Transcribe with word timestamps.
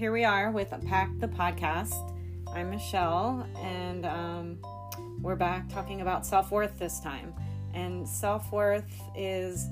here 0.00 0.12
we 0.12 0.24
are 0.24 0.50
with 0.50 0.72
Pact 0.86 1.20
the 1.20 1.28
Podcast. 1.28 2.10
I'm 2.54 2.70
Michelle, 2.70 3.46
and 3.58 4.06
um, 4.06 4.58
we're 5.20 5.36
back 5.36 5.68
talking 5.68 6.00
about 6.00 6.24
self 6.24 6.50
worth 6.50 6.78
this 6.78 7.00
time. 7.00 7.34
And 7.74 8.08
self 8.08 8.50
worth 8.50 8.90
is 9.14 9.68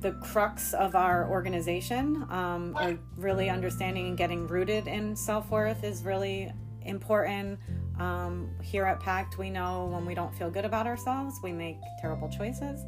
the 0.00 0.12
crux 0.22 0.74
of 0.74 0.94
our 0.94 1.26
organization. 1.26 2.26
Um, 2.28 2.98
really 3.16 3.48
understanding 3.48 4.08
and 4.08 4.18
getting 4.18 4.46
rooted 4.46 4.86
in 4.86 5.16
self 5.16 5.50
worth 5.50 5.84
is 5.84 6.02
really 6.02 6.52
important. 6.82 7.58
Um, 7.98 8.50
here 8.62 8.84
at 8.84 9.00
Pact, 9.00 9.38
we 9.38 9.48
know 9.48 9.88
when 9.90 10.04
we 10.04 10.14
don't 10.14 10.34
feel 10.34 10.50
good 10.50 10.66
about 10.66 10.86
ourselves, 10.86 11.40
we 11.42 11.50
make 11.50 11.78
terrible 12.02 12.28
choices. 12.28 12.84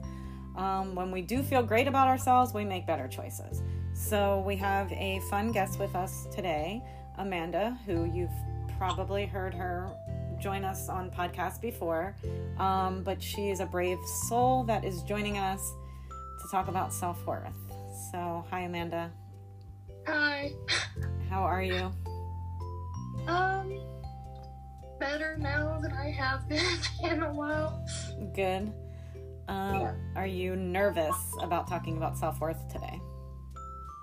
Um, 0.54 0.94
when 0.94 1.10
we 1.10 1.22
do 1.22 1.42
feel 1.42 1.62
great 1.62 1.88
about 1.88 2.08
ourselves, 2.08 2.52
we 2.52 2.66
make 2.66 2.86
better 2.86 3.08
choices. 3.08 3.62
So 4.08 4.42
we 4.44 4.56
have 4.56 4.92
a 4.92 5.20
fun 5.30 5.52
guest 5.52 5.78
with 5.78 5.94
us 5.94 6.26
today, 6.30 6.82
Amanda, 7.18 7.78
who 7.86 8.04
you've 8.04 8.34
probably 8.76 9.26
heard 9.26 9.54
her 9.54 9.90
join 10.38 10.64
us 10.64 10.88
on 10.88 11.10
podcasts 11.10 11.60
before, 11.60 12.16
um, 12.58 13.04
but 13.04 13.22
she 13.22 13.48
is 13.48 13.60
a 13.60 13.64
brave 13.64 13.98
soul 14.28 14.64
that 14.64 14.84
is 14.84 15.02
joining 15.04 15.38
us 15.38 15.72
to 16.10 16.48
talk 16.50 16.68
about 16.68 16.92
self 16.92 17.24
worth. 17.24 17.54
So, 18.10 18.44
hi, 18.50 18.62
Amanda. 18.62 19.10
Hi. 20.06 20.50
How 21.30 21.42
are 21.42 21.62
you? 21.62 21.90
Um, 23.28 23.80
better 24.98 25.38
now 25.38 25.78
than 25.80 25.92
I 25.92 26.10
have 26.10 26.46
been 26.48 26.60
in 27.04 27.22
a 27.22 27.32
while. 27.32 27.86
Good. 28.34 28.72
Um, 29.48 29.80
yeah. 29.80 29.94
Are 30.16 30.26
you 30.26 30.56
nervous 30.56 31.16
about 31.40 31.68
talking 31.68 31.96
about 31.96 32.18
self 32.18 32.40
worth 32.40 32.68
today? 32.68 33.00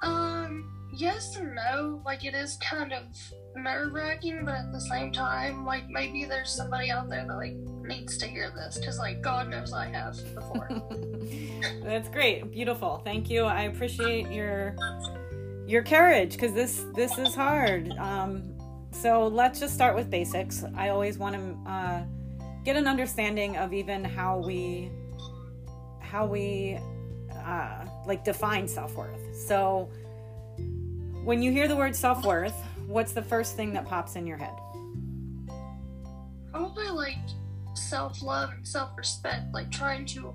Um, 0.02 0.89
yes 0.94 1.36
and 1.38 1.55
no. 1.55 2.02
Like, 2.05 2.25
it 2.25 2.33
is 2.33 2.58
kind 2.58 2.94
of 2.94 3.03
nerve 3.55 3.94
wracking, 3.94 4.45
but 4.45 4.55
at 4.55 4.72
the 4.72 4.81
same 4.81 5.11
time, 5.11 5.66
like, 5.66 5.89
maybe 5.89 6.25
there's 6.25 6.52
somebody 6.52 6.92
out 6.92 7.09
there 7.09 7.25
that, 7.25 7.36
like, 7.36 7.53
needs 7.83 8.17
to 8.17 8.27
hear 8.27 8.52
this 8.52 8.77
because, 8.77 9.00
like, 9.00 9.22
God 9.22 9.50
knows 9.50 9.73
I 9.73 9.88
have 9.88 10.17
before. 10.36 10.70
That's 11.83 12.09
great. 12.09 12.52
Beautiful. 12.52 13.02
Thank 13.03 13.30
you. 13.30 13.44
I 13.44 13.64
appreciate 13.64 14.30
your 14.31 14.75
your 15.67 15.83
courage 15.83 16.31
because 16.31 16.53
this 16.53 16.86
this 16.95 17.17
is 17.17 17.36
hard. 17.36 17.92
Um, 18.00 18.55
so 18.92 19.27
let's 19.27 19.59
just 19.59 19.73
start 19.73 19.95
with 19.95 20.09
basics. 20.09 20.64
I 20.75 20.89
always 20.89 21.17
want 21.17 21.36
to 21.36 21.72
uh, 21.72 22.03
get 22.64 22.75
an 22.75 22.88
understanding 22.88 23.58
of 23.58 23.73
even 23.73 24.03
how 24.03 24.39
we 24.39 24.89
how 26.00 26.25
we 26.25 26.80
uh, 27.45 27.86
like 28.05 28.23
define 28.23 28.67
self 28.67 28.95
worth. 28.95 29.36
So, 29.36 29.89
when 31.23 31.42
you 31.42 31.52
hear 31.52 31.67
the 31.67 31.75
word 31.75 31.95
self 31.95 32.25
worth, 32.25 32.55
what's 32.88 33.14
the 33.14 33.22
first 33.22 33.55
thing 33.55 33.73
that 33.73 33.88
pops 33.88 34.16
in 34.16 34.25
your 34.25 34.38
head? 34.38 34.53
Probably 36.52 36.89
like 36.89 37.17
self 37.75 38.22
love 38.22 38.52
and 38.52 38.67
self 38.67 38.97
respect, 38.97 39.53
like 39.53 39.72
trying 39.72 40.05
to 40.08 40.33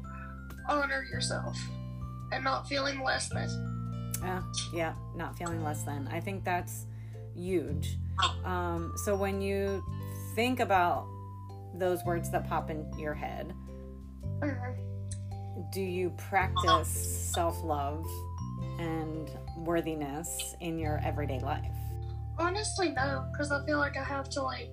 honor 0.69 1.05
yourself 1.11 1.59
and 2.33 2.45
not 2.45 2.69
feeling 2.69 3.03
less 3.03 3.29
than. 3.29 3.49
Uh, 4.23 4.43
yeah, 4.73 4.95
not 5.15 5.37
feeling 5.37 5.63
less 5.63 5.83
than. 5.83 6.09
I 6.11 6.21
think 6.21 6.45
that's 6.45 6.87
huge. 7.37 7.99
Um, 8.45 8.93
so 9.05 9.17
when 9.17 9.43
you 9.43 9.85
think 10.35 10.61
about 10.61 11.07
those 11.75 12.03
words 12.05 12.31
that 12.31 12.49
pop 12.49 12.71
in 12.71 12.87
your 12.99 13.15
head, 13.15 13.53
mm-hmm 14.41 14.94
do 15.71 15.81
you 15.81 16.11
practice 16.11 16.89
self 17.33 17.63
love 17.63 18.05
and 18.79 19.31
worthiness 19.59 20.55
in 20.61 20.79
your 20.79 21.01
everyday 21.05 21.41
life? 21.41 21.77
Honestly, 22.39 22.91
no, 22.91 23.27
because 23.33 23.53
I 23.53 23.65
feel 23.65 23.79
like 23.79 23.97
I 23.97 24.03
have 24.03 24.29
to 24.31 24.43
like 24.43 24.73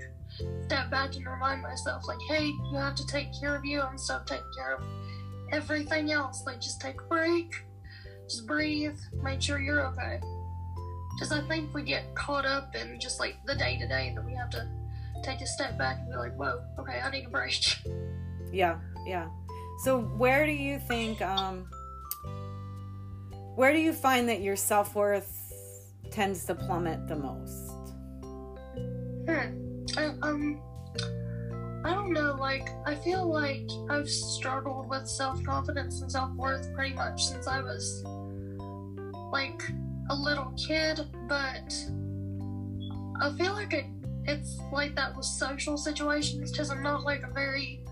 step 0.65 0.89
back 0.89 1.15
and 1.15 1.25
remind 1.25 1.61
myself, 1.61 2.07
like, 2.07 2.21
hey, 2.27 2.45
you 2.45 2.77
have 2.77 2.95
to 2.95 3.05
take 3.05 3.27
care 3.39 3.55
of 3.55 3.65
you 3.65 3.81
and 3.81 3.99
so 3.99 4.21
take 4.25 4.41
care 4.57 4.75
of 4.75 4.83
everything 5.51 6.11
else. 6.11 6.43
Like, 6.45 6.59
just 6.59 6.81
take 6.81 6.99
a 6.99 7.03
break, 7.05 7.53
just 8.23 8.47
breathe, 8.47 8.97
make 9.21 9.41
sure 9.41 9.59
you're 9.59 9.85
okay. 9.87 10.19
Because 11.15 11.31
I 11.31 11.41
think 11.47 11.73
we 11.73 11.83
get 11.83 12.15
caught 12.15 12.45
up 12.45 12.75
in 12.75 12.99
just 12.99 13.19
like 13.19 13.35
the 13.45 13.55
day 13.55 13.77
to 13.77 13.87
day 13.87 14.13
that 14.15 14.25
we 14.25 14.33
have 14.33 14.49
to 14.51 14.67
take 15.23 15.41
a 15.41 15.45
step 15.45 15.77
back 15.77 15.99
and 15.99 16.09
be 16.09 16.15
like, 16.15 16.35
whoa, 16.35 16.63
okay, 16.79 16.99
I 16.99 17.11
need 17.11 17.25
a 17.25 17.29
break. 17.29 17.63
Yeah, 18.53 18.79
yeah. 19.05 19.29
So 19.83 19.99
where 19.99 20.45
do 20.45 20.51
you 20.51 20.77
think 20.77 21.21
um 21.23 21.65
where 23.55 23.73
do 23.73 23.79
you 23.79 23.93
find 23.93 24.29
that 24.29 24.41
your 24.41 24.55
self-worth 24.55 25.27
tends 26.11 26.45
to 26.45 26.55
plummet 26.55 27.07
the 27.07 27.15
most? 27.15 27.71
Hmm. 29.27 29.97
I, 29.97 30.05
um 30.21 30.61
I 31.83 31.95
don't 31.95 32.13
know, 32.13 32.37
like 32.39 32.69
I 32.85 32.93
feel 32.93 33.25
like 33.25 33.67
I've 33.89 34.07
struggled 34.07 34.87
with 34.87 35.07
self-confidence 35.07 36.01
and 36.01 36.11
self-worth 36.11 36.71
pretty 36.75 36.93
much 36.93 37.25
since 37.25 37.47
I 37.47 37.61
was 37.61 38.03
like 39.31 39.63
a 40.11 40.15
little 40.15 40.53
kid, 40.57 40.99
but 41.27 41.73
I 43.19 43.35
feel 43.35 43.53
like 43.53 43.73
it, 43.73 43.85
it's 44.25 44.59
like 44.71 44.93
that 44.95 45.15
with 45.15 45.25
social 45.25 45.75
situations 45.75 46.51
because 46.51 46.69
I'm 46.69 46.83
not 46.83 47.03
like 47.03 47.23
a 47.23 47.33
very 47.33 47.83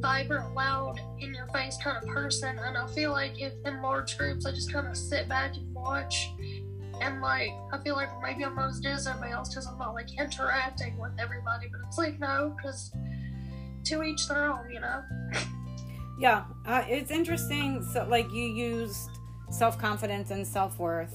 vibrant, 0.00 0.54
loud, 0.54 1.00
in 1.18 1.34
your 1.34 1.46
face 1.48 1.76
kind 1.82 1.96
of 1.96 2.08
person. 2.08 2.58
And 2.58 2.76
I 2.76 2.86
feel 2.88 3.12
like 3.12 3.40
if 3.40 3.52
in 3.64 3.82
large 3.82 4.18
groups, 4.18 4.46
I 4.46 4.52
just 4.52 4.72
kind 4.72 4.86
of 4.86 4.96
sit 4.96 5.28
back 5.28 5.56
and 5.56 5.74
watch. 5.74 6.30
And 7.00 7.20
like, 7.20 7.50
I 7.72 7.78
feel 7.82 7.94
like 7.96 8.08
maybe 8.22 8.44
I'm 8.44 8.54
not 8.54 8.68
as 8.68 8.80
good 8.80 8.92
as 8.92 9.06
everybody 9.06 9.32
else 9.32 9.48
because 9.48 9.66
I'm 9.66 9.78
not 9.78 9.94
like 9.94 10.18
interacting 10.18 10.98
with 10.98 11.12
everybody. 11.18 11.68
But 11.70 11.80
it's 11.86 11.98
like, 11.98 12.18
no, 12.18 12.54
because 12.56 12.92
to 13.84 14.02
each 14.02 14.28
their 14.28 14.52
own, 14.52 14.70
you 14.70 14.80
know? 14.80 15.02
Yeah, 16.16 16.44
uh, 16.64 16.84
it's 16.88 17.10
interesting. 17.10 17.84
So, 17.92 18.06
like, 18.08 18.30
you 18.32 18.44
used 18.44 19.10
self 19.50 19.76
confidence 19.76 20.30
and 20.30 20.46
self 20.46 20.78
worth 20.78 21.12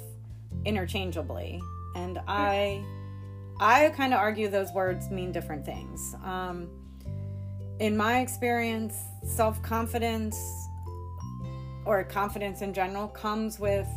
interchangeably. 0.66 1.62
And 1.96 2.20
I. 2.28 2.84
I 3.60 3.90
kind 3.90 4.14
of 4.14 4.20
argue 4.20 4.48
those 4.48 4.72
words 4.72 5.12
mean 5.12 5.34
different 5.34 5.66
things. 5.66 6.16
Um, 6.24 6.70
in 7.80 7.96
my 7.96 8.20
experience, 8.20 9.06
self 9.24 9.62
confidence 9.62 10.38
or 11.86 12.04
confidence 12.04 12.62
in 12.62 12.74
general 12.74 13.08
comes 13.08 13.60
with 13.60 13.88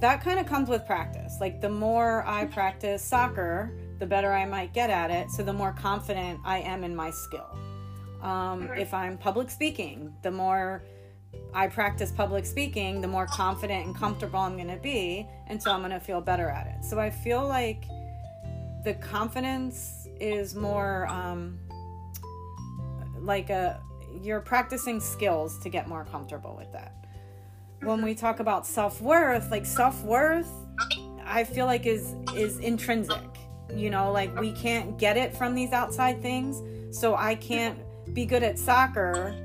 that 0.00 0.22
kind 0.22 0.38
of 0.38 0.46
comes 0.46 0.68
with 0.68 0.86
practice. 0.86 1.38
Like 1.40 1.60
the 1.60 1.68
more 1.68 2.24
I 2.26 2.44
practice 2.46 3.02
soccer, 3.02 3.72
the 3.98 4.06
better 4.06 4.32
I 4.32 4.44
might 4.44 4.72
get 4.72 4.90
at 4.90 5.10
it. 5.10 5.30
So 5.30 5.42
the 5.42 5.52
more 5.52 5.72
confident 5.72 6.40
I 6.44 6.58
am 6.58 6.84
in 6.84 6.94
my 6.94 7.10
skill. 7.10 7.48
Um, 8.22 8.70
if 8.76 8.94
I'm 8.94 9.18
public 9.18 9.50
speaking, 9.50 10.14
the 10.22 10.30
more 10.30 10.84
I 11.52 11.66
practice 11.66 12.12
public 12.12 12.46
speaking, 12.46 13.00
the 13.00 13.08
more 13.08 13.26
confident 13.26 13.86
and 13.86 13.96
comfortable 13.96 14.38
I'm 14.38 14.54
going 14.54 14.68
to 14.68 14.76
be. 14.76 15.26
And 15.48 15.60
so 15.60 15.72
I'm 15.72 15.80
going 15.80 15.90
to 15.90 16.00
feel 16.00 16.20
better 16.20 16.48
at 16.48 16.66
it. 16.66 16.84
So 16.84 17.00
I 17.00 17.10
feel 17.10 17.46
like 17.46 17.84
the 18.84 18.94
confidence 18.94 20.06
is 20.20 20.54
more. 20.54 21.08
Um, 21.08 21.58
like 23.22 23.50
a 23.50 23.80
you're 24.22 24.40
practicing 24.40 25.00
skills 25.00 25.58
to 25.58 25.68
get 25.68 25.88
more 25.88 26.04
comfortable 26.04 26.56
with 26.56 26.72
that. 26.72 26.94
When 27.82 28.02
we 28.02 28.14
talk 28.14 28.40
about 28.40 28.66
self-worth, 28.66 29.50
like 29.50 29.66
self-worth 29.66 30.50
I 31.24 31.44
feel 31.44 31.66
like 31.66 31.86
is 31.86 32.14
is 32.34 32.58
intrinsic. 32.58 33.22
You 33.74 33.90
know, 33.90 34.10
like 34.10 34.34
we 34.38 34.52
can't 34.52 34.98
get 34.98 35.16
it 35.16 35.36
from 35.36 35.54
these 35.54 35.72
outside 35.72 36.22
things. 36.22 36.62
So 36.98 37.14
I 37.14 37.34
can't 37.34 37.78
be 38.14 38.24
good 38.24 38.42
at 38.42 38.58
soccer 38.58 39.36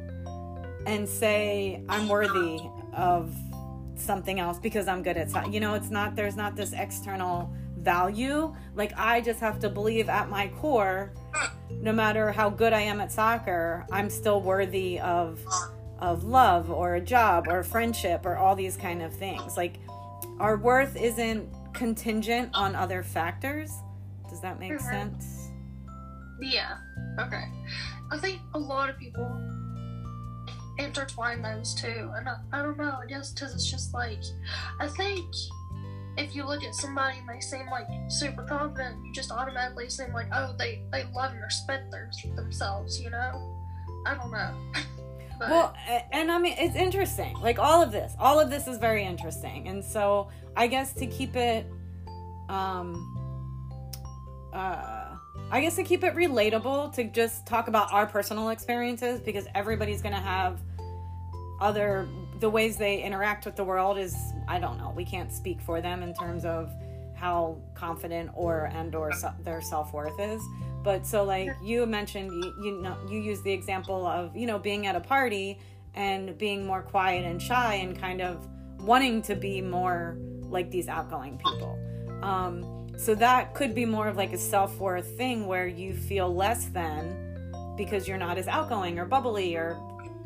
and 0.87 1.07
say 1.07 1.83
I'm 1.89 2.07
worthy 2.07 2.59
of 2.93 3.35
something 3.95 4.39
else 4.39 4.59
because 4.59 4.87
I'm 4.87 5.03
good 5.03 5.17
at 5.17 5.29
soccer. 5.29 5.49
You 5.49 5.59
know, 5.59 5.73
it's 5.73 5.89
not 5.89 6.15
there's 6.15 6.37
not 6.37 6.55
this 6.55 6.71
external 6.73 7.53
value. 7.77 8.55
Like 8.75 8.93
I 8.97 9.19
just 9.19 9.41
have 9.41 9.59
to 9.59 9.69
believe 9.69 10.07
at 10.07 10.29
my 10.29 10.47
core 10.47 11.13
no 11.69 11.91
matter 11.91 12.31
how 12.31 12.49
good 12.49 12.73
I 12.73 12.81
am 12.81 13.01
at 13.01 13.11
soccer, 13.11 13.85
I'm 13.91 14.09
still 14.09 14.41
worthy 14.41 14.99
of 14.99 15.39
of 15.99 16.25
love 16.25 16.69
or 16.69 16.95
a 16.95 17.01
job 17.01 17.47
or 17.47 17.59
a 17.59 17.63
friendship 17.63 18.25
or 18.25 18.35
all 18.35 18.55
these 18.55 18.75
kind 18.75 19.01
of 19.01 19.13
things. 19.13 19.55
Like 19.55 19.79
our 20.39 20.57
worth 20.57 20.97
isn't 20.97 21.47
contingent 21.73 22.49
on 22.53 22.75
other 22.75 23.03
factors. 23.03 23.71
Does 24.29 24.41
that 24.41 24.59
make 24.59 24.73
mm-hmm. 24.73 24.85
sense? 24.85 25.49
Yeah. 26.41 26.77
Okay. 27.19 27.45
I 28.11 28.17
think 28.17 28.41
a 28.53 28.59
lot 28.59 28.89
of 28.89 28.97
people 28.97 29.25
intertwine 30.77 31.41
those 31.41 31.73
two, 31.75 32.11
and 32.15 32.27
I, 32.27 32.35
I 32.51 32.61
don't 32.61 32.77
know. 32.77 32.97
I 33.01 33.05
guess 33.07 33.31
because 33.31 33.53
it's 33.53 33.69
just 33.69 33.93
like 33.93 34.21
I 34.79 34.87
think 34.87 35.25
if 36.17 36.35
you 36.35 36.45
look 36.45 36.63
at 36.63 36.75
somebody 36.75 37.17
and 37.19 37.27
they 37.27 37.39
seem 37.39 37.65
like 37.71 37.87
super 38.07 38.43
confident, 38.43 39.03
you 39.05 39.11
just 39.13 39.31
automatically 39.31 39.89
seem 39.89 40.13
like, 40.13 40.27
oh, 40.33 40.53
they, 40.57 40.83
they 40.91 41.05
love 41.13 41.31
and 41.31 41.41
respect 41.41 41.91
their, 41.91 42.11
themselves, 42.35 42.99
you 43.01 43.09
know? 43.09 43.59
I 44.05 44.13
don't 44.15 44.31
know. 44.31 44.55
but... 45.39 45.49
Well, 45.49 45.75
and 46.11 46.31
I 46.31 46.37
mean, 46.37 46.55
it's 46.57 46.75
interesting. 46.75 47.35
Like 47.39 47.57
all 47.57 47.81
of 47.81 47.91
this, 47.91 48.13
all 48.19 48.39
of 48.39 48.49
this 48.49 48.67
is 48.67 48.77
very 48.77 49.03
interesting. 49.03 49.67
And 49.67 49.83
so 49.83 50.29
I 50.55 50.67
guess 50.67 50.93
to 50.93 51.07
keep 51.07 51.35
it, 51.35 51.65
um, 52.49 53.09
uh 54.53 55.03
I 55.51 55.61
guess 55.61 55.75
to 55.75 55.83
keep 55.83 56.03
it 56.03 56.15
relatable 56.15 56.93
to 56.93 57.03
just 57.03 57.45
talk 57.45 57.67
about 57.67 57.91
our 57.93 58.07
personal 58.07 58.49
experiences 58.49 59.19
because 59.19 59.45
everybody's 59.53 60.01
going 60.01 60.15
to 60.15 60.21
have 60.21 60.59
other 61.59 62.07
the 62.43 62.49
ways 62.49 62.75
they 62.75 63.01
interact 63.01 63.45
with 63.45 63.55
the 63.55 63.63
world 63.63 63.97
is 63.97 64.17
I 64.49 64.59
don't 64.59 64.77
know. 64.77 64.91
We 64.93 65.05
can't 65.05 65.31
speak 65.31 65.61
for 65.61 65.79
them 65.79 66.03
in 66.03 66.13
terms 66.13 66.43
of 66.43 66.73
how 67.15 67.57
confident 67.73 68.31
or 68.33 68.69
and 68.73 68.93
or 68.93 69.13
so, 69.13 69.31
their 69.45 69.61
self-worth 69.61 70.19
is. 70.19 70.41
But 70.83 71.07
so 71.07 71.23
like 71.23 71.51
you 71.63 71.85
mentioned 71.85 72.31
you, 72.31 72.53
you 72.61 72.81
know 72.81 72.97
you 73.09 73.21
use 73.21 73.41
the 73.43 73.51
example 73.53 74.05
of, 74.05 74.35
you 74.35 74.45
know, 74.45 74.59
being 74.59 74.87
at 74.87 74.95
a 74.97 74.99
party 74.99 75.57
and 75.93 76.37
being 76.37 76.65
more 76.67 76.81
quiet 76.81 77.23
and 77.23 77.41
shy 77.41 77.75
and 77.75 77.97
kind 77.97 78.19
of 78.19 78.45
wanting 78.81 79.21
to 79.21 79.35
be 79.35 79.61
more 79.61 80.17
like 80.41 80.69
these 80.69 80.89
outgoing 80.89 81.37
people. 81.37 81.79
Um, 82.21 82.89
so 82.97 83.15
that 83.15 83.53
could 83.53 83.73
be 83.73 83.85
more 83.85 84.09
of 84.09 84.17
like 84.17 84.33
a 84.33 84.37
self 84.37 84.77
worth 84.79 85.15
thing 85.15 85.47
where 85.47 85.65
you 85.65 85.93
feel 85.93 86.35
less 86.35 86.65
than 86.65 87.73
because 87.77 88.05
you're 88.05 88.17
not 88.17 88.37
as 88.37 88.49
outgoing 88.49 88.99
or 88.99 89.05
bubbly 89.05 89.55
or 89.55 89.79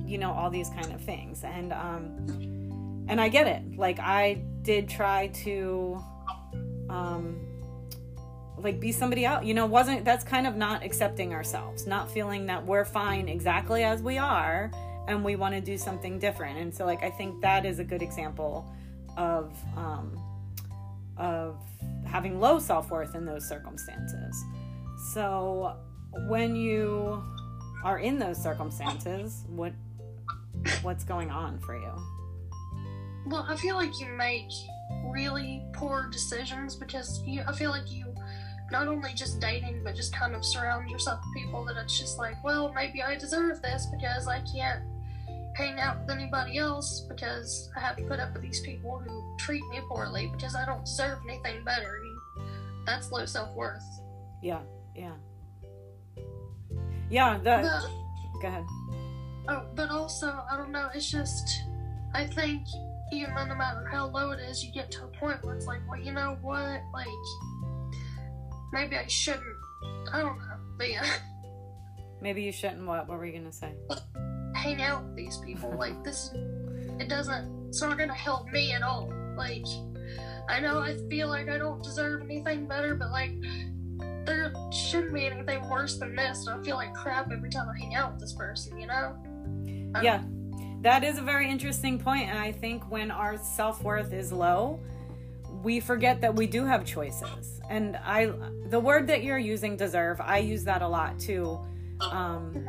you 0.08 0.18
know 0.18 0.32
all 0.32 0.50
these 0.50 0.70
kind 0.70 0.94
of 0.94 1.02
things. 1.02 1.44
And 1.44 1.74
um 1.74 3.06
and 3.10 3.22
I 3.22 3.30
get 3.30 3.48
it. 3.48 3.78
Like 3.78 4.00
I 4.00 4.42
did 4.62 4.90
try 4.90 5.28
to 5.28 6.02
um 6.90 7.40
like 8.58 8.80
be 8.80 8.92
somebody 8.92 9.24
else 9.24 9.46
you 9.46 9.54
know 9.54 9.68
wasn't 9.68 10.04
that's 10.04 10.24
kind 10.24 10.48
of 10.48 10.56
not 10.56 10.84
accepting 10.84 11.32
ourselves 11.32 11.86
not 11.86 12.10
feeling 12.10 12.48
that 12.48 12.66
we're 12.66 12.84
fine 12.84 13.30
exactly 13.30 13.84
as 13.84 14.02
we 14.02 14.18
are 14.18 14.72
and 15.08 15.24
we 15.24 15.36
want 15.36 15.56
to 15.56 15.62
do 15.62 15.78
something 15.78 16.20
different. 16.20 16.60
And 16.60 16.74
so 16.74 16.86
like 16.86 17.04
i 17.04 17.10
think 17.10 17.42
that 17.42 17.66
is 17.66 17.80
a 17.80 17.84
good 17.84 18.02
example 18.02 18.70
of 19.18 19.58
um, 19.76 20.20
of 21.18 21.58
having 22.06 22.40
low 22.40 22.60
self-worth 22.60 23.16
in 23.16 23.26
those 23.26 23.48
circumstances. 23.48 24.44
So 25.14 25.76
when 26.28 26.56
you 26.56 27.24
are 27.84 28.00
in 28.00 28.20
those 28.20 28.42
circumstances 28.42 29.44
what 29.48 29.74
what's 30.82 31.04
going 31.04 31.30
on 31.30 31.60
for 31.60 31.78
you 31.78 31.92
well 33.26 33.46
i 33.50 33.56
feel 33.56 33.76
like 33.76 34.00
you 34.00 34.08
make 34.08 34.50
really 35.12 35.64
poor 35.74 36.10
decisions 36.12 36.76
because 36.76 37.22
you 37.26 37.42
i 37.48 37.54
feel 37.54 37.72
like 37.72 37.92
you 37.92 38.06
not 38.72 38.88
only 38.88 39.14
just 39.14 39.40
dating 39.40 39.82
but 39.84 39.96
just 39.96 40.14
kind 40.16 40.36
of 40.36 40.44
surround 40.44 40.90
yourself 40.90 41.20
with 41.26 41.44
people 41.44 41.64
that 41.66 41.78
it's 41.78 41.98
just 42.00 42.18
like 42.18 42.42
well 42.44 42.72
maybe 42.74 43.02
i 43.02 43.16
deserve 43.16 43.62
this 43.62 43.88
because 43.92 44.28
i 44.28 44.42
can't 44.54 44.84
hang 45.58 45.80
out 45.80 46.00
with 46.02 46.12
anybody 46.12 46.60
else 46.60 47.02
because 47.10 47.72
I 47.76 47.80
have 47.80 47.98
to 47.98 48.04
put 48.04 48.20
up 48.20 48.32
with 48.34 48.44
these 48.44 48.60
people 48.60 49.00
who 49.00 49.36
treat 49.40 49.64
me 49.70 49.80
poorly 49.90 50.30
because 50.32 50.56
I 50.56 50.66
don't 50.66 50.86
deserve 50.86 51.18
anything 51.28 51.64
better. 51.64 52.00
That's 52.86 53.12
low 53.12 53.26
self 53.26 53.54
worth. 53.56 53.84
Yeah, 54.42 54.60
yeah. 54.96 55.14
Yeah, 57.10 57.40
that. 57.44 57.64
But, 57.64 58.42
go 58.42 58.48
ahead. 58.48 58.66
Oh, 59.50 59.64
but 59.76 59.90
also, 59.90 60.28
I 60.52 60.58
don't 60.58 60.72
know, 60.72 60.90
it's 60.94 61.10
just, 61.10 61.64
I 62.14 62.26
think 62.26 62.68
even 63.12 63.34
no 63.34 63.56
matter 63.56 63.88
how 63.92 64.08
low 64.08 64.32
it 64.32 64.40
is, 64.40 64.64
you 64.64 64.72
get 64.74 64.92
to 64.92 65.06
a 65.06 65.08
point 65.08 65.44
where 65.44 65.56
it's 65.56 65.66
like, 65.66 65.80
well, 65.90 66.00
you 66.00 66.12
know 66.12 66.38
what? 66.42 66.82
Like, 66.94 67.08
maybe 68.74 68.98
I 68.98 69.08
shouldn't. 69.08 69.44
I 70.12 70.20
don't 70.20 70.38
know. 70.38 70.58
But 70.78 70.90
yeah. 70.90 71.06
Maybe 72.22 72.42
you 72.42 72.52
shouldn't 72.52 72.86
what? 72.86 73.08
What 73.08 73.20
were 73.20 73.26
you 73.26 73.34
going 73.34 73.46
to 73.46 73.52
say? 73.52 73.74
hang 74.58 74.82
out 74.82 75.04
with 75.04 75.16
these 75.16 75.38
people. 75.38 75.72
Like 75.78 76.04
this, 76.04 76.32
it 77.00 77.08
doesn't. 77.08 77.68
It's 77.70 77.82
not 77.82 77.98
gonna 77.98 78.14
help 78.14 78.48
me 78.48 78.74
at 78.74 78.82
all. 78.82 79.14
Like 79.38 79.66
I 80.50 80.60
know 80.60 80.80
I 80.80 80.98
feel 81.10 81.28
like 81.28 81.50
I 81.50 81.58
don't 81.58 81.84
deserve 81.84 82.24
anything 82.24 82.68
better, 82.68 82.96
but 82.96 83.12
like 83.12 83.32
there 84.26 84.52
shouldn't 84.72 85.14
be 85.14 85.28
anything 85.28 85.70
worse 85.70 86.00
than 86.00 86.16
this. 86.16 86.48
And 86.48 86.60
I 86.60 86.64
feel 86.64 86.76
like 86.76 86.94
crap 86.94 87.32
every 87.32 87.50
time 87.50 87.68
I 87.70 87.78
hang 87.78 87.96
out 87.96 88.14
with 88.14 88.22
this 88.22 88.34
person. 88.34 88.78
You 88.78 88.88
know? 88.88 89.16
Yeah, 90.02 90.24
that 90.82 91.04
is 91.04 91.18
a 91.18 91.22
very 91.22 91.50
interesting 91.50 92.00
point, 92.00 92.30
and 92.30 92.38
I 92.38 92.52
think 92.52 92.90
when 92.90 93.12
our 93.12 93.38
self 93.38 93.84
worth 93.84 94.14
is 94.14 94.32
low. 94.32 94.80
We 95.64 95.80
forget 95.80 96.22
that 96.22 96.36
we 96.36 96.46
do 96.46 96.66
have 96.66 96.86
choices, 96.86 97.62
and 97.70 97.98
I, 97.98 98.32
the 98.70 98.80
word 98.80 99.08
that 99.08 99.24
you're 99.24 99.40
using, 99.40 99.76
deserve. 99.76 100.22
I 100.22 100.38
use 100.38 100.64
that 100.66 100.84
a 100.84 100.88
lot 100.88 101.20
too, 101.20 101.60
um, 102.00 102.64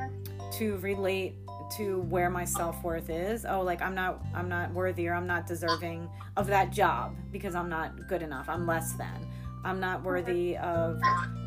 to 0.52 0.76
relate 0.78 1.34
to 1.76 2.00
where 2.02 2.30
my 2.30 2.44
self-worth 2.44 3.10
is. 3.10 3.44
Oh 3.44 3.60
like 3.60 3.82
i'm 3.82 3.94
not 3.94 4.22
i'm 4.34 4.48
not 4.48 4.72
worthy 4.72 5.08
or 5.08 5.14
i'm 5.14 5.26
not 5.26 5.46
deserving 5.46 6.08
of 6.36 6.46
that 6.46 6.70
job 6.72 7.14
because 7.30 7.54
i'm 7.54 7.68
not 7.68 8.08
good 8.08 8.22
enough. 8.22 8.48
I'm 8.48 8.66
less 8.66 8.92
than. 8.92 9.26
I'm 9.64 9.80
not 9.80 10.02
worthy 10.02 10.56
of 10.56 11.00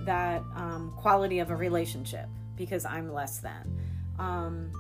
that 0.06 0.44
um, 0.56 0.94
quality 0.98 1.40
of 1.40 1.50
a 1.50 1.56
relationship 1.56 2.28
because 2.56 2.86
i'm 2.86 3.12
less 3.12 3.40
than. 3.40 3.80
Um, 4.20 4.72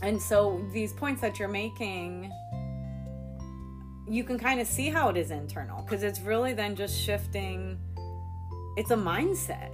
and 0.00 0.20
so 0.20 0.64
these 0.72 0.92
points 0.92 1.20
that 1.20 1.38
you're 1.38 1.48
making 1.48 2.32
you 4.08 4.24
can 4.24 4.38
kind 4.38 4.60
of 4.60 4.66
see 4.66 4.88
how 4.88 5.08
it 5.08 5.16
is 5.16 5.30
internal 5.30 5.82
because 5.82 6.02
it's 6.02 6.20
really 6.20 6.52
then 6.52 6.74
just 6.74 6.98
shifting 6.98 7.78
it's 8.76 8.90
a 8.90 8.96
mindset 8.96 9.72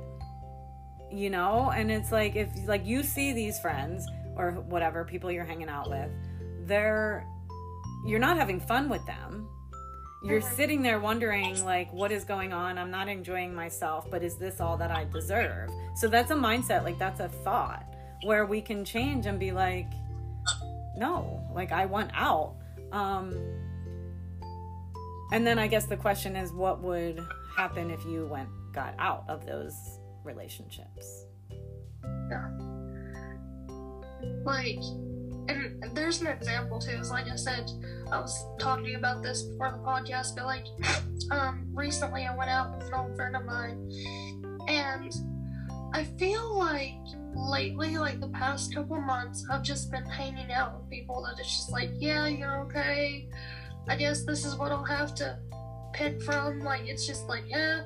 you 1.10 1.30
know? 1.30 1.70
And 1.74 1.90
it's 1.90 2.12
like 2.12 2.36
if 2.36 2.48
like 2.66 2.86
you 2.86 3.02
see 3.02 3.32
these 3.32 3.58
friends 3.58 4.06
or 4.36 4.52
whatever 4.52 5.04
people 5.04 5.30
you're 5.30 5.44
hanging 5.44 5.68
out 5.68 5.90
with 5.90 6.10
they're 6.66 7.26
you're 8.06 8.20
not 8.20 8.36
having 8.36 8.60
fun 8.60 8.88
with 8.88 9.04
them. 9.06 9.48
You're 10.22 10.40
mm-hmm. 10.40 10.56
sitting 10.56 10.82
there 10.82 11.00
wondering 11.00 11.64
like 11.64 11.92
what 11.92 12.12
is 12.12 12.24
going 12.24 12.52
on? 12.52 12.78
I'm 12.78 12.90
not 12.90 13.08
enjoying 13.08 13.54
myself 13.54 14.10
but 14.10 14.22
is 14.22 14.36
this 14.36 14.60
all 14.60 14.76
that 14.76 14.90
i 14.90 15.04
deserve? 15.04 15.70
So 15.96 16.08
that's 16.08 16.30
a 16.30 16.34
mindset 16.34 16.84
like 16.84 16.98
that's 16.98 17.20
a 17.20 17.28
thought 17.28 17.84
where 18.24 18.46
we 18.46 18.60
can 18.60 18.84
change 18.84 19.26
and 19.26 19.38
be 19.38 19.52
like 19.52 19.90
no 20.98 21.40
like 21.54 21.72
i 21.72 21.86
want 21.86 22.10
out. 22.14 22.56
Um 22.92 23.34
and 25.30 25.46
then 25.46 25.58
i 25.58 25.66
guess 25.66 25.86
the 25.86 25.96
question 25.96 26.36
is 26.36 26.52
what 26.52 26.82
would 26.82 27.20
happen 27.56 27.90
if 27.90 28.04
you 28.04 28.26
went 28.26 28.48
got 28.72 28.94
out 28.98 29.24
of 29.28 29.44
those 29.44 29.98
relationships? 30.24 31.26
Yeah. 32.30 32.48
Like 34.44 34.78
and 35.48 35.82
there's 35.94 36.20
an 36.20 36.26
example 36.26 36.78
too. 36.78 36.96
It's 36.98 37.10
like 37.10 37.28
I 37.28 37.36
said, 37.36 37.70
I 38.12 38.20
was 38.20 38.46
talking 38.58 38.96
about 38.96 39.22
this 39.22 39.42
before 39.42 39.72
the 39.72 39.78
podcast, 39.78 40.36
but 40.36 40.44
like, 40.44 40.66
um, 41.30 41.66
recently 41.72 42.26
I 42.26 42.36
went 42.36 42.50
out 42.50 42.76
with 42.76 42.86
an 42.88 42.94
old 42.94 43.16
friend 43.16 43.34
of 43.34 43.44
mine, 43.44 43.90
and 44.68 45.12
I 45.94 46.04
feel 46.04 46.56
like 46.56 47.00
lately, 47.34 47.98
like 47.98 48.20
the 48.20 48.28
past 48.28 48.74
couple 48.74 49.00
months, 49.00 49.46
I've 49.50 49.62
just 49.62 49.90
been 49.90 50.04
hanging 50.04 50.52
out 50.52 50.78
with 50.78 50.90
people 50.90 51.22
that 51.24 51.40
it's 51.40 51.56
just 51.56 51.70
like, 51.70 51.90
yeah, 51.98 52.26
you're 52.26 52.60
okay. 52.62 53.28
I 53.88 53.96
guess 53.96 54.24
this 54.24 54.44
is 54.44 54.56
what 54.56 54.70
I'll 54.70 54.84
have 54.84 55.14
to 55.16 55.38
pick 55.92 56.22
from. 56.22 56.60
Like 56.60 56.82
it's 56.86 57.06
just 57.06 57.26
like 57.28 57.44
yeah, 57.48 57.82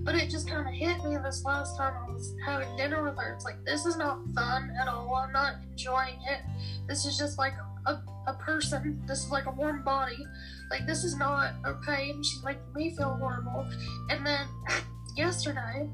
but 0.00 0.14
it 0.14 0.30
just 0.30 0.48
kind 0.48 0.66
of 0.68 0.74
hit 0.74 1.02
me 1.04 1.16
this 1.22 1.44
last 1.44 1.76
time 1.76 1.94
I 1.96 2.10
was 2.10 2.34
having 2.44 2.76
dinner 2.76 3.02
with 3.02 3.16
her. 3.16 3.32
It's 3.34 3.44
like 3.44 3.64
this 3.64 3.86
is 3.86 3.96
not 3.96 4.18
fun 4.34 4.72
at 4.80 4.88
all. 4.88 5.14
I'm 5.14 5.32
not 5.32 5.54
enjoying 5.70 6.18
it. 6.28 6.40
This 6.88 7.04
is 7.04 7.16
just 7.16 7.38
like 7.38 7.54
a, 7.86 8.00
a 8.26 8.34
person. 8.34 9.02
This 9.06 9.24
is 9.24 9.30
like 9.30 9.46
a 9.46 9.50
warm 9.50 9.82
body. 9.82 10.26
Like 10.70 10.86
this 10.86 11.04
is 11.04 11.16
not 11.16 11.54
okay. 11.66 12.10
And 12.10 12.24
she's 12.24 12.42
making 12.44 12.72
me 12.74 12.94
feel 12.96 13.16
horrible. 13.16 13.66
And 14.10 14.26
then 14.26 14.46
yesterday, 15.16 15.88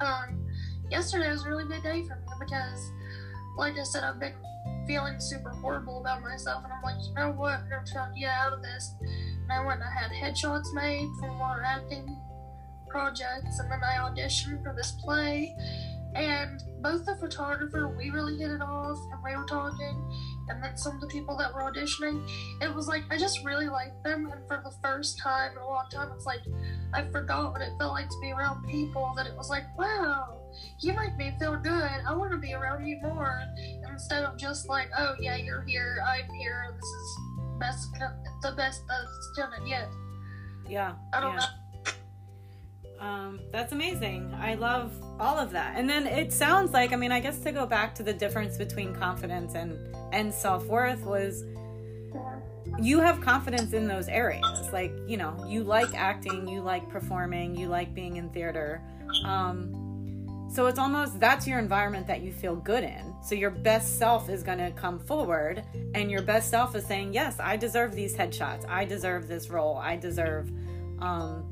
um, 0.00 0.47
yesterday 0.90 1.30
was 1.30 1.44
a 1.44 1.48
really 1.48 1.64
good 1.64 1.82
day 1.82 2.02
for 2.06 2.16
me 2.16 2.26
because, 2.40 2.90
like 3.56 3.78
I 3.78 3.82
said, 3.84 4.04
I've 4.04 4.20
been 4.20 4.34
feeling 4.86 5.20
super 5.20 5.50
horrible 5.50 6.00
about 6.00 6.22
myself, 6.22 6.64
and 6.64 6.72
I'm 6.72 6.82
like, 6.82 6.96
you 7.06 7.14
know 7.14 7.30
what? 7.32 7.60
I'm 7.72 7.86
trying 7.86 8.14
to 8.14 8.20
get 8.20 8.30
out 8.30 8.52
of 8.52 8.62
this. 8.62 8.94
And 9.00 9.52
I 9.52 9.64
went 9.64 9.80
and 9.80 9.88
I 9.88 9.92
had 9.92 10.10
headshots 10.10 10.72
made 10.72 11.08
for 11.18 11.28
more 11.32 11.62
acting 11.64 12.16
projects, 12.88 13.58
and 13.58 13.70
then 13.70 13.80
I 13.84 13.98
auditioned 13.98 14.62
for 14.62 14.74
this 14.74 14.92
play. 14.92 15.54
And 16.14 16.60
both 16.80 17.04
the 17.04 17.16
photographer, 17.16 17.94
we 17.96 18.10
really 18.10 18.36
hit 18.38 18.50
it 18.50 18.62
off, 18.62 18.98
and 19.12 19.22
we 19.22 19.36
were 19.36 19.44
talking. 19.44 20.10
And 20.48 20.62
then 20.62 20.76
some 20.76 20.94
of 20.94 21.00
the 21.00 21.06
people 21.06 21.36
that 21.36 21.52
were 21.52 21.70
auditioning, 21.70 22.26
it 22.62 22.74
was 22.74 22.88
like 22.88 23.02
I 23.10 23.18
just 23.18 23.44
really 23.44 23.68
liked 23.68 24.02
them. 24.04 24.30
And 24.32 24.46
for 24.48 24.62
the 24.64 24.74
first 24.82 25.18
time 25.18 25.52
in 25.52 25.58
a 25.58 25.66
long 25.66 25.84
time, 25.92 26.10
it's 26.14 26.24
like 26.24 26.40
I 26.94 27.04
forgot 27.10 27.52
what 27.52 27.60
it 27.60 27.70
felt 27.78 27.92
like 27.92 28.08
to 28.08 28.18
be 28.22 28.32
around 28.32 28.66
people. 28.66 29.12
That 29.16 29.26
it 29.26 29.36
was 29.36 29.50
like, 29.50 29.64
wow, 29.78 30.40
you 30.80 30.94
make 30.94 31.16
me 31.16 31.34
feel 31.38 31.56
good. 31.56 32.00
I 32.06 32.14
want 32.14 32.32
to 32.32 32.38
be 32.38 32.54
around 32.54 32.86
you 32.86 32.98
more 33.02 33.42
instead 33.90 34.24
of 34.24 34.38
just 34.38 34.68
like, 34.68 34.88
oh 34.96 35.14
yeah, 35.20 35.36
you're 35.36 35.62
here, 35.62 35.98
I'm 36.06 36.32
here. 36.34 36.74
This 36.74 36.84
is 36.84 37.18
best, 37.58 37.88
the 38.42 38.52
best 38.52 38.82
that's 38.88 39.32
done 39.36 39.52
it 39.60 39.68
yet. 39.68 39.88
Yeah. 40.68 40.94
I 41.12 41.20
don't 41.20 41.34
yeah. 41.34 41.40
know. 41.40 41.46
Um, 43.00 43.40
that's 43.52 43.72
amazing. 43.72 44.34
I 44.40 44.54
love 44.54 44.92
all 45.20 45.38
of 45.38 45.52
that. 45.52 45.76
And 45.76 45.88
then 45.88 46.06
it 46.06 46.32
sounds 46.32 46.72
like, 46.72 46.92
I 46.92 46.96
mean, 46.96 47.12
I 47.12 47.20
guess 47.20 47.38
to 47.40 47.52
go 47.52 47.66
back 47.66 47.94
to 47.96 48.02
the 48.02 48.12
difference 48.12 48.56
between 48.58 48.94
confidence 48.94 49.54
and 49.54 49.78
and 50.12 50.32
self 50.34 50.66
worth 50.66 51.04
was 51.04 51.44
you 52.80 53.00
have 53.00 53.20
confidence 53.20 53.72
in 53.72 53.88
those 53.88 54.08
areas. 54.08 54.70
Like, 54.72 54.92
you 55.06 55.16
know, 55.16 55.44
you 55.48 55.64
like 55.64 55.94
acting, 55.94 56.48
you 56.48 56.60
like 56.62 56.88
performing, 56.90 57.56
you 57.56 57.68
like 57.68 57.94
being 57.94 58.16
in 58.16 58.30
theater 58.30 58.82
Um, 59.24 59.74
so 60.50 60.66
it's 60.66 60.78
almost 60.78 61.20
that's 61.20 61.46
your 61.46 61.58
environment 61.58 62.06
that 62.06 62.22
you 62.22 62.32
feel 62.32 62.56
good 62.56 62.84
in. 62.84 63.14
So 63.22 63.34
your 63.34 63.50
best 63.50 63.98
self 63.98 64.28
is 64.30 64.42
going 64.42 64.58
to 64.58 64.70
come 64.72 64.98
forward, 65.00 65.64
and 65.94 66.10
your 66.10 66.22
best 66.22 66.50
self 66.50 66.74
is 66.76 66.86
saying, 66.86 67.12
"Yes, 67.14 67.38
I 67.40 67.56
deserve 67.56 67.94
these 67.94 68.16
headshots. 68.16 68.66
I 68.68 68.84
deserve 68.86 69.28
this 69.28 69.50
role. 69.50 69.76
I 69.76 69.96
deserve 69.96 70.50
um, 71.00 71.44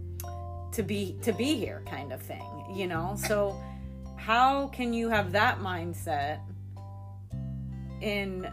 to 0.76 0.83
be 0.83 1.16
to 1.23 1.33
be 1.33 1.56
here," 1.56 1.83
kind 1.87 2.12
of 2.12 2.23
thing. 2.23 2.45
You 2.75 2.87
know. 2.87 3.16
So 3.16 3.61
how 4.16 4.68
can 4.68 4.92
you 4.92 5.09
have 5.09 5.33
that 5.33 5.61
mindset 5.61 6.40
in 8.00 8.47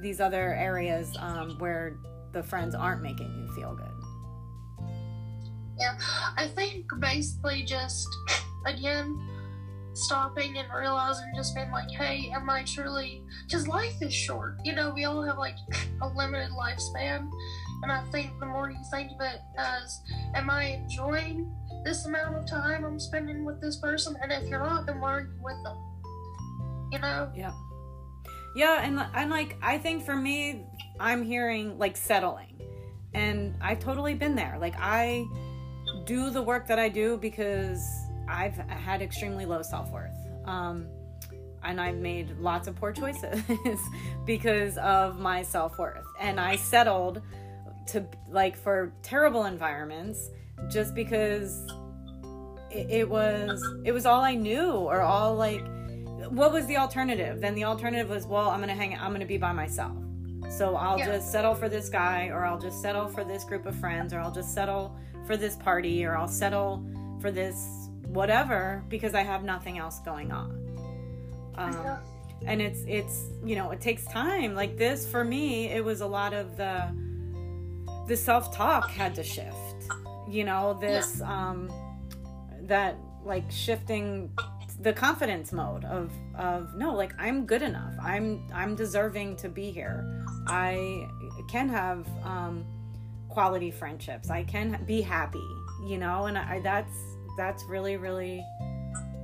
these 0.00 0.20
other 0.20 0.54
areas 0.54 1.16
um, 1.18 1.56
where 1.58 1.96
the 2.32 2.42
friends 2.42 2.74
aren't 2.74 3.02
making 3.02 3.32
you 3.36 3.52
feel 3.54 3.74
good? 3.74 4.88
Yeah, 5.78 5.96
I 6.36 6.48
think 6.48 6.86
basically 7.00 7.62
just 7.64 8.08
again 8.66 9.18
stopping 9.94 10.56
and 10.56 10.68
realizing 10.72 11.26
just 11.34 11.54
being 11.54 11.70
like, 11.72 11.90
hey, 11.90 12.30
am 12.32 12.48
I 12.48 12.62
truly? 12.62 13.22
Because 13.46 13.66
life 13.66 14.00
is 14.00 14.14
short. 14.14 14.56
You 14.64 14.74
know, 14.74 14.92
we 14.94 15.04
all 15.04 15.22
have 15.22 15.38
like 15.38 15.56
a 16.00 16.08
limited 16.08 16.50
lifespan, 16.50 17.28
and 17.82 17.90
I 17.90 18.04
think 18.12 18.38
the 18.38 18.46
more 18.46 18.70
you 18.70 18.78
think 18.90 19.12
of 19.12 19.20
it 19.20 19.40
as, 19.56 20.00
am 20.34 20.50
I 20.50 20.64
enjoying 20.82 21.52
this 21.84 22.06
amount 22.06 22.36
of 22.36 22.46
time 22.46 22.84
I'm 22.84 22.98
spending 22.98 23.44
with 23.44 23.60
this 23.60 23.76
person? 23.76 24.16
And 24.22 24.32
if 24.32 24.48
you're 24.48 24.58
not, 24.58 24.86
then 24.86 25.00
why 25.00 25.12
are 25.12 25.20
you 25.20 25.42
with 25.42 25.62
them? 25.64 25.76
You 26.92 26.98
know? 26.98 27.30
Yeah. 27.34 27.52
Yeah, 28.54 28.82
and 28.82 28.98
and 29.14 29.30
like 29.30 29.56
I 29.62 29.78
think 29.78 30.04
for 30.04 30.16
me, 30.16 30.66
I'm 30.98 31.22
hearing 31.22 31.78
like 31.78 31.96
settling, 31.96 32.60
and 33.14 33.54
I've 33.60 33.78
totally 33.78 34.14
been 34.14 34.34
there. 34.34 34.56
Like 34.58 34.74
I 34.78 35.26
do 36.06 36.30
the 36.30 36.42
work 36.42 36.66
that 36.68 36.78
I 36.78 36.88
do 36.88 37.16
because 37.18 37.86
I've 38.26 38.56
had 38.56 39.02
extremely 39.02 39.44
low 39.44 39.62
self 39.62 39.90
worth. 39.90 40.16
Um, 40.44 40.86
and 41.62 41.80
I've 41.80 41.96
made 41.96 42.38
lots 42.38 42.68
of 42.68 42.76
poor 42.76 42.92
choices 42.92 43.42
because 44.26 44.78
of 44.78 45.18
my 45.18 45.42
self 45.42 45.78
worth. 45.78 46.06
And 46.18 46.40
I 46.40 46.56
settled 46.56 47.22
to 47.88 48.06
like 48.28 48.56
for 48.56 48.92
terrible 49.02 49.44
environments 49.44 50.30
just 50.68 50.94
because 50.94 51.66
it, 52.70 52.90
it, 52.90 53.08
was 53.08 53.62
it 53.84 53.92
was 53.92 54.06
all 54.06 54.20
I 54.20 54.34
knew 54.34 54.70
or 54.70 55.00
all 55.00 55.34
like 55.34 55.64
what 56.30 56.52
was 56.52 56.66
the 56.66 56.76
alternative? 56.76 57.40
Then 57.40 57.54
the 57.54 57.64
alternative 57.64 58.08
was 58.08 58.26
well 58.26 58.50
I'm 58.50 58.60
gonna 58.60 58.74
hang 58.74 58.96
I'm 58.98 59.12
gonna 59.12 59.26
be 59.26 59.38
by 59.38 59.52
myself. 59.52 59.96
So 60.50 60.76
I'll 60.76 60.98
yeah. 60.98 61.06
just 61.06 61.30
settle 61.30 61.54
for 61.54 61.68
this 61.68 61.88
guy 61.88 62.28
or 62.28 62.44
I'll 62.44 62.58
just 62.58 62.80
settle 62.80 63.08
for 63.08 63.24
this 63.24 63.44
group 63.44 63.66
of 63.66 63.74
friends 63.76 64.12
or 64.12 64.20
I'll 64.20 64.32
just 64.32 64.54
settle 64.54 64.96
for 65.26 65.36
this 65.36 65.56
party 65.56 66.04
or 66.04 66.16
I'll 66.16 66.28
settle 66.28 66.84
for 67.20 67.30
this 67.30 67.88
whatever 68.06 68.82
because 68.88 69.14
I 69.14 69.22
have 69.22 69.44
nothing 69.44 69.78
else 69.78 70.00
going 70.00 70.32
on. 70.32 70.64
Um, 71.56 71.98
and 72.46 72.62
it's 72.62 72.84
it's 72.86 73.30
you 73.44 73.56
know 73.56 73.70
it 73.70 73.80
takes 73.80 74.04
time 74.04 74.54
like 74.54 74.76
this 74.76 75.08
for 75.08 75.24
me 75.24 75.68
it 75.68 75.84
was 75.84 76.00
a 76.00 76.06
lot 76.06 76.32
of 76.32 76.56
the 76.56 76.94
the 78.06 78.16
self-talk 78.16 78.90
had 78.90 79.14
to 79.14 79.22
shift 79.22 79.56
you 80.28 80.44
know 80.44 80.76
this 80.80 81.20
um 81.22 81.70
that 82.62 82.96
like 83.24 83.50
shifting 83.50 84.30
the 84.80 84.92
confidence 84.92 85.52
mode 85.52 85.84
of 85.84 86.12
of 86.36 86.74
no 86.76 86.94
like 86.94 87.12
i'm 87.18 87.46
good 87.46 87.62
enough 87.62 87.94
i'm 88.00 88.46
i'm 88.52 88.74
deserving 88.74 89.34
to 89.36 89.48
be 89.48 89.70
here 89.70 90.24
i 90.46 91.08
can 91.48 91.68
have 91.68 92.06
um 92.24 92.64
quality 93.28 93.70
friendships. 93.70 94.30
I 94.30 94.42
can 94.42 94.82
be 94.86 95.00
happy, 95.00 95.48
you 95.86 95.98
know, 95.98 96.26
and 96.26 96.36
I 96.36 96.60
that's 96.60 96.92
that's 97.36 97.62
really 97.64 97.96
really 97.96 98.44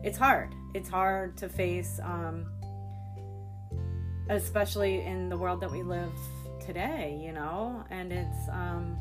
it's 0.02 0.18
hard. 0.18 0.54
It's 0.74 0.88
hard 0.88 1.36
to 1.38 1.48
face 1.48 1.98
um 2.02 2.46
especially 4.30 5.02
in 5.02 5.28
the 5.28 5.36
world 5.36 5.60
that 5.60 5.70
we 5.70 5.82
live 5.82 6.12
today, 6.64 7.20
you 7.20 7.32
know, 7.32 7.84
and 7.90 8.12
it's 8.12 8.48
um 8.50 8.96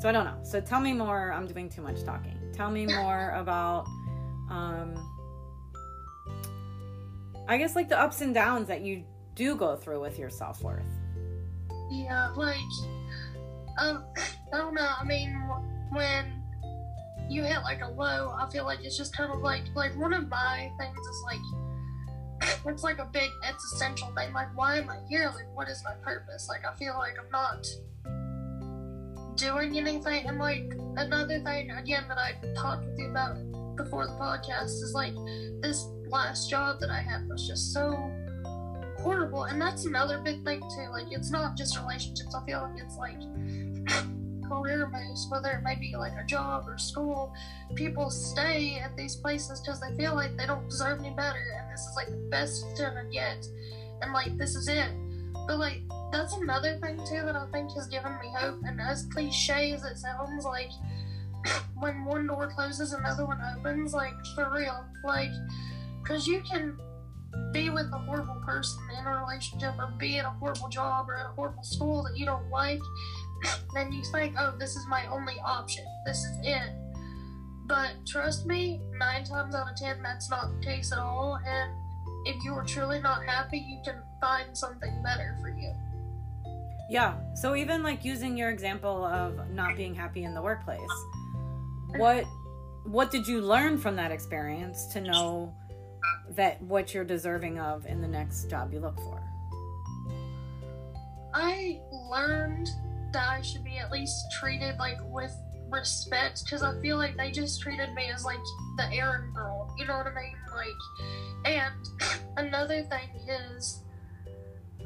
so 0.00 0.08
I 0.08 0.12
don't 0.12 0.24
know. 0.24 0.38
So 0.42 0.60
tell 0.60 0.80
me 0.80 0.92
more. 0.92 1.32
I'm 1.32 1.46
doing 1.46 1.68
too 1.68 1.82
much 1.82 2.04
talking. 2.04 2.38
Tell 2.52 2.70
me 2.70 2.86
more 3.02 3.30
about 3.30 3.86
um 4.50 4.94
I 7.48 7.56
guess 7.56 7.74
like 7.74 7.88
the 7.88 7.98
ups 7.98 8.20
and 8.20 8.34
downs 8.34 8.68
that 8.68 8.82
you 8.82 9.04
do 9.34 9.56
go 9.56 9.76
through 9.76 10.00
with 10.00 10.18
your 10.18 10.28
self-worth. 10.28 10.84
Yeah, 11.90 12.28
like 12.36 12.58
um, 13.78 14.04
I 14.52 14.58
don't 14.58 14.74
know. 14.74 14.88
I 15.00 15.04
mean, 15.04 15.32
when 15.90 16.42
you 17.30 17.44
hit 17.44 17.60
like 17.62 17.80
a 17.82 17.88
low, 17.88 18.34
I 18.36 18.48
feel 18.50 18.64
like 18.64 18.80
it's 18.82 18.98
just 18.98 19.16
kind 19.16 19.32
of 19.32 19.40
like 19.40 19.62
like 19.74 19.96
one 19.96 20.12
of 20.12 20.28
my 20.28 20.70
things 20.78 20.98
is 20.98 21.22
like 21.24 22.60
it's 22.66 22.82
like 22.82 22.98
a 22.98 23.06
big 23.06 23.30
existential 23.46 24.12
thing. 24.16 24.32
Like, 24.32 24.54
why 24.56 24.76
am 24.78 24.90
I 24.90 24.98
here? 25.08 25.32
Like, 25.34 25.54
what 25.54 25.68
is 25.68 25.82
my 25.84 25.94
purpose? 26.02 26.48
Like, 26.48 26.64
I 26.66 26.74
feel 26.76 26.94
like 26.98 27.14
I'm 27.18 27.30
not 27.30 27.66
doing 29.38 29.78
anything. 29.78 30.26
And 30.26 30.38
like 30.38 30.72
another 30.96 31.40
thing 31.40 31.70
again 31.70 32.04
that 32.08 32.18
I 32.18 32.34
talked 32.54 32.84
with 32.86 32.98
you 32.98 33.10
about 33.10 33.36
before 33.76 34.06
the 34.06 34.12
podcast 34.12 34.82
is 34.82 34.92
like 34.94 35.14
this 35.62 35.86
last 36.08 36.50
job 36.50 36.80
that 36.80 36.90
I 36.90 37.00
had 37.00 37.28
was 37.28 37.46
just 37.46 37.72
so 37.72 38.12
horrible. 38.98 39.44
And 39.44 39.60
that's 39.60 39.86
another 39.86 40.18
big 40.18 40.44
thing 40.44 40.60
too. 40.60 40.90
Like, 40.90 41.06
it's 41.10 41.30
not 41.30 41.56
just 41.56 41.78
relationships. 41.78 42.34
I 42.34 42.44
feel 42.44 42.62
like 42.62 42.82
it's 42.82 42.96
like 42.96 43.18
career 44.48 44.90
moves, 44.92 45.26
whether 45.30 45.50
it 45.50 45.62
may 45.62 45.76
be 45.76 45.94
like 45.96 46.12
a 46.20 46.26
job 46.26 46.64
or 46.66 46.78
school, 46.78 47.32
people 47.74 48.10
stay 48.10 48.78
at 48.82 48.96
these 48.96 49.16
places 49.16 49.60
because 49.60 49.80
they 49.80 49.94
feel 49.96 50.14
like 50.14 50.36
they 50.36 50.46
don't 50.46 50.68
deserve 50.68 50.98
any 51.00 51.10
better, 51.10 51.42
and 51.60 51.70
this 51.70 51.80
is 51.80 51.92
like 51.96 52.08
the 52.08 52.28
best 52.30 52.64
it's 52.70 52.80
gonna 52.80 53.04
and 54.02 54.12
like 54.12 54.36
this 54.38 54.54
is 54.54 54.68
it. 54.68 54.90
But 55.48 55.58
like 55.58 55.82
that's 56.12 56.34
another 56.34 56.78
thing 56.78 56.98
too 56.98 57.22
that 57.26 57.34
I 57.34 57.46
think 57.50 57.72
has 57.72 57.88
given 57.88 58.12
me 58.20 58.30
hope. 58.36 58.60
And 58.64 58.80
as 58.80 59.06
cliche 59.06 59.72
as 59.72 59.82
it 59.82 59.98
sounds, 59.98 60.44
like 60.44 60.70
when 61.74 62.04
one 62.04 62.28
door 62.28 62.52
closes, 62.54 62.92
another 62.92 63.26
one 63.26 63.40
opens. 63.58 63.92
Like 63.92 64.14
for 64.36 64.52
real, 64.54 64.84
like 65.04 65.32
because 66.02 66.28
you 66.28 66.42
can 66.48 66.78
be 67.52 67.70
with 67.70 67.86
a 67.92 67.98
horrible 67.98 68.40
person 68.46 68.78
in 68.98 69.06
a 69.06 69.20
relationship 69.20 69.74
or 69.78 69.92
be 69.98 70.18
in 70.18 70.24
a 70.24 70.30
horrible 70.30 70.68
job 70.68 71.08
or 71.08 71.14
a 71.14 71.32
horrible 71.34 71.62
school 71.62 72.02
that 72.04 72.16
you 72.16 72.24
don't 72.24 72.48
like 72.50 72.80
then 73.74 73.92
you 73.92 74.02
think, 74.04 74.34
oh, 74.38 74.54
this 74.58 74.76
is 74.76 74.86
my 74.88 75.06
only 75.06 75.34
option. 75.44 75.84
This 76.04 76.18
is 76.18 76.38
it. 76.42 76.70
But 77.66 77.90
trust 78.06 78.46
me, 78.46 78.80
nine 78.98 79.24
times 79.24 79.54
out 79.54 79.70
of 79.70 79.76
ten, 79.76 80.02
that's 80.02 80.30
not 80.30 80.48
the 80.58 80.66
case 80.66 80.92
at 80.92 80.98
all. 80.98 81.38
And 81.46 81.70
if 82.26 82.42
you 82.42 82.54
are 82.54 82.64
truly 82.64 83.00
not 83.00 83.24
happy, 83.26 83.58
you 83.58 83.80
can 83.84 84.02
find 84.20 84.56
something 84.56 85.02
better 85.02 85.36
for 85.40 85.50
you. 85.50 85.72
Yeah. 86.90 87.14
So 87.34 87.54
even 87.54 87.82
like 87.82 88.04
using 88.04 88.36
your 88.36 88.50
example 88.50 89.04
of 89.04 89.50
not 89.50 89.76
being 89.76 89.94
happy 89.94 90.24
in 90.24 90.34
the 90.34 90.42
workplace, 90.42 90.80
what 91.96 92.24
what 92.84 93.10
did 93.10 93.28
you 93.28 93.40
learn 93.40 93.76
from 93.76 93.96
that 93.96 94.10
experience 94.10 94.86
to 94.86 95.00
know 95.00 95.54
that 96.30 96.60
what 96.62 96.94
you're 96.94 97.04
deserving 97.04 97.58
of 97.58 97.84
in 97.86 98.00
the 98.00 98.08
next 98.08 98.48
job 98.48 98.72
you 98.72 98.80
look 98.80 98.96
for? 98.96 99.22
I 101.34 101.80
learned 102.10 102.68
that 103.12 103.28
I 103.28 103.42
should 103.42 103.64
be 103.64 103.76
at 103.76 103.90
least 103.90 104.24
treated 104.40 104.78
like 104.78 104.98
with 105.10 105.36
respect 105.70 106.44
because 106.44 106.62
I 106.62 106.80
feel 106.80 106.96
like 106.96 107.16
they 107.16 107.30
just 107.30 107.60
treated 107.60 107.92
me 107.94 108.10
as 108.10 108.24
like 108.24 108.38
the 108.76 108.90
errand 108.92 109.34
girl. 109.34 109.74
You 109.78 109.86
know 109.86 109.96
what 109.96 110.06
I 110.06 110.14
mean? 110.14 110.34
Like, 110.54 111.44
and 111.44 111.74
another 112.36 112.82
thing 112.84 113.08
is, 113.28 113.82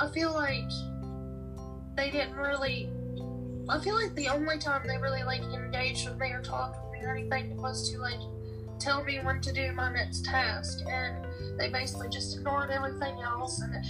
I 0.02 0.10
feel 0.10 0.32
like 0.32 0.68
they 1.96 2.10
didn't 2.10 2.34
really. 2.34 2.90
I 3.68 3.78
feel 3.78 3.94
like 3.94 4.12
the 4.16 4.28
only 4.28 4.58
time 4.58 4.82
they 4.84 4.98
really 4.98 5.22
like 5.22 5.42
engaged 5.42 6.08
with 6.08 6.18
me 6.18 6.32
or 6.32 6.42
talked 6.42 6.76
with 6.82 6.92
me 7.00 7.06
or 7.06 7.14
anything 7.14 7.56
was 7.56 7.88
to 7.92 7.98
like 7.98 8.18
tell 8.80 9.04
me 9.04 9.20
when 9.22 9.40
to 9.42 9.52
do 9.52 9.70
my 9.72 9.92
next 9.92 10.24
task, 10.24 10.80
and 10.90 11.24
they 11.56 11.68
basically 11.68 12.08
just 12.08 12.36
ignored 12.36 12.70
everything 12.70 13.20
else 13.22 13.60
and. 13.60 13.84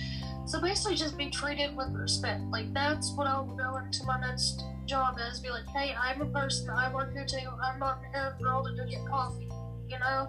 So 0.45 0.61
basically, 0.61 0.97
just 0.97 1.17
be 1.17 1.31
treated 1.31 1.75
with 1.77 1.95
respect. 1.95 2.43
Like 2.51 2.75
that's 2.75 3.13
what 3.13 3.27
I'll 3.27 3.47
go 3.47 3.77
into 3.77 4.05
my 4.05 4.21
next 4.21 4.61
job 4.87 5.17
as. 5.19 5.41
Be 5.41 5.49
like, 5.49 5.67
hey, 5.69 5.95
I'm 5.95 6.21
a 6.21 6.27
person. 6.27 6.69
I 6.69 6.93
work 6.93 7.13
here 7.13 7.25
too. 7.25 7.39
I'm 7.63 7.79
not 7.79 8.03
errand 8.13 8.43
girl 8.43 8.65
to 8.65 8.77
go 8.77 8.85
get 8.85 9.07
coffee. 9.07 9.49
You 9.89 9.99
know? 10.01 10.29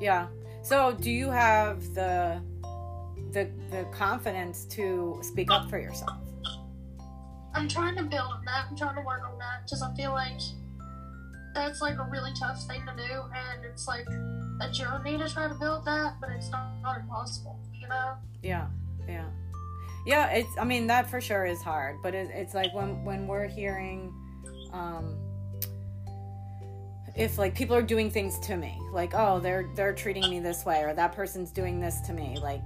Yeah. 0.00 0.28
So, 0.62 0.92
do 0.92 1.10
you 1.10 1.30
have 1.30 1.92
the 1.92 2.40
the 3.34 3.50
the 3.70 3.84
confidence 3.92 4.64
to 4.66 5.18
speak 5.22 5.50
up 5.50 5.68
for 5.68 5.78
yourself? 5.78 6.16
I'm 7.54 7.68
trying 7.68 7.96
to 7.96 8.02
build 8.02 8.32
on 8.32 8.44
that. 8.46 8.66
I'm 8.70 8.76
trying 8.76 8.96
to 8.96 9.02
work 9.02 9.22
on 9.30 9.38
that 9.38 9.64
because 9.64 9.82
I 9.82 9.94
feel 9.94 10.12
like 10.12 10.40
that's 11.54 11.80
like 11.80 11.98
a 11.98 12.04
really 12.10 12.32
tough 12.38 12.62
thing 12.66 12.82
to 12.86 12.96
do, 12.96 13.22
and 13.34 13.64
it's 13.64 13.86
like 13.86 14.06
a 14.60 14.70
journey 14.72 15.18
to 15.18 15.28
try 15.28 15.48
to 15.48 15.54
build 15.54 15.84
that, 15.84 16.14
but 16.20 16.30
it's 16.30 16.50
not, 16.50 16.72
not 16.82 17.00
impossible. 17.00 17.60
You 17.72 17.88
know? 17.88 18.14
Yeah, 18.42 18.66
yeah, 19.08 19.28
yeah. 20.06 20.30
It's. 20.30 20.50
I 20.58 20.64
mean, 20.64 20.86
that 20.88 21.10
for 21.10 21.20
sure 21.20 21.44
is 21.44 21.62
hard, 21.62 21.96
but 22.02 22.14
it, 22.14 22.30
it's 22.32 22.54
like 22.54 22.74
when 22.74 23.04
when 23.04 23.26
we're 23.28 23.46
hearing, 23.46 24.12
um, 24.72 25.16
if 27.14 27.38
like 27.38 27.54
people 27.54 27.76
are 27.76 27.82
doing 27.82 28.10
things 28.10 28.38
to 28.40 28.56
me 28.56 28.76
like 28.92 29.12
oh 29.14 29.38
they're 29.38 29.70
they're 29.76 29.94
treating 29.94 30.28
me 30.28 30.40
this 30.40 30.64
way 30.64 30.82
or 30.82 30.92
that 30.92 31.12
person's 31.12 31.52
doing 31.52 31.80
this 31.80 32.00
to 32.00 32.12
me 32.12 32.36
like 32.42 32.64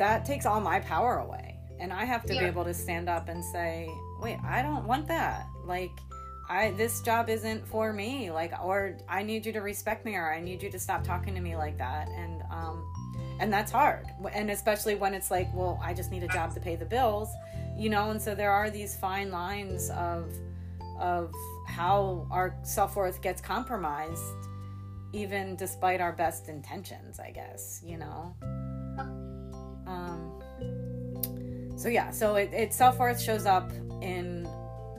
that 0.00 0.24
takes 0.24 0.46
all 0.46 0.60
my 0.60 0.80
power 0.80 1.18
away. 1.18 1.46
And 1.78 1.92
i 1.92 2.04
have 2.04 2.24
to 2.26 2.34
Yeah. 2.34 2.40
be 2.40 2.46
able 2.46 2.64
to 2.64 2.74
stand 2.74 3.08
up 3.08 3.28
and 3.28 3.44
say 3.44 3.88
wait 4.20 4.38
i 4.44 4.60
don't 4.62 4.84
want 4.86 5.06
that. 5.08 5.46
Like 5.64 5.92
i 6.48 6.72
this 6.72 7.00
job 7.02 7.28
isn't 7.28 7.66
for 7.68 7.92
me. 7.92 8.30
Like 8.30 8.52
or 8.62 8.96
i 9.08 9.22
need 9.22 9.46
you 9.46 9.52
to 9.52 9.60
respect 9.60 10.04
me 10.04 10.16
or 10.16 10.32
i 10.32 10.40
need 10.40 10.62
you 10.62 10.70
to 10.70 10.78
stop 10.78 11.04
talking 11.04 11.34
to 11.34 11.40
me 11.40 11.54
like 11.56 11.78
that. 11.78 12.08
And 12.08 12.42
um 12.50 12.76
and 13.40 13.52
that's 13.52 13.72
hard. 13.72 14.06
And 14.32 14.50
especially 14.50 14.94
when 14.96 15.12
it's 15.14 15.30
like 15.30 15.48
well 15.54 15.78
i 15.82 15.94
just 15.94 16.10
need 16.10 16.24
a 16.24 16.28
job 16.28 16.52
to 16.54 16.60
pay 16.60 16.76
the 16.76 16.86
bills 16.86 17.28
you 17.76 17.88
know? 17.88 18.10
And 18.10 18.20
so 18.20 18.34
there 18.34 18.50
are 18.50 18.68
these 18.68 18.94
fine 18.96 19.30
lines 19.30 19.90
of 19.90 20.30
of 20.98 21.32
how 21.66 22.26
our 22.30 22.54
self-worth 22.62 23.22
gets 23.22 23.40
compromised 23.40 24.22
even 25.12 25.56
despite 25.56 26.00
our 26.00 26.12
best 26.12 26.48
intentions 26.48 27.18
i 27.18 27.30
guess 27.30 27.80
you 27.82 27.96
know 27.96 28.34
um 29.90 30.40
so 31.76 31.88
yeah 31.88 32.10
so 32.10 32.36
it, 32.36 32.52
it 32.52 32.72
self-worth 32.72 33.20
shows 33.20 33.46
up 33.46 33.72
in 34.00 34.48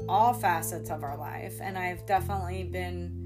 all 0.09 0.33
facets 0.33 0.89
of 0.89 1.03
our 1.03 1.17
life 1.17 1.55
and 1.61 1.77
i've 1.77 2.05
definitely 2.05 2.63
been 2.63 3.17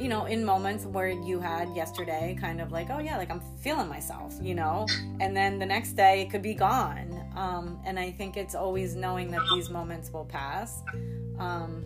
you 0.00 0.08
know 0.08 0.26
in 0.26 0.44
moments 0.44 0.84
where 0.86 1.08
you 1.08 1.40
had 1.40 1.68
yesterday 1.74 2.36
kind 2.40 2.60
of 2.60 2.72
like 2.72 2.88
oh 2.90 2.98
yeah 2.98 3.16
like 3.16 3.30
i'm 3.30 3.42
feeling 3.62 3.88
myself 3.88 4.34
you 4.40 4.54
know? 4.54 4.86
And 5.20 5.36
then 5.36 5.58
the 5.58 5.66
next 5.66 5.92
day 5.92 6.22
it 6.22 6.30
could 6.30 6.42
be 6.42 6.54
gone. 6.54 7.14
Um, 7.36 7.80
and 7.84 7.98
i 7.98 8.10
think 8.10 8.36
it's 8.36 8.54
always 8.54 8.94
knowing 8.94 9.30
that 9.30 9.40
these 9.54 9.70
moments 9.70 10.10
will 10.12 10.24
pass. 10.24 10.82
Um, 11.38 11.84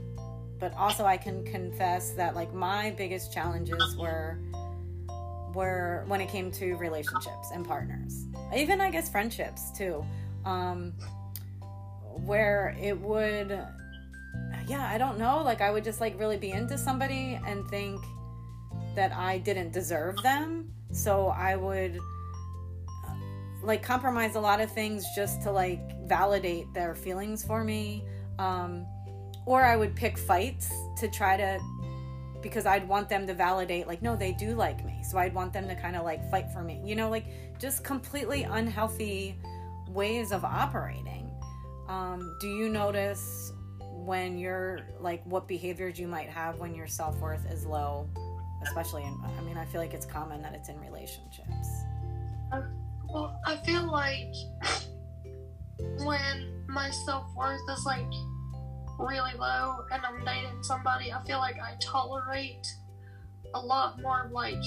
but 0.59 0.73
also 0.77 1.05
i 1.05 1.17
can 1.17 1.45
confess 1.45 2.13
that 2.13 2.35
like 2.37 2.55
my 2.55 2.91
biggest 2.93 3.33
challenges 3.33 3.97
were 3.99 4.39
were 5.55 6.05
when 6.07 6.21
it 6.21 6.29
came 6.29 6.51
to 6.53 6.75
relationships 6.77 7.51
and 7.53 7.67
partners. 7.67 8.27
Even 8.55 8.81
i 8.81 8.91
guess 8.91 9.09
friendships 9.09 9.71
too. 9.77 10.05
Um, 10.45 10.93
where 12.27 12.77
it 12.81 12.99
would 12.99 13.51
yeah 14.69 14.89
i 14.93 14.99
don't 14.99 15.19
know. 15.19 15.43
Like 15.43 15.61
i 15.61 15.71
would 15.71 15.85
just 15.85 16.01
like 16.01 16.19
really 16.19 16.37
be 16.37 16.51
into 16.51 16.77
somebody 16.77 17.39
and 17.47 17.69
think 17.69 18.01
that 18.95 19.13
i 19.13 19.39
didn't 19.39 19.73
deserve 19.73 20.23
them. 20.23 20.73
So 20.93 21.29
i 21.29 21.57
would 21.57 21.99
uh, 23.09 23.15
like 23.63 23.83
compromise 23.83 24.35
a 24.37 24.41
lot 24.41 24.61
of 24.61 24.71
things 24.71 25.05
just 25.15 25.43
to 25.43 25.51
like 25.51 25.81
validate 26.07 26.73
their 26.75 26.95
feelings 26.95 27.45
for 27.45 27.65
me. 27.65 28.05
Um 28.39 28.87
or 29.45 29.65
i 29.65 29.77
would 29.77 29.95
pick 29.97 30.17
fights 30.17 30.73
to 30.99 31.09
try 31.09 31.37
to 31.37 31.59
because 32.43 32.67
i'd 32.67 32.87
want 32.87 33.09
them 33.09 33.27
to 33.27 33.35
validate 33.35 33.87
like 33.87 34.03
no 34.03 34.17
they 34.17 34.33
do 34.33 34.55
like 34.55 34.85
me. 34.85 35.03
So 35.09 35.19
i'd 35.19 35.35
want 35.35 35.53
them 35.53 35.69
to 35.69 35.75
kind 35.75 35.97
of 35.97 36.05
like 36.05 36.29
fight 36.31 36.51
for 36.51 36.63
me 36.63 36.81
you 36.85 36.95
know 36.95 37.09
like 37.09 37.27
just 37.59 37.85
completely 37.85 38.43
unhealthy 38.43 39.37
ways 39.89 40.33
of 40.33 40.45
operating. 40.45 41.31
Um, 41.89 42.37
do 42.41 42.49
you 42.49 42.69
notice 42.71 43.53
when 43.93 44.39
you're 44.39 44.81
like 45.01 45.23
what 45.27 45.47
behaviors 45.47 45.99
you 45.99 46.09
might 46.09 46.29
have 46.29 46.59
when 46.59 46.75
your 46.75 46.87
self-worth 46.87 47.45
is 47.51 47.67
low 47.67 48.09
especially 48.63 49.03
in 49.03 49.17
i 49.39 49.43
mean 49.43 49.57
i 49.57 49.65
feel 49.67 49.81
like 49.81 49.93
it's 49.93 50.07
common 50.07 50.41
that 50.43 50.55
it's 50.55 50.69
in 50.69 50.81
relationships. 50.81 51.85
Well, 53.13 53.39
I 53.45 53.57
feel 53.57 53.91
like 53.91 54.33
when 55.99 56.65
my 56.67 56.91
self 57.05 57.27
worth 57.37 57.61
is 57.71 57.85
like 57.85 58.11
really 59.03 59.33
low 59.39 59.85
and 59.91 60.03
I'm 60.05 60.25
dating 60.25 60.63
somebody, 60.63 61.13
I 61.13 61.23
feel 61.25 61.39
like 61.39 61.57
I 61.57 61.75
tolerate 61.81 62.67
a 63.55 63.61
lot 63.61 64.01
more 64.01 64.31
like 64.33 64.63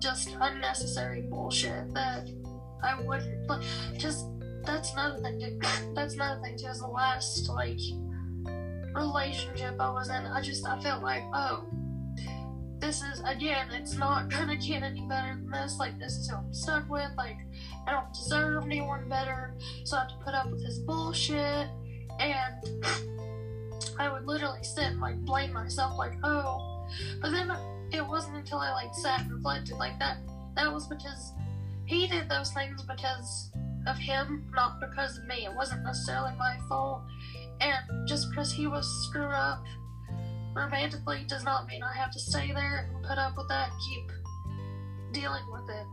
just 0.00 0.36
unnecessary 0.40 1.22
bullshit 1.22 1.92
that 1.94 2.28
I 2.82 3.00
wouldn't 3.00 3.48
like. 3.48 3.62
Just 3.96 4.26
that's 4.64 4.92
another 4.92 5.20
thing. 5.20 5.40
Too. 5.40 5.60
That's 5.94 6.14
another 6.14 6.40
thing 6.40 6.56
too. 6.56 6.68
Is 6.68 6.80
the 6.80 6.86
last 6.86 7.48
like 7.48 7.80
relationship 8.94 9.76
I 9.80 9.90
was 9.90 10.08
in, 10.08 10.26
I 10.26 10.40
just 10.40 10.66
I 10.66 10.78
felt 10.80 11.02
like 11.02 11.22
oh 11.32 11.64
this 12.82 13.00
is 13.02 13.22
again, 13.24 13.68
it's 13.72 13.96
not 13.96 14.28
gonna 14.28 14.56
get 14.56 14.82
any 14.82 15.02
better 15.02 15.36
than 15.36 15.50
this. 15.50 15.78
Like 15.78 15.98
this 15.98 16.16
is 16.16 16.28
who 16.28 16.36
I'm 16.36 16.52
stuck 16.52 16.90
with. 16.90 17.10
Like 17.16 17.38
I 17.86 17.92
don't 17.92 18.12
deserve 18.12 18.64
anyone 18.64 19.08
better, 19.08 19.54
so 19.84 19.96
I 19.96 20.00
have 20.00 20.08
to 20.08 20.24
put 20.24 20.34
up 20.34 20.50
with 20.50 20.64
his 20.64 20.80
bullshit. 20.80 21.68
And 22.18 22.84
I 23.98 24.12
would 24.12 24.26
literally 24.26 24.62
sit 24.62 24.84
and 24.84 25.00
like 25.00 25.18
blame 25.24 25.52
myself, 25.52 25.98
like 25.98 26.14
oh. 26.24 26.86
But 27.20 27.30
then 27.30 27.50
it 27.92 28.06
wasn't 28.06 28.36
until 28.36 28.58
I 28.58 28.72
like 28.72 28.94
sat 28.94 29.20
and 29.20 29.32
reflected 29.32 29.76
like 29.76 29.98
that. 29.98 30.18
That 30.56 30.72
was 30.72 30.86
because 30.86 31.32
he 31.86 32.06
did 32.06 32.28
those 32.28 32.52
things 32.52 32.82
because 32.82 33.50
of 33.86 33.96
him, 33.96 34.50
not 34.54 34.80
because 34.80 35.18
of 35.18 35.26
me. 35.26 35.46
It 35.46 35.54
wasn't 35.54 35.84
necessarily 35.84 36.32
my 36.38 36.56
fault. 36.68 37.02
And 37.60 38.08
just 38.08 38.30
because 38.30 38.52
he 38.52 38.66
was 38.66 38.86
screwed 39.08 39.32
up 39.32 39.64
romantically 40.54 41.24
does 41.28 41.44
not 41.44 41.66
mean 41.66 41.82
I 41.82 41.96
have 41.96 42.10
to 42.12 42.18
stay 42.18 42.52
there 42.52 42.90
and 42.92 43.04
put 43.04 43.18
up 43.18 43.36
with 43.36 43.48
that 43.48 43.70
and 43.70 43.80
keep 43.80 44.12
dealing 45.12 45.44
with 45.50 45.68
it. 45.70 45.86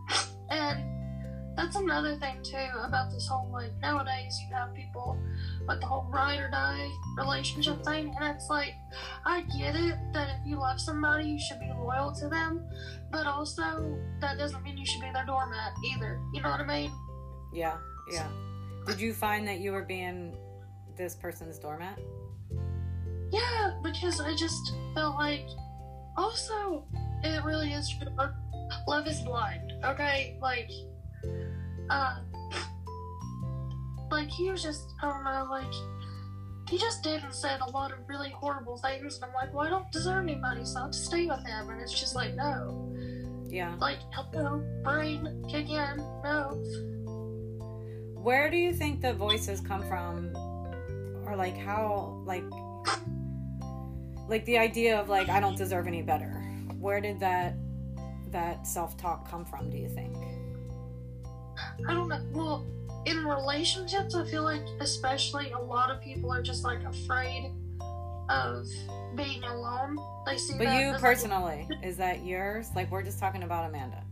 And 0.49 0.98
that's 1.59 1.75
another 1.75 2.15
thing 2.15 2.41
too 2.41 2.69
about 2.83 3.11
this 3.11 3.27
whole 3.27 3.51
like 3.51 3.71
nowadays 3.81 4.39
you 4.47 4.55
have 4.55 4.73
people 4.73 5.17
with 5.67 5.81
the 5.81 5.85
whole 5.85 6.07
ride 6.09 6.39
or 6.39 6.49
die 6.49 6.87
relationship 7.17 7.83
thing 7.83 8.15
and 8.17 8.33
it's 8.33 8.49
like 8.49 8.75
I 9.25 9.41
get 9.57 9.75
it 9.75 9.95
that 10.13 10.29
if 10.29 10.47
you 10.47 10.57
love 10.57 10.79
somebody 10.79 11.25
you 11.25 11.37
should 11.37 11.59
be 11.59 11.69
loyal 11.77 12.13
to 12.13 12.29
them, 12.29 12.65
but 13.11 13.27
also 13.27 13.97
that 14.21 14.37
doesn't 14.37 14.63
mean 14.63 14.77
you 14.77 14.85
should 14.85 15.01
be 15.01 15.11
their 15.11 15.25
doormat 15.25 15.73
either. 15.93 16.21
You 16.33 16.41
know 16.41 16.49
what 16.49 16.61
I 16.61 16.65
mean? 16.65 16.91
yeah 17.51 17.77
yeah 18.11 18.27
did 18.85 19.01
you 19.01 19.13
find 19.13 19.47
that 19.47 19.59
you 19.59 19.71
were 19.71 19.83
being 19.83 20.37
this 20.95 21.15
person's 21.15 21.57
doormat 21.59 21.99
Yeah, 23.31 23.79
because 23.83 24.21
I 24.21 24.35
just 24.35 24.73
felt 24.95 25.15
like 25.15 25.47
also 26.15 26.85
it 27.23 27.43
really 27.43 27.73
is 27.73 27.89
true. 27.89 28.07
Love 28.87 29.07
is 29.07 29.19
blind, 29.21 29.73
okay? 29.83 30.37
Like 30.41 30.69
uh 31.89 32.19
like 34.11 34.29
he 34.29 34.49
was 34.49 34.61
just 34.63 34.93
I 35.01 35.07
don't 35.09 35.23
know, 35.23 35.47
like 35.49 35.73
he 36.69 36.77
just 36.77 37.01
did 37.03 37.23
and 37.23 37.33
said 37.33 37.61
a 37.61 37.69
lot 37.71 37.91
of 37.91 37.97
really 38.07 38.29
horrible 38.29 38.77
things 38.77 39.15
and 39.15 39.25
I'm 39.25 39.33
like, 39.33 39.53
well 39.53 39.65
I 39.65 39.69
don't 39.69 39.91
deserve 39.91 40.23
anybody, 40.23 40.65
so 40.65 40.79
I 40.79 40.81
have 40.83 40.91
to 40.91 40.97
stay 40.97 41.25
with 41.25 41.45
him 41.45 41.69
and 41.69 41.81
it's 41.81 41.99
just 41.99 42.15
like 42.15 42.35
no. 42.35 42.95
yeah 43.49 43.75
Like 43.79 43.99
hello, 44.13 44.63
brain, 44.83 45.43
kick 45.49 45.69
in, 45.69 45.97
no. 46.23 46.51
where 48.21 48.49
do 48.51 48.57
you 48.57 48.73
think 48.73 49.01
the 49.01 49.13
voices 49.13 49.61
come 49.61 49.81
from 49.83 50.31
or 51.25 51.35
like 51.35 51.57
how 51.57 52.21
like 52.25 52.43
like 54.27 54.45
the 54.45 54.57
idea 54.57 54.99
of 54.99 55.09
like 55.09 55.29
i 55.29 55.39
don't 55.39 55.57
deserve 55.57 55.87
any 55.87 56.01
better 56.01 56.31
where 56.79 56.99
did 57.01 57.19
that 57.19 57.55
that 58.31 58.65
self-talk 58.67 59.27
come 59.29 59.43
from 59.45 59.69
do 59.69 59.77
you 59.77 59.89
think 59.89 60.15
I 61.87 61.93
don't 61.93 62.09
know. 62.09 62.21
Well, 62.31 62.65
in 63.05 63.25
relationships, 63.25 64.15
I 64.15 64.25
feel 64.25 64.43
like 64.43 64.61
especially 64.79 65.51
a 65.51 65.59
lot 65.59 65.89
of 65.89 66.01
people 66.01 66.31
are 66.31 66.41
just 66.41 66.63
like 66.63 66.83
afraid 66.83 67.53
of 68.29 68.67
being 69.15 69.43
alone. 69.43 69.97
They 70.25 70.37
see 70.37 70.57
but 70.57 70.73
you 70.73 70.91
like, 70.91 71.01
personally 71.01 71.67
is 71.83 71.97
that 71.97 72.25
yours 72.25 72.69
like 72.75 72.91
we're 72.91 73.03
just 73.03 73.19
talking 73.19 73.43
about 73.43 73.67
amanda 73.67 74.03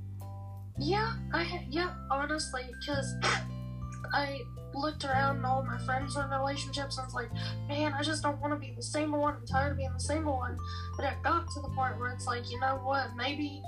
yeah, 0.79 1.13
I 1.33 1.65
yeah, 1.69 1.93
honestly, 2.11 2.63
because 2.79 3.15
I 4.13 4.41
looked 4.75 5.05
around 5.05 5.37
and 5.37 5.45
all 5.45 5.63
my 5.63 5.77
friends 5.79 6.15
were 6.15 6.23
in 6.23 6.29
relationships 6.29 6.97
and 6.97 7.03
I 7.03 7.05
was 7.05 7.13
like, 7.13 7.31
man, 7.67 7.93
I 7.93 8.03
just 8.03 8.21
don't 8.21 8.39
want 8.39 8.53
to 8.53 8.59
be 8.59 8.73
the 8.75 8.83
same 8.83 9.11
one. 9.11 9.35
I'm 9.35 9.45
tired 9.45 9.71
of 9.71 9.77
being 9.77 9.93
the 9.93 9.99
same 9.99 10.25
one. 10.25 10.57
But 10.95 11.05
it 11.05 11.13
got 11.23 11.49
to 11.51 11.61
the 11.61 11.69
point 11.69 11.97
where 11.99 12.11
it's 12.11 12.27
like, 12.27 12.51
you 12.51 12.59
know 12.59 12.79
what? 12.83 13.07
Maybe 13.15 13.61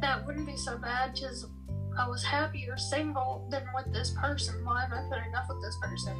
that 0.00 0.26
wouldn't 0.26 0.46
be 0.46 0.56
so 0.56 0.78
bad 0.78 1.14
because 1.14 1.46
I 1.98 2.08
was 2.08 2.22
happier 2.24 2.76
single 2.76 3.46
than 3.50 3.64
with 3.74 3.92
this 3.92 4.10
person. 4.20 4.64
Why 4.64 4.84
am 4.84 4.92
I 4.92 5.02
putting 5.08 5.34
up 5.34 5.44
with 5.48 5.60
this 5.62 5.76
person? 5.80 6.16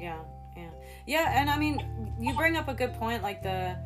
yeah 0.00 0.18
yeah 0.56 0.70
yeah 1.06 1.40
and 1.40 1.48
i 1.48 1.56
mean 1.56 2.12
you 2.18 2.34
bring 2.34 2.56
up 2.56 2.66
a 2.68 2.74
good 2.74 2.92
point 2.94 3.22
like 3.22 3.40
the 3.42 3.76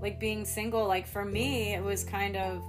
like 0.00 0.18
being 0.18 0.44
single 0.44 0.86
like 0.86 1.06
for 1.06 1.24
me 1.24 1.74
it 1.74 1.82
was 1.82 2.02
kind 2.02 2.34
of 2.36 2.62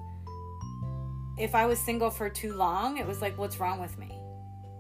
if 1.38 1.56
i 1.56 1.66
was 1.66 1.80
single 1.80 2.10
for 2.10 2.30
too 2.30 2.54
long 2.54 2.98
it 2.98 3.08
was 3.08 3.22
like 3.22 3.38
what's 3.38 3.60
wrong 3.60 3.80
with 3.80 3.98
me 3.98 4.12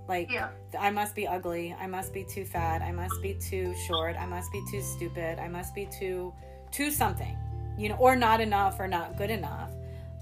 like 0.09 0.29
Yeah. 0.31 0.49
i 0.77 0.89
must 0.89 1.15
be 1.15 1.25
ugly 1.25 1.73
i 1.79 1.87
must 1.87 2.13
be 2.13 2.23
too 2.23 2.43
fat 2.43 2.81
i 2.81 2.91
must 2.91 3.21
be 3.21 3.33
too 3.35 3.73
short 3.87 4.15
i 4.17 4.25
must 4.25 4.51
be 4.51 4.61
too 4.69 4.81
stupid 4.81 5.39
i 5.39 5.47
must 5.47 5.73
be 5.73 5.87
too 5.99 6.33
too 6.71 6.91
something 6.91 7.37
you 7.77 7.87
know 7.89 7.95
or 7.95 8.15
not 8.15 8.41
enough 8.41 8.77
or 8.79 8.87
not 8.87 9.17
good 9.17 9.29
enough 9.29 9.71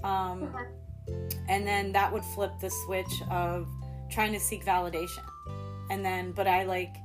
um 0.04 0.42
Mhm. 0.42 0.66
And 1.48 1.66
then 1.66 1.92
that 1.92 2.12
would 2.12 2.24
flip 2.24 2.52
the 2.60 2.70
switch 2.70 3.22
of 3.30 3.68
trying 4.10 4.32
to 4.32 4.40
seek 4.40 4.64
validation 4.64 5.24
and 5.90 6.04
then 6.04 6.32
but 6.32 6.46
i 6.46 6.64
like 6.64 6.96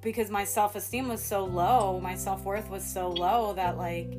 because 0.00 0.30
my 0.30 0.44
self-esteem 0.44 1.08
was 1.08 1.22
so 1.22 1.44
low 1.44 2.00
my 2.00 2.14
self-worth 2.14 2.68
was 2.70 2.84
so 2.84 3.08
low 3.08 3.52
that 3.54 3.76
like 3.76 4.12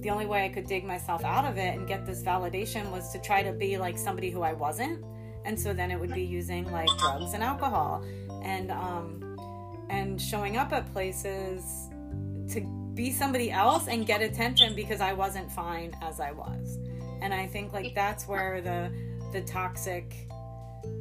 the 0.00 0.10
only 0.10 0.26
way 0.26 0.44
I 0.44 0.48
could 0.48 0.66
dig 0.66 0.84
myself 0.84 1.24
out 1.24 1.44
of 1.44 1.56
it 1.58 1.76
and 1.76 1.86
get 1.86 2.06
this 2.06 2.22
validation 2.22 2.90
was 2.90 3.10
to 3.12 3.18
try 3.18 3.42
to 3.42 3.52
be 3.52 3.78
like 3.78 3.98
somebody 3.98 4.30
who 4.30 4.42
I 4.42 4.52
wasn't. 4.52 5.04
And 5.44 5.58
so 5.58 5.72
then 5.72 5.90
it 5.90 5.98
would 5.98 6.12
be 6.12 6.22
using 6.22 6.70
like 6.70 6.88
drugs 6.98 7.32
and 7.34 7.42
alcohol 7.42 8.04
and 8.42 8.70
um 8.70 9.36
and 9.90 10.20
showing 10.20 10.56
up 10.56 10.72
at 10.72 10.92
places 10.92 11.88
to 12.50 12.60
be 12.94 13.10
somebody 13.12 13.50
else 13.50 13.88
and 13.88 14.06
get 14.06 14.22
attention 14.22 14.74
because 14.74 15.00
I 15.00 15.12
wasn't 15.14 15.50
fine 15.50 15.96
as 16.02 16.20
I 16.20 16.32
was. 16.32 16.78
And 17.20 17.34
I 17.34 17.46
think 17.46 17.72
like 17.72 17.94
that's 17.94 18.26
where 18.26 18.60
the 18.60 18.92
the 19.32 19.42
toxic 19.42 20.28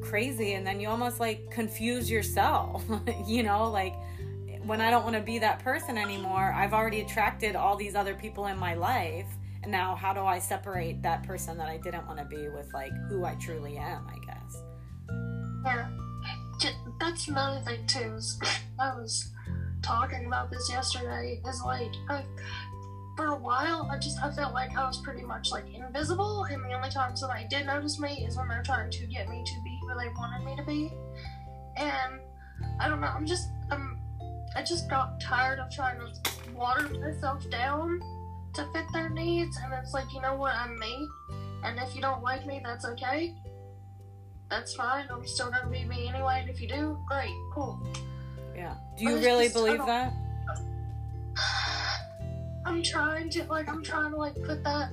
crazy 0.02 0.54
and 0.54 0.68
then 0.68 0.80
you 0.80 0.90
almost 0.90 1.20
like 1.20 1.50
confuse 1.52 2.10
yourself. 2.10 2.84
you 3.28 3.44
know, 3.44 3.70
like 3.70 3.94
when 4.68 4.82
I 4.82 4.92
don't 4.92 5.04
want 5.04 5.16
to 5.16 5.22
be 5.22 5.40
that 5.40 5.60
person 5.60 5.98
anymore, 5.98 6.54
I've 6.54 6.74
already 6.74 7.02
attracted 7.02 7.56
all 7.56 7.78
these 7.78 7.96
other 7.96 8.14
people 8.14 8.48
in 8.48 8.58
my 8.58 8.74
life. 8.74 9.28
And 9.64 9.72
now, 9.72 9.96
how 9.96 10.14
do 10.14 10.22
I 10.22 10.40
separate 10.40 11.02
that 11.04 11.24
person 11.24 11.58
that 11.58 11.68
I 11.68 11.78
didn't 11.78 12.06
want 12.06 12.20
to 12.20 12.26
be 12.26 12.50
with, 12.50 12.74
like, 12.74 12.92
who 13.10 13.26
I 13.26 13.36
truly 13.36 13.78
am, 13.78 14.06
I 14.08 14.18
guess? 14.26 14.62
Yeah. 15.66 15.90
That's 17.00 17.28
another 17.28 17.62
thing, 17.62 17.88
too. 17.88 18.20
I 18.80 18.96
was 18.96 19.30
talking 19.82 20.26
about 20.26 20.52
this 20.52 20.70
yesterday. 20.70 21.42
Is 21.48 21.62
like, 21.66 21.92
I, 22.10 22.24
for 23.18 23.26
a 23.26 23.36
while, 23.36 23.90
I 23.92 23.98
just 23.98 24.24
I 24.24 24.32
felt 24.32 24.54
like 24.54 24.78
I 24.78 24.86
was 24.86 25.02
pretty 25.02 25.24
much 25.24 25.52
like 25.52 25.66
invisible, 25.74 26.44
and 26.44 26.64
the 26.64 26.74
only 26.74 26.90
time 26.90 27.18
somebody 27.18 27.46
did 27.50 27.66
notice 27.66 28.00
me 28.00 28.24
is 28.26 28.38
when 28.38 28.48
they're 28.48 28.64
trying 28.64 28.92
to 28.92 29.08
get 29.08 29.28
me 29.28 29.44
to 29.44 29.62
be 29.64 29.80
who 29.82 29.88
they 30.00 30.08
wanted 30.16 30.46
me 30.46 30.56
to 30.56 30.64
be. 30.64 30.94
And 31.76 32.22
I 32.80 32.88
don't 32.88 33.02
know. 33.02 33.08
I'm 33.08 33.26
just 33.26 33.50
I'm 33.72 34.00
I 34.56 34.62
just 34.62 34.88
got 34.90 35.20
tired 35.20 35.60
of 35.60 35.72
trying 35.72 36.00
to 36.00 36.54
water 36.54 36.88
myself 36.90 37.50
down 37.50 38.00
to 38.54 38.68
fit 38.72 38.86
their 38.94 39.10
needs, 39.10 39.58
and 39.64 39.74
it's 39.74 39.94
like, 39.94 40.06
you 40.14 40.22
know 40.22 40.36
what, 40.36 40.54
I'm 40.54 40.78
me, 40.80 41.10
and 41.64 41.80
if 41.80 41.96
you 41.96 42.02
don't 42.02 42.22
like 42.22 42.46
me, 42.46 42.62
that's 42.64 42.86
okay. 42.86 43.36
That's 44.50 44.76
fine. 44.76 45.08
I'm 45.12 45.26
still 45.26 45.50
gonna 45.50 45.70
be 45.70 45.84
me 45.86 46.08
anyway, 46.08 46.40
and 46.42 46.50
if 46.50 46.62
you 46.62 46.68
do, 46.68 46.98
great, 47.08 47.34
cool. 47.54 47.82
Yeah. 48.56 48.76
Do 48.98 49.06
you 49.06 49.18
really 49.18 49.46
just, 49.46 49.56
believe 49.56 49.84
that? 49.86 50.14
I'm 52.68 52.84
trying 52.84 53.30
to 53.30 53.46
like 53.46 53.70
I'm 53.70 53.82
trying 53.82 54.12
to 54.12 54.18
like 54.18 54.36
put 54.44 54.62
that 54.66 54.92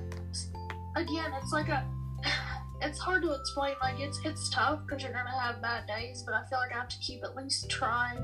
again. 0.95 1.33
It's 1.41 1.51
like 1.51 1.67
a 1.67 1.85
it's 2.81 2.97
hard 2.97 3.21
to 3.23 3.33
explain. 3.33 3.75
Like 3.81 3.99
it's 3.99 4.17
it's 4.23 4.49
tough 4.49 4.79
because 4.87 5.03
you're 5.03 5.11
gonna 5.11 5.37
have 5.37 5.61
bad 5.61 5.85
days, 5.85 6.23
but 6.25 6.35
I 6.35 6.45
feel 6.49 6.57
like 6.59 6.73
I 6.73 6.77
have 6.79 6.87
to 6.87 6.97
keep 6.99 7.21
at 7.25 7.35
least 7.35 7.69
trying 7.69 8.17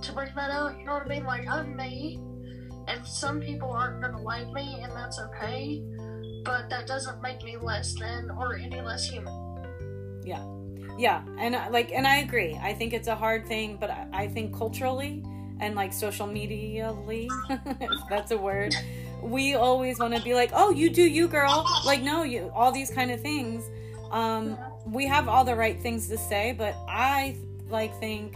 to 0.00 0.12
bring 0.12 0.30
that 0.36 0.50
out. 0.52 0.78
You 0.78 0.84
know 0.84 0.92
what 0.92 1.06
I 1.06 1.08
mean? 1.08 1.24
Like 1.24 1.48
I'm 1.48 1.76
me, 1.76 2.20
and 2.86 3.04
some 3.04 3.40
people 3.40 3.68
aren't 3.68 4.00
gonna 4.00 4.22
like 4.22 4.48
me, 4.52 4.78
and 4.80 4.92
that's 4.92 5.18
okay. 5.18 5.82
But 6.44 6.70
that 6.70 6.86
doesn't 6.86 7.20
make 7.20 7.42
me 7.42 7.56
less 7.60 7.94
than 7.98 8.30
or 8.30 8.54
any 8.54 8.80
less 8.80 9.08
human. 9.08 9.34
Yeah, 10.24 10.46
yeah, 10.96 11.24
and 11.40 11.56
like, 11.72 11.90
and 11.90 12.06
I 12.06 12.18
agree. 12.18 12.56
I 12.62 12.74
think 12.74 12.92
it's 12.92 13.08
a 13.08 13.16
hard 13.16 13.44
thing, 13.44 13.76
but 13.80 13.90
I 14.12 14.28
think 14.28 14.56
culturally 14.56 15.24
and 15.60 15.74
like 15.74 15.92
social 15.92 16.26
medially, 16.26 17.28
if 17.50 18.00
that's 18.08 18.30
a 18.30 18.38
word, 18.38 18.74
we 19.22 19.54
always 19.54 19.98
want 19.98 20.14
to 20.14 20.22
be 20.22 20.34
like, 20.34 20.50
oh, 20.54 20.70
you 20.70 20.90
do 20.90 21.02
you, 21.02 21.28
girl. 21.28 21.66
Like, 21.84 22.02
no, 22.02 22.22
you 22.22 22.50
all 22.54 22.72
these 22.72 22.90
kind 22.90 23.10
of 23.10 23.20
things. 23.20 23.64
Um, 24.10 24.56
we 24.86 25.06
have 25.06 25.28
all 25.28 25.44
the 25.44 25.54
right 25.54 25.80
things 25.80 26.08
to 26.08 26.18
say, 26.18 26.54
but 26.56 26.76
I 26.88 27.36
like 27.68 27.98
think 27.98 28.34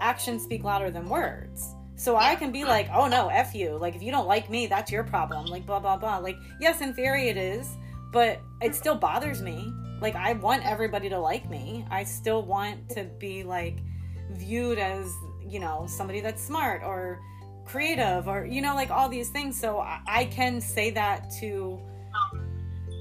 actions 0.00 0.42
speak 0.42 0.64
louder 0.64 0.90
than 0.90 1.08
words. 1.08 1.74
So 1.96 2.16
I 2.16 2.34
can 2.34 2.50
be 2.50 2.64
like, 2.64 2.88
oh 2.92 3.06
no, 3.06 3.28
F 3.28 3.54
you. 3.54 3.78
Like, 3.78 3.94
if 3.94 4.02
you 4.02 4.10
don't 4.10 4.26
like 4.26 4.50
me, 4.50 4.66
that's 4.66 4.90
your 4.90 5.04
problem. 5.04 5.46
Like, 5.46 5.64
blah, 5.64 5.80
blah, 5.80 5.96
blah. 5.96 6.18
Like, 6.18 6.36
yes, 6.60 6.80
in 6.80 6.92
theory 6.92 7.28
it 7.28 7.36
is, 7.36 7.68
but 8.12 8.40
it 8.60 8.74
still 8.74 8.96
bothers 8.96 9.40
me. 9.40 9.72
Like, 10.00 10.16
I 10.16 10.32
want 10.34 10.66
everybody 10.66 11.08
to 11.08 11.18
like 11.18 11.48
me. 11.48 11.86
I 11.90 12.04
still 12.04 12.42
want 12.42 12.88
to 12.90 13.04
be, 13.04 13.44
like, 13.44 13.78
viewed 14.32 14.78
as, 14.78 15.10
you 15.46 15.60
know, 15.60 15.86
somebody 15.88 16.20
that's 16.20 16.42
smart 16.42 16.82
or 16.82 17.20
creative 17.64 18.28
or, 18.28 18.44
you 18.44 18.60
know, 18.60 18.74
like 18.74 18.90
all 18.90 19.08
these 19.08 19.30
things. 19.30 19.58
So 19.58 19.78
I, 19.80 20.00
I 20.06 20.24
can 20.26 20.60
say 20.60 20.90
that 20.90 21.30
to 21.40 21.80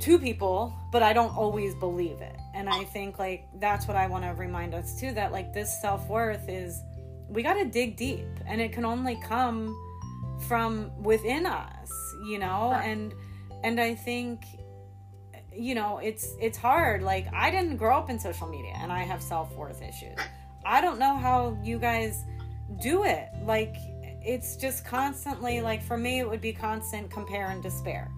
to 0.02 0.20
people, 0.20 0.74
but 0.92 1.02
I 1.02 1.14
don't 1.14 1.36
always 1.36 1.74
believe 1.76 2.20
it. 2.20 2.36
And 2.54 2.68
I 2.70 2.84
think 2.84 3.20
like 3.20 3.48
that's 3.60 3.88
what 3.88 3.96
I 3.96 4.08
want 4.08 4.26
to 4.26 4.32
remind 4.32 4.74
us 4.74 5.00
too 5.00 5.14
that 5.14 5.32
like 5.32 5.54
this 5.54 5.82
self-worth 5.82 6.50
is 6.50 6.82
we 7.30 7.42
got 7.42 7.54
to 7.54 7.66
dig 7.66 7.96
deep 7.96 8.28
and 8.46 8.60
it 8.60 8.74
can 8.74 8.86
only 8.86 9.16
come 9.24 9.76
from 10.48 10.92
within 11.02 11.46
us, 11.46 11.92
you 12.28 12.38
know? 12.38 12.74
And 12.74 13.14
and 13.64 13.80
I 13.80 13.96
think 13.96 14.44
you 15.56 15.76
know, 15.76 16.00
it's 16.00 16.36
it's 16.42 16.58
hard. 16.58 17.04
Like 17.04 17.28
I 17.34 17.52
didn't 17.52 17.78
grow 17.78 17.98
up 17.98 18.10
in 18.10 18.20
social 18.20 18.48
media 18.48 18.74
and 18.78 18.92
I 18.92 19.04
have 19.04 19.22
self-worth 19.22 19.82
issues. 19.82 20.18
I 20.66 20.82
don't 20.82 21.00
know 21.00 21.16
how 21.16 21.58
you 21.64 21.78
guys 21.78 22.26
do 22.82 23.04
it. 23.04 23.30
Like 23.46 23.76
it's 24.26 24.56
just 24.56 24.86
constantly 24.86 25.62
like 25.62 25.84
for 25.84 25.98
me 25.98 26.20
it 26.20 26.30
would 26.30 26.42
be 26.42 26.54
constant 26.54 27.10
compare 27.10 27.48
and 27.48 27.62
despair 27.62 28.10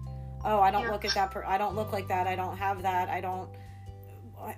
oh 0.44 0.60
i 0.60 0.70
don't 0.70 0.84
yeah. 0.84 0.90
look 0.90 1.04
at 1.04 1.12
that 1.14 1.30
per- 1.30 1.44
i 1.44 1.58
don't 1.58 1.74
look 1.74 1.92
like 1.92 2.06
that 2.06 2.26
i 2.26 2.36
don't 2.36 2.56
have 2.56 2.82
that 2.82 3.08
i 3.08 3.20
don't 3.20 3.50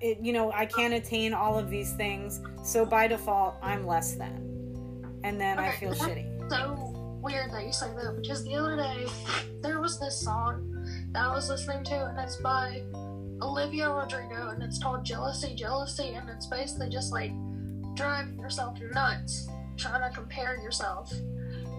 it, 0.00 0.18
you 0.20 0.32
know 0.32 0.52
i 0.52 0.66
can't 0.66 0.92
attain 0.92 1.32
all 1.32 1.58
of 1.58 1.70
these 1.70 1.94
things 1.94 2.40
so 2.62 2.84
by 2.84 3.08
default 3.08 3.56
i'm 3.62 3.86
less 3.86 4.14
than 4.14 5.20
and 5.24 5.40
then 5.40 5.58
okay, 5.58 5.68
i 5.68 5.76
feel 5.76 5.94
shitty 5.94 6.50
so 6.50 6.74
weird 7.22 7.50
that 7.50 7.64
you 7.64 7.72
say 7.72 7.88
that 7.94 8.18
because 8.20 8.44
the 8.44 8.54
other 8.54 8.76
day 8.76 9.06
there 9.62 9.80
was 9.80 9.98
this 9.98 10.20
song 10.20 10.64
that 11.12 11.24
i 11.24 11.34
was 11.34 11.48
listening 11.48 11.82
to 11.82 11.94
and 12.06 12.18
it's 12.18 12.36
by 12.36 12.82
olivia 13.40 13.90
rodrigo 13.90 14.50
and 14.50 14.62
it's 14.62 14.82
called 14.82 15.04
jealousy 15.04 15.54
jealousy 15.54 16.14
and 16.14 16.28
it's 16.28 16.46
basically 16.46 16.90
just 16.90 17.12
like 17.12 17.32
driving 17.94 18.38
yourself 18.38 18.78
nuts 18.92 19.48
trying 19.78 20.08
to 20.08 20.14
compare 20.14 20.56
yourself 20.56 21.12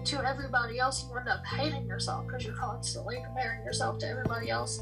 to 0.04 0.26
everybody 0.26 0.78
else, 0.78 1.04
you 1.08 1.16
end 1.16 1.28
up 1.28 1.44
hating 1.44 1.86
yourself 1.86 2.26
because 2.26 2.44
you're 2.44 2.54
constantly 2.54 3.18
comparing 3.24 3.62
yourself 3.64 3.98
to 3.98 4.08
everybody 4.08 4.50
else. 4.50 4.80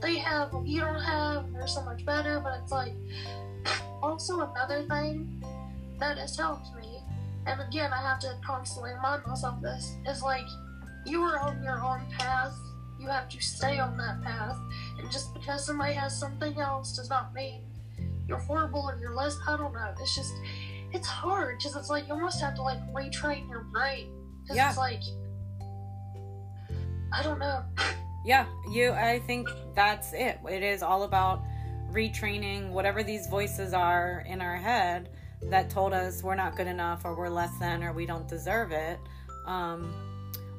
They 0.00 0.16
have 0.18 0.50
you 0.64 0.80
don't 0.80 1.00
have, 1.00 1.52
they're 1.52 1.66
so 1.66 1.82
much 1.82 2.04
better. 2.04 2.40
But 2.40 2.60
it's 2.62 2.72
like 2.72 2.92
also 4.02 4.40
another 4.40 4.82
thing 4.88 5.42
that 6.00 6.18
has 6.18 6.36
helped 6.36 6.74
me, 6.76 6.98
and 7.46 7.60
again, 7.60 7.92
I 7.92 8.00
have 8.02 8.18
to 8.20 8.36
constantly 8.44 8.92
remind 8.92 9.26
myself 9.26 9.60
this 9.62 9.96
is 10.08 10.22
like 10.22 10.46
you 11.06 11.22
are 11.22 11.38
on 11.38 11.62
your 11.62 11.82
own 11.82 12.00
path. 12.18 12.54
You 12.98 13.08
have 13.08 13.28
to 13.28 13.40
stay 13.40 13.78
on 13.78 13.96
that 13.98 14.22
path, 14.22 14.56
and 14.98 15.10
just 15.10 15.34
because 15.34 15.66
somebody 15.66 15.92
has 15.94 16.18
something 16.18 16.58
else 16.58 16.96
does 16.96 17.10
not 17.10 17.34
mean 17.34 17.62
you're 18.26 18.38
horrible 18.38 18.80
or 18.88 18.98
you're 18.98 19.14
less. 19.14 19.36
I 19.46 19.56
don't 19.56 19.72
know. 19.72 19.94
It's 20.00 20.16
just 20.16 20.32
it's 20.94 21.08
hard 21.08 21.58
because 21.58 21.76
it's 21.76 21.90
like 21.90 22.06
you 22.06 22.14
almost 22.14 22.40
have 22.40 22.54
to 22.54 22.62
like 22.62 22.78
retrain 22.94 23.48
your 23.50 23.64
brain 23.64 24.12
because 24.42 24.56
yeah. 24.56 24.68
it's 24.68 24.78
like, 24.78 25.02
I 27.12 27.22
don't 27.22 27.38
know. 27.38 27.62
Yeah, 28.26 28.46
you. 28.72 28.90
I 28.90 29.18
think 29.26 29.50
that's 29.74 30.14
it. 30.14 30.38
It 30.50 30.62
is 30.62 30.82
all 30.82 31.02
about 31.02 31.42
retraining 31.92 32.70
whatever 32.70 33.02
these 33.02 33.26
voices 33.26 33.74
are 33.74 34.24
in 34.26 34.40
our 34.40 34.56
head 34.56 35.10
that 35.50 35.68
told 35.68 35.92
us 35.92 36.22
we're 36.22 36.34
not 36.34 36.56
good 36.56 36.66
enough 36.66 37.04
or 37.04 37.14
we're 37.14 37.28
less 37.28 37.54
than 37.58 37.84
or 37.84 37.92
we 37.92 38.06
don't 38.06 38.26
deserve 38.26 38.72
it. 38.72 38.98
Um, 39.46 39.92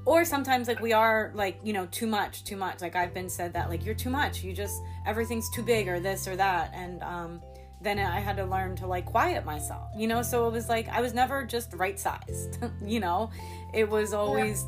or 0.05 0.23
sometimes 0.23 0.67
like 0.67 0.79
we 0.79 0.93
are 0.93 1.31
like 1.33 1.59
you 1.63 1.73
know 1.73 1.87
too 1.87 2.05
much 2.05 2.43
too 2.43 2.55
much 2.55 2.79
like 2.79 2.95
i've 2.95 3.11
been 3.11 3.27
said 3.27 3.51
that 3.51 3.69
like 3.69 3.83
you're 3.83 3.95
too 3.95 4.11
much 4.11 4.43
you 4.43 4.53
just 4.53 4.79
everything's 5.07 5.49
too 5.49 5.63
big 5.63 5.87
or 5.87 5.99
this 5.99 6.27
or 6.27 6.35
that 6.35 6.71
and 6.75 7.01
um 7.01 7.41
then 7.85 7.99
I 7.99 8.19
had 8.19 8.35
to 8.37 8.45
learn 8.45 8.75
to 8.77 8.87
like 8.87 9.05
quiet 9.05 9.45
myself, 9.45 9.89
you 9.95 10.07
know? 10.07 10.21
So 10.21 10.47
it 10.47 10.51
was 10.51 10.67
like 10.67 10.89
I 10.89 11.01
was 11.01 11.13
never 11.13 11.45
just 11.45 11.73
right 11.73 11.99
sized, 11.99 12.57
you 12.85 12.99
know? 12.99 13.29
It 13.73 13.89
was 13.89 14.13
always 14.13 14.65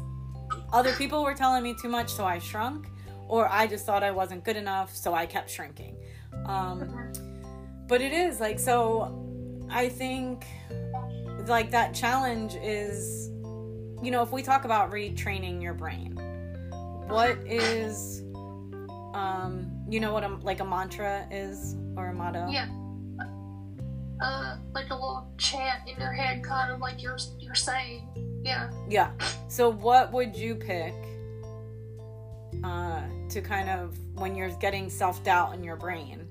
other 0.71 0.93
people 0.93 1.23
were 1.23 1.33
telling 1.33 1.63
me 1.63 1.75
too 1.81 1.89
much, 1.89 2.09
so 2.09 2.25
I 2.25 2.39
shrunk, 2.39 2.87
or 3.27 3.49
I 3.49 3.67
just 3.67 3.85
thought 3.85 4.03
I 4.03 4.11
wasn't 4.11 4.43
good 4.43 4.55
enough, 4.55 4.95
so 4.95 5.13
I 5.13 5.25
kept 5.25 5.49
shrinking. 5.49 5.97
Um, 6.45 7.11
but 7.87 8.01
it 8.01 8.13
is 8.13 8.39
like, 8.39 8.59
so 8.59 9.65
I 9.69 9.89
think 9.89 10.45
like 11.47 11.71
that 11.71 11.93
challenge 11.93 12.55
is, 12.55 13.29
you 14.03 14.11
know, 14.11 14.21
if 14.21 14.31
we 14.31 14.41
talk 14.41 14.65
about 14.65 14.91
retraining 14.91 15.61
your 15.61 15.73
brain, 15.73 16.13
what 17.07 17.37
is, 17.45 18.21
um, 19.13 19.71
you 19.89 19.99
know 19.99 20.13
what 20.13 20.23
a, 20.23 20.35
like 20.43 20.59
a 20.59 20.65
mantra 20.65 21.25
is 21.31 21.75
or 21.95 22.07
a 22.07 22.13
motto? 22.13 22.47
Yeah 22.49 22.67
uh, 24.19 24.57
like 24.73 24.89
a 24.89 24.93
little 24.93 25.31
chant 25.37 25.87
in 25.87 25.99
your 25.99 26.11
head, 26.11 26.43
kind 26.43 26.71
of 26.71 26.79
like 26.79 27.01
you're 27.01 27.17
you're 27.39 27.55
saying. 27.55 28.07
Yeah. 28.43 28.69
Yeah. 28.89 29.11
So 29.47 29.69
what 29.69 30.11
would 30.13 30.35
you 30.35 30.55
pick 30.55 30.93
uh, 32.63 33.03
to 33.29 33.41
kind 33.41 33.69
of 33.69 33.97
when 34.15 34.35
you're 34.35 34.49
getting 34.57 34.89
self 34.89 35.23
doubt 35.23 35.53
in 35.53 35.63
your 35.63 35.75
brain? 35.75 36.27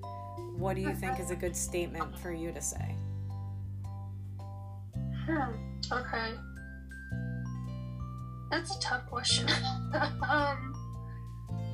What 0.57 0.75
do 0.75 0.83
you 0.83 0.95
think 0.95 1.21
is 1.21 1.31
a 1.31 1.37
good 1.37 1.55
statement 1.55 2.19
for 2.19 2.33
you 2.33 2.51
to 2.53 2.63
say? 2.63 2.95
Hmm. 5.27 5.53
Okay. 5.93 6.33
That's 8.51 8.77
a 8.77 8.81
tough 8.81 9.07
question. 9.07 9.49
um, 9.95 10.75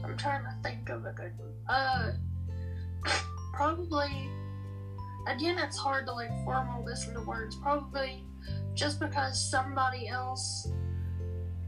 I'm 0.05 0.16
trying 0.16 0.42
to 0.44 0.55
think 0.62 0.88
of 0.88 1.05
a 1.05 1.12
good 1.12 1.33
one. 1.38 1.53
Uh, 1.68 2.12
probably. 3.53 4.29
Again, 5.26 5.58
it's 5.58 5.76
hard 5.76 6.06
to 6.06 6.12
like 6.12 6.30
form 6.44 6.68
all 6.68 6.82
this 6.85 7.06
into 7.06 7.20
words. 7.22 7.56
Probably 7.56 8.24
just 8.74 9.00
because 9.00 9.50
somebody 9.50 10.08
else 10.08 10.68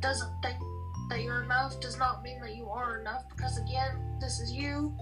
doesn't 0.00 0.32
think 0.42 0.56
that 1.10 1.22
you're 1.22 1.42
enough 1.42 1.78
does 1.80 1.98
not 1.98 2.22
mean 2.22 2.40
that 2.40 2.56
you 2.56 2.68
are 2.68 3.00
enough. 3.00 3.24
Because 3.28 3.58
again, 3.58 4.18
this 4.20 4.40
is 4.40 4.52
you. 4.52 4.96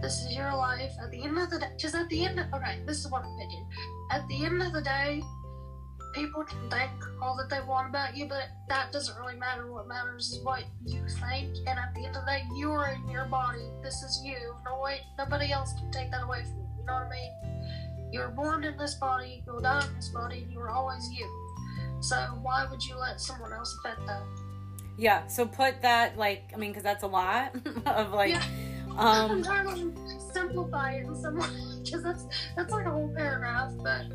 This 0.00 0.24
is 0.24 0.36
your 0.36 0.54
life. 0.54 0.92
At 1.02 1.10
the 1.10 1.22
end 1.22 1.38
of 1.38 1.50
the 1.50 1.58
day, 1.58 1.70
because 1.76 1.94
at 1.94 2.08
the 2.08 2.24
end, 2.24 2.38
of, 2.38 2.52
okay, 2.54 2.80
this 2.86 3.04
is 3.04 3.10
one 3.10 3.24
opinion. 3.24 3.66
At 4.10 4.26
the 4.28 4.44
end 4.44 4.62
of 4.62 4.72
the 4.72 4.82
day, 4.82 5.22
people 6.14 6.44
can 6.44 6.70
think 6.70 6.90
all 7.20 7.36
that 7.36 7.50
they 7.50 7.60
want 7.66 7.88
about 7.88 8.16
you, 8.16 8.26
but 8.26 8.44
that 8.68 8.92
doesn't 8.92 9.18
really 9.18 9.36
matter. 9.36 9.72
What 9.72 9.88
matters 9.88 10.30
is 10.30 10.44
what 10.44 10.64
you 10.86 11.02
think. 11.08 11.56
And 11.66 11.78
at 11.78 11.94
the 11.94 12.06
end 12.06 12.16
of 12.16 12.24
the 12.24 12.30
day, 12.30 12.44
you 12.54 12.70
are 12.70 12.92
in 12.92 13.08
your 13.08 13.24
body. 13.24 13.70
This 13.82 14.02
is 14.02 14.20
you. 14.24 14.54
No 14.64 14.80
way, 14.80 15.00
nobody 15.18 15.50
else 15.50 15.72
can 15.74 15.90
take 15.90 16.10
that 16.12 16.22
away 16.22 16.44
from 16.44 16.58
you. 16.58 16.68
You 16.80 16.86
know 16.86 16.94
what 16.94 17.06
I 17.06 17.10
mean? 17.10 17.32
You 18.12 18.20
were 18.20 18.28
born 18.28 18.64
in 18.64 18.76
this 18.76 18.94
body. 18.94 19.42
You'll 19.46 19.60
die 19.60 19.84
in 19.86 19.94
this 19.94 20.08
body. 20.08 20.42
And 20.42 20.52
you 20.52 20.58
were 20.58 20.70
always 20.70 21.08
you. 21.12 21.26
So 22.00 22.16
why 22.42 22.66
would 22.70 22.84
you 22.84 22.96
let 22.96 23.20
someone 23.20 23.52
else 23.52 23.76
affect 23.78 24.06
that? 24.06 24.22
Yeah. 24.96 25.26
So 25.26 25.46
put 25.46 25.82
that 25.82 26.16
like 26.16 26.50
I 26.54 26.56
mean, 26.56 26.70
because 26.70 26.84
that's 26.84 27.02
a 27.02 27.08
lot 27.08 27.54
of 27.86 28.12
like. 28.12 28.32
Yeah. 28.32 28.44
Um, 28.96 29.30
I'm 29.30 29.44
trying 29.44 29.94
to 29.94 30.10
simplify 30.32 30.92
it 30.92 31.06
in 31.06 31.14
some 31.14 31.36
way 31.38 31.46
because 31.84 32.02
that's 32.02 32.26
that's 32.56 32.72
like 32.72 32.86
a 32.86 32.90
whole 32.90 33.12
paragraph, 33.14 33.72
but 33.82 34.06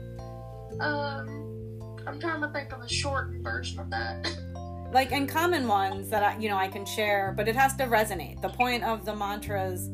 um, 0.81 1.79
I'm 2.05 2.19
trying 2.19 2.41
to 2.41 2.49
think 2.49 2.71
of 2.73 2.81
a 2.81 2.89
shortened 2.89 3.43
version 3.43 3.79
of 3.79 3.89
that. 3.91 4.27
like 4.93 5.11
in 5.11 5.27
common 5.27 5.67
ones 5.67 6.09
that 6.09 6.23
I, 6.23 6.37
you 6.37 6.49
know, 6.49 6.57
I 6.57 6.67
can 6.67 6.85
share, 6.85 7.33
but 7.35 7.47
it 7.47 7.55
has 7.55 7.75
to 7.77 7.85
resonate. 7.85 8.41
The 8.41 8.49
point 8.49 8.83
of 8.83 9.05
the 9.05 9.15
mantras 9.15 9.89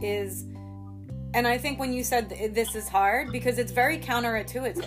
is, 0.00 0.46
and 1.34 1.46
I 1.46 1.58
think 1.58 1.78
when 1.78 1.92
you 1.92 2.02
said 2.04 2.28
this 2.54 2.74
is 2.74 2.88
hard 2.88 3.30
because 3.32 3.58
it's 3.58 3.72
very 3.72 3.98
counterintuitive. 3.98 4.86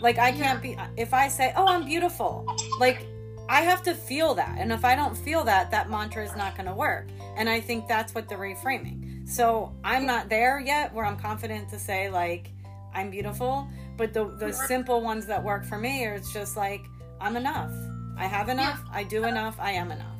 Like 0.00 0.18
I 0.18 0.32
can't 0.32 0.60
be 0.62 0.76
if 0.96 1.14
I 1.14 1.28
say, 1.28 1.52
"Oh, 1.56 1.66
I'm 1.66 1.84
beautiful," 1.84 2.46
like 2.80 3.06
I 3.48 3.60
have 3.60 3.82
to 3.84 3.94
feel 3.94 4.34
that. 4.34 4.56
And 4.58 4.72
if 4.72 4.84
I 4.84 4.94
don't 4.94 5.16
feel 5.16 5.44
that, 5.44 5.70
that 5.70 5.90
mantra 5.90 6.24
is 6.24 6.34
not 6.34 6.56
going 6.56 6.66
to 6.66 6.74
work. 6.74 7.08
And 7.36 7.48
I 7.48 7.60
think 7.60 7.86
that's 7.88 8.14
what 8.14 8.28
the 8.28 8.34
reframing. 8.36 9.28
So 9.28 9.72
I'm 9.84 10.06
not 10.06 10.28
there 10.28 10.58
yet 10.60 10.92
where 10.94 11.04
I'm 11.04 11.16
confident 11.18 11.68
to 11.70 11.78
say, 11.78 12.08
like, 12.10 12.50
I'm 12.94 13.10
beautiful. 13.10 13.68
But 13.98 14.12
the, 14.14 14.34
the 14.38 14.52
simple 14.52 15.02
ones 15.02 15.26
that 15.26 15.42
work 15.44 15.64
for 15.64 15.76
me 15.78 16.04
are 16.06 16.14
it's 16.14 16.32
just 16.32 16.56
like, 16.56 16.80
I'm 17.20 17.36
enough. 17.36 17.70
I 18.16 18.26
have 18.26 18.48
enough. 18.48 18.80
Yeah. 18.86 18.98
I 18.98 19.04
do 19.04 19.24
enough. 19.24 19.56
I 19.58 19.72
am 19.72 19.90
enough. 19.90 20.16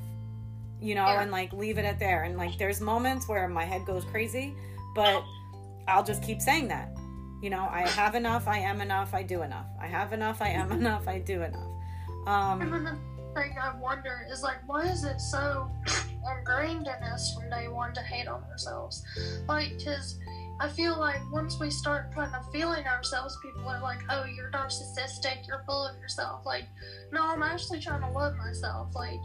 You 0.80 0.94
know, 0.94 1.06
Yeah. 1.06 1.22
and 1.22 1.30
like 1.30 1.52
leave 1.54 1.78
it 1.78 1.84
at 1.86 1.98
there. 1.98 2.24
And 2.24 2.36
like 2.36 2.58
there's 2.58 2.80
moments 2.80 3.26
where 3.26 3.48
my 3.48 3.64
head 3.64 3.86
goes 3.86 4.04
crazy, 4.04 4.54
but 4.94 5.22
I'll 5.88 6.04
just 6.04 6.22
keep 6.22 6.40
saying 6.40 6.68
that. 6.68 6.96
You 7.42 7.50
know, 7.50 7.68
I 7.70 7.86
have 7.88 8.14
enough. 8.14 8.48
I 8.48 8.58
am 8.58 8.80
enough. 8.80 9.12
I 9.12 9.22
do 9.22 9.42
enough. 9.42 9.66
I 9.80 9.86
have 9.86 10.12
enough. 10.12 10.40
I 10.40 10.48
am 10.48 10.72
enough. 10.72 11.06
I 11.06 11.18
do 11.18 11.42
enough. 11.42 11.70
Um, 12.26 12.58
then 12.58 12.84
the 12.84 12.98
thing 13.34 13.56
I 13.60 13.76
wonder 13.78 14.26
is 14.30 14.42
like, 14.42 14.66
why 14.66 14.86
is 14.86 15.04
it 15.04 15.20
so 15.20 15.70
ingrained 16.38 16.86
in 16.86 17.02
us 17.04 17.34
from 17.34 17.50
day 17.50 17.68
one 17.68 17.92
to 17.94 18.00
hate 18.00 18.28
on 18.28 18.42
ourselves? 18.44 19.04
Like, 19.46 19.76
because 19.76 20.18
I 20.60 20.68
feel 20.68 20.98
like 20.98 21.20
once 21.32 21.58
we 21.58 21.68
start 21.68 22.14
kind 22.14 22.32
of 22.34 22.50
feeling 22.52 22.86
ourselves, 22.86 23.36
people 23.42 23.68
are 23.68 23.80
like, 23.82 23.98
oh, 24.08 24.24
you're 24.24 24.50
narcissistic, 24.52 25.46
you're 25.48 25.64
full 25.66 25.86
of 25.86 25.98
yourself. 25.98 26.46
Like, 26.46 26.64
no, 27.12 27.26
I'm 27.26 27.42
actually 27.42 27.80
trying 27.80 28.02
to 28.02 28.10
love 28.10 28.36
myself. 28.36 28.94
Like, 28.94 29.20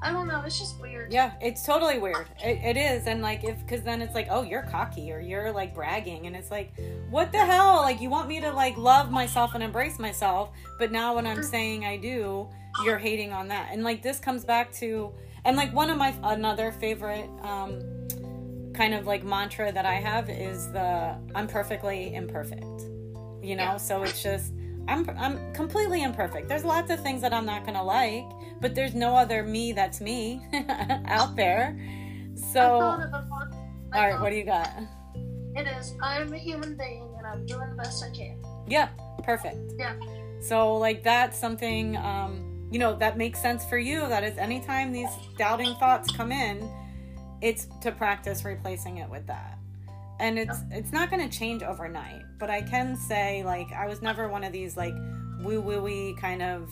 I 0.00 0.12
don't 0.12 0.28
know, 0.28 0.42
it's 0.46 0.58
just 0.58 0.80
weird. 0.80 1.12
Yeah, 1.12 1.32
it's 1.40 1.66
totally 1.66 1.98
weird. 1.98 2.28
It, 2.42 2.58
it 2.58 2.76
is, 2.76 3.06
and 3.08 3.20
like 3.20 3.42
if 3.42 3.58
because 3.60 3.82
then 3.82 4.00
it's 4.00 4.14
like, 4.14 4.28
oh, 4.30 4.42
you're 4.42 4.62
cocky 4.62 5.10
or 5.12 5.20
you're 5.20 5.50
like 5.50 5.74
bragging, 5.74 6.26
and 6.26 6.36
it's 6.36 6.52
like, 6.52 6.72
what 7.08 7.32
the 7.32 7.44
hell? 7.44 7.76
Like 7.76 8.00
you 8.00 8.08
want 8.08 8.28
me 8.28 8.40
to 8.40 8.52
like 8.52 8.76
love 8.76 9.10
myself 9.10 9.54
and 9.54 9.64
embrace 9.64 9.98
myself, 9.98 10.50
but 10.78 10.92
now 10.92 11.16
when 11.16 11.26
I'm 11.26 11.42
saying 11.42 11.84
I 11.84 11.96
do, 11.96 12.48
you're 12.84 12.98
hating 12.98 13.32
on 13.32 13.48
that, 13.48 13.70
and 13.72 13.82
like 13.82 14.02
this 14.02 14.20
comes 14.20 14.44
back 14.44 14.72
to, 14.74 15.12
and 15.44 15.56
like 15.56 15.74
one 15.74 15.90
of 15.90 15.98
my 15.98 16.14
another 16.22 16.70
favorite 16.70 17.28
um 17.42 17.80
kind 18.80 18.94
of 18.94 19.06
like 19.06 19.22
mantra 19.22 19.70
that 19.70 19.84
I 19.84 19.96
have 19.96 20.30
is 20.30 20.72
the 20.72 21.14
I'm 21.34 21.46
perfectly 21.46 22.14
imperfect. 22.14 22.80
You 23.42 23.54
know, 23.54 23.72
Yeah. 23.72 23.76
so 23.76 24.02
it's 24.02 24.22
just 24.22 24.54
I'm 24.88 25.08
I'm 25.18 25.52
completely 25.52 26.02
imperfect. 26.02 26.48
There's 26.48 26.64
lots 26.64 26.90
of 26.90 26.98
things 27.00 27.20
that 27.20 27.34
I'm 27.34 27.44
not 27.44 27.66
gonna 27.66 27.84
like, 27.84 28.24
but 28.58 28.74
there's 28.74 28.94
no 28.94 29.14
other 29.14 29.42
me 29.42 29.72
that's 29.72 30.00
me 30.00 30.42
out 31.04 31.36
there. 31.36 31.78
So, 32.34 32.60
all 32.60 32.80
thought 32.80 33.00
of 33.02 33.12
a 33.12 33.26
one. 33.28 33.52
I 33.92 33.98
right, 33.98 34.12
thought 34.12 34.22
what 34.22 34.30
do 34.30 34.36
you 34.36 34.44
got? 34.44 34.70
It 35.56 35.66
is, 35.78 35.92
I 36.02 36.18
am 36.22 36.32
a 36.32 36.38
human 36.38 36.74
being 36.78 37.06
and 37.18 37.26
I'm 37.26 37.44
doing 37.44 37.68
the 37.68 37.76
best 37.76 38.02
I 38.02 38.08
can. 38.16 38.42
Yeah, 38.66 38.88
perfect. 39.22 39.74
Yeah. 39.76 39.94
So, 40.40 40.76
like, 40.78 41.02
that's 41.02 41.36
something, 41.38 41.98
um, 41.98 42.66
you 42.70 42.78
know, 42.78 42.96
that 42.96 43.18
makes 43.18 43.42
sense 43.42 43.62
for 43.66 43.76
you. 43.76 44.08
That 44.08 44.24
is, 44.24 44.38
anytime 44.38 44.90
these 44.90 45.10
doubting 45.36 45.74
thoughts 45.74 46.10
come 46.12 46.32
in, 46.32 46.70
it's 47.42 47.66
to 47.82 47.92
practice 47.92 48.44
replacing 48.44 48.98
it 48.98 49.08
with 49.08 49.26
that. 49.26 49.58
And 50.18 50.38
it's 50.38 50.58
it's 50.70 50.92
not 50.92 51.10
going 51.10 51.26
to 51.26 51.38
change 51.38 51.62
overnight, 51.62 52.22
but 52.38 52.50
I 52.50 52.60
can 52.60 52.96
say 52.96 53.42
like 53.42 53.72
I 53.72 53.86
was 53.86 54.02
never 54.02 54.28
one 54.28 54.44
of 54.44 54.52
these 54.52 54.76
like 54.76 54.94
woo 55.42 55.60
woo 55.60 56.14
kind 56.16 56.42
of 56.42 56.70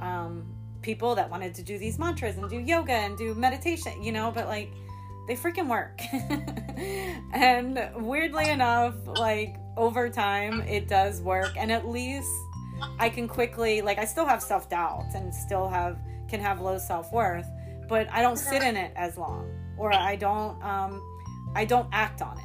um, 0.00 0.46
people 0.80 1.14
that 1.14 1.28
wanted 1.28 1.54
to 1.56 1.62
do 1.62 1.78
these 1.78 1.98
mantras 1.98 2.36
and 2.36 2.48
do 2.48 2.58
yoga 2.58 2.92
and 2.92 3.18
do 3.18 3.34
meditation, 3.34 4.02
you 4.02 4.12
know. 4.12 4.30
But 4.34 4.46
like 4.46 4.70
they 5.26 5.36
freaking 5.36 5.68
work, 5.68 6.00
and 7.34 7.90
weirdly 7.96 8.48
enough, 8.48 8.94
like 9.06 9.56
over 9.76 10.08
time 10.08 10.62
it 10.62 10.88
does 10.88 11.20
work, 11.20 11.52
and 11.56 11.70
at 11.70 11.86
least 11.86 12.32
I 12.98 13.08
can 13.08 13.28
quickly 13.28 13.82
like 13.82 13.98
I 13.98 14.04
still 14.04 14.26
have 14.26 14.42
self 14.42 14.68
doubt 14.68 15.14
and 15.14 15.34
still 15.34 15.68
have 15.68 15.98
can 16.28 16.40
have 16.40 16.60
low 16.60 16.78
self 16.78 17.12
worth, 17.12 17.48
but 17.88 18.10
I 18.12 18.22
don't 18.22 18.38
sit 18.38 18.62
in 18.62 18.76
it 18.76 18.92
as 18.96 19.16
long, 19.16 19.50
or 19.78 19.92
I 19.92 20.16
don't 20.16 20.62
um, 20.62 21.02
I 21.54 21.64
don't 21.64 21.88
act 21.92 22.22
on 22.22 22.38
it. 22.38 22.44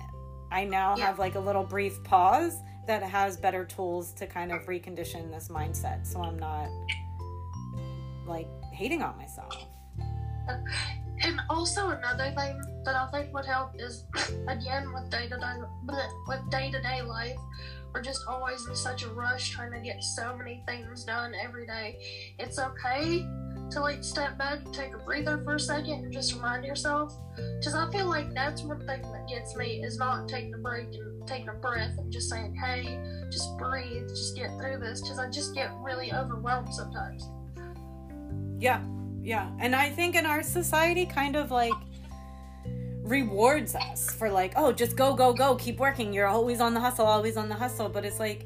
I 0.51 0.63
now 0.65 0.95
Yeah. 0.97 1.07
have 1.07 1.19
like 1.19 1.35
a 1.35 1.39
little 1.39 1.63
brief 1.63 2.03
pause 2.03 2.57
that 2.87 3.01
has 3.03 3.37
better 3.37 3.65
tools 3.65 4.11
to 4.13 4.27
kind 4.27 4.51
of 4.51 4.61
recondition 4.65 5.31
this 5.31 5.47
mindset, 5.47 6.05
so 6.05 6.21
I'm 6.21 6.37
not 6.37 6.69
like 8.27 8.47
hating 8.71 9.01
on 9.01 9.17
myself. 9.17 9.55
And 11.21 11.39
also 11.49 11.89
another 11.89 12.33
thing 12.35 12.59
that 12.83 12.95
I 12.95 13.09
think 13.11 13.33
would 13.33 13.45
help 13.45 13.71
is 13.75 14.05
again 14.47 14.91
with 14.93 15.09
day 15.09 15.29
to 15.29 15.37
day 15.37 15.53
with 16.27 16.49
day 16.49 16.71
to 16.71 16.81
day 16.81 17.01
life, 17.01 17.37
we're 17.93 18.01
just 18.01 18.25
always 18.27 18.65
in 18.67 18.75
such 18.75 19.03
a 19.03 19.09
rush 19.09 19.51
trying 19.51 19.71
to 19.71 19.79
get 19.79 20.03
so 20.03 20.35
many 20.35 20.63
things 20.67 21.05
done 21.05 21.33
every 21.41 21.65
day. 21.65 21.97
It's 22.39 22.59
okay 22.59 23.25
to 23.71 23.79
like 23.79 24.03
step 24.03 24.37
back, 24.37 24.59
and 24.65 24.73
take 24.73 24.93
a 24.93 24.97
breather 24.99 25.41
for 25.43 25.55
a 25.55 25.59
second, 25.59 26.05
and 26.05 26.13
just 26.13 26.33
remind 26.33 26.65
yourself. 26.65 27.13
Because 27.57 27.75
I 27.75 27.89
feel 27.91 28.07
like 28.07 28.33
that's 28.33 28.61
one 28.61 28.85
thing 28.85 29.01
that 29.01 29.27
gets 29.27 29.55
me 29.55 29.83
is 29.83 29.97
not 29.97 30.27
taking 30.27 30.53
a 30.53 30.57
break 30.57 30.87
and 30.93 31.27
taking 31.27 31.49
a 31.49 31.53
breath 31.53 31.97
and 31.97 32.11
just 32.11 32.29
saying, 32.29 32.55
"Hey, 32.55 32.99
just 33.31 33.57
breathe, 33.57 34.07
just 34.09 34.35
get 34.35 34.49
through 34.59 34.79
this." 34.79 35.01
Because 35.01 35.19
I 35.19 35.29
just 35.29 35.55
get 35.55 35.71
really 35.81 36.13
overwhelmed 36.13 36.73
sometimes. 36.73 37.29
Yeah, 38.59 38.81
yeah. 39.21 39.51
And 39.59 39.75
I 39.75 39.89
think 39.89 40.15
in 40.15 40.25
our 40.25 40.43
society, 40.43 41.05
kind 41.05 41.35
of 41.35 41.51
like 41.51 41.73
rewards 43.03 43.75
us 43.75 44.09
for 44.13 44.29
like, 44.29 44.53
oh, 44.55 44.71
just 44.71 44.95
go, 44.95 45.13
go, 45.13 45.33
go, 45.33 45.55
keep 45.55 45.77
working. 45.77 46.13
You're 46.13 46.27
always 46.27 46.61
on 46.61 46.73
the 46.73 46.79
hustle, 46.79 47.05
always 47.05 47.37
on 47.37 47.49
the 47.49 47.55
hustle. 47.55 47.89
But 47.89 48.05
it's 48.05 48.19
like 48.19 48.45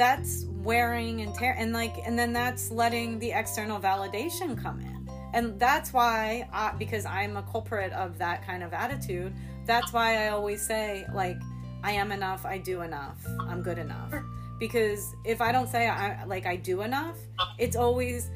that's 0.00 0.46
wearing 0.62 1.20
and 1.20 1.34
tear, 1.34 1.54
and 1.58 1.74
like, 1.74 1.94
and 2.06 2.18
then 2.18 2.32
that's 2.32 2.70
letting 2.70 3.18
the 3.18 3.32
external 3.32 3.78
validation 3.78 4.60
come 4.60 4.80
in. 4.80 5.08
And 5.34 5.60
that's 5.60 5.92
why, 5.92 6.48
I, 6.52 6.72
because 6.78 7.04
I'm 7.04 7.36
a 7.36 7.42
culprit 7.42 7.92
of 7.92 8.18
that 8.18 8.44
kind 8.44 8.62
of 8.62 8.72
attitude, 8.72 9.34
that's 9.66 9.92
why 9.92 10.24
I 10.24 10.28
always 10.30 10.66
say, 10.66 11.06
like, 11.14 11.36
I 11.84 11.92
am 11.92 12.12
enough, 12.12 12.46
I 12.46 12.56
do 12.56 12.80
enough, 12.80 13.18
I'm 13.40 13.62
good 13.62 13.78
enough. 13.78 14.14
Because 14.58 15.14
if 15.24 15.40
I 15.40 15.52
don't 15.52 15.68
say 15.68 15.88
I 15.88 16.24
like 16.24 16.46
I 16.46 16.56
do 16.56 16.82
enough, 16.82 17.16
it's 17.58 17.76
always 17.76 18.30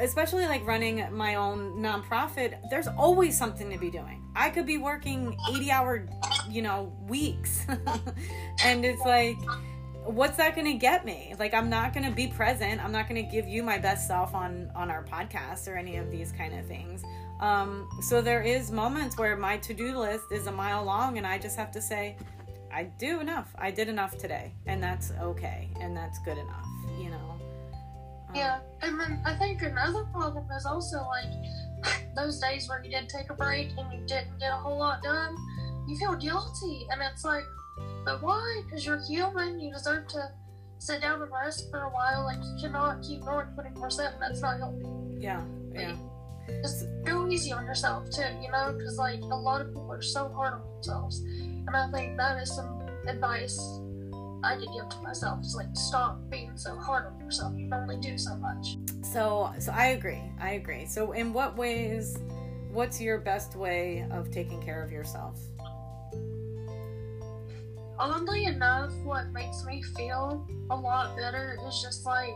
especially 0.00 0.46
like 0.46 0.64
running 0.66 1.04
my 1.12 1.36
own 1.36 1.78
nonprofit, 1.78 2.58
there's 2.70 2.88
always 2.88 3.36
something 3.36 3.70
to 3.70 3.78
be 3.78 3.90
doing. 3.90 4.22
I 4.34 4.50
could 4.50 4.66
be 4.66 4.78
working 4.78 5.36
80 5.48 5.70
hour, 5.70 6.08
you 6.50 6.62
know, 6.62 6.92
weeks. 7.08 7.64
and 8.64 8.84
it's 8.84 9.00
like, 9.02 9.38
what's 10.06 10.36
that 10.36 10.54
going 10.54 10.66
to 10.66 10.74
get 10.74 11.04
me? 11.04 11.34
Like, 11.38 11.54
I'm 11.54 11.68
not 11.68 11.92
going 11.92 12.04
to 12.06 12.12
be 12.12 12.28
present. 12.28 12.82
I'm 12.82 12.92
not 12.92 13.08
going 13.08 13.24
to 13.24 13.30
give 13.30 13.48
you 13.48 13.62
my 13.62 13.78
best 13.78 14.06
self 14.06 14.34
on, 14.34 14.70
on 14.74 14.90
our 14.90 15.04
podcast 15.04 15.68
or 15.68 15.76
any 15.76 15.96
of 15.96 16.10
these 16.10 16.32
kind 16.32 16.58
of 16.58 16.66
things. 16.66 17.02
Um, 17.40 17.88
so 18.00 18.22
there 18.22 18.42
is 18.42 18.70
moments 18.70 19.18
where 19.18 19.36
my 19.36 19.58
to-do 19.58 19.98
list 19.98 20.32
is 20.32 20.46
a 20.46 20.52
mile 20.52 20.84
long 20.84 21.18
and 21.18 21.26
I 21.26 21.38
just 21.38 21.56
have 21.56 21.70
to 21.72 21.82
say, 21.82 22.16
I 22.72 22.84
do 22.84 23.20
enough. 23.20 23.54
I 23.58 23.70
did 23.70 23.88
enough 23.88 24.16
today 24.16 24.52
and 24.66 24.82
that's 24.82 25.12
okay. 25.20 25.70
And 25.80 25.96
that's 25.96 26.18
good 26.20 26.38
enough, 26.38 26.66
you 26.98 27.10
know? 27.10 27.40
Um, 28.28 28.34
Yeah, 28.34 28.60
and 28.82 28.98
then 28.98 29.20
I 29.24 29.34
think 29.34 29.62
another 29.62 30.04
problem 30.04 30.46
is 30.56 30.64
also 30.64 31.06
like 31.06 32.04
those 32.16 32.40
days 32.40 32.68
where 32.68 32.82
you 32.82 32.90
did 32.90 33.08
take 33.08 33.30
a 33.30 33.34
break 33.34 33.68
and 33.76 33.92
you 33.92 34.06
didn't 34.06 34.38
get 34.38 34.52
a 34.52 34.56
whole 34.56 34.78
lot 34.78 35.02
done, 35.02 35.36
you 35.86 35.96
feel 35.98 36.14
guilty. 36.14 36.86
And 36.90 37.02
it's 37.02 37.24
like, 37.24 37.44
but 38.04 38.22
why? 38.22 38.62
Because 38.64 38.86
you're 38.86 39.00
human. 39.00 39.60
You 39.60 39.72
deserve 39.72 40.06
to 40.08 40.30
sit 40.78 41.00
down 41.02 41.22
and 41.22 41.30
rest 41.30 41.70
for 41.70 41.82
a 41.82 41.90
while. 41.90 42.24
Like, 42.24 42.38
you 42.38 42.56
cannot 42.60 43.02
keep 43.02 43.24
going 43.24 43.48
24 43.54 43.90
7. 43.90 44.20
That's 44.20 44.40
not 44.40 44.58
healthy. 44.58 44.86
Yeah, 45.18 45.42
yeah. 45.74 45.88
Like, 46.48 46.62
just 46.62 46.86
go 47.04 47.26
easy 47.28 47.52
on 47.52 47.64
yourself, 47.64 48.08
too, 48.10 48.22
you 48.40 48.50
know? 48.50 48.72
Because, 48.76 48.96
like, 48.96 49.20
a 49.20 49.26
lot 49.26 49.60
of 49.60 49.68
people 49.68 49.90
are 49.90 50.02
so 50.02 50.28
hard 50.28 50.54
on 50.54 50.62
themselves. 50.74 51.20
And 51.20 51.70
I 51.70 51.90
think 51.90 52.16
that 52.16 52.40
is 52.40 52.54
some 52.54 52.86
advice 53.08 53.58
I 54.44 54.56
could 54.56 54.68
give 54.72 54.88
to 54.88 54.98
myself. 55.02 55.40
Is 55.40 55.56
like, 55.56 55.74
stop 55.74 56.18
being 56.30 56.56
so 56.56 56.76
hard 56.76 57.06
on 57.06 57.18
yourself. 57.18 57.54
You 57.56 57.68
can 57.68 57.74
only 57.74 57.96
do 57.96 58.16
so 58.16 58.36
much. 58.36 58.76
So, 59.02 59.52
so 59.58 59.72
I 59.72 59.88
agree. 59.88 60.22
I 60.40 60.52
agree. 60.52 60.86
So, 60.86 61.12
in 61.12 61.32
what 61.32 61.56
ways? 61.56 62.16
What's 62.70 63.00
your 63.00 63.18
best 63.18 63.56
way 63.56 64.06
of 64.10 64.30
taking 64.30 64.60
care 64.60 64.82
of 64.82 64.92
yourself? 64.92 65.40
Oddly 67.98 68.44
enough, 68.44 68.92
what 69.04 69.32
makes 69.32 69.64
me 69.64 69.82
feel 69.96 70.46
a 70.70 70.76
lot 70.76 71.16
better 71.16 71.56
is 71.66 71.80
just 71.82 72.04
like 72.04 72.34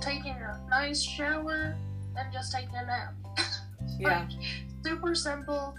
taking 0.00 0.32
a 0.32 0.66
nice 0.70 1.02
shower 1.02 1.76
and 2.16 2.32
just 2.32 2.52
taking 2.52 2.74
a 2.74 2.86
nap. 2.86 3.14
Yeah, 3.98 4.20
like 4.20 4.30
super 4.84 5.14
simple, 5.14 5.74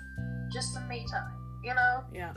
just 0.52 0.74
some 0.74 0.88
me 0.88 1.06
time, 1.10 1.34
you 1.64 1.74
know? 1.74 2.04
yeah, 2.14 2.34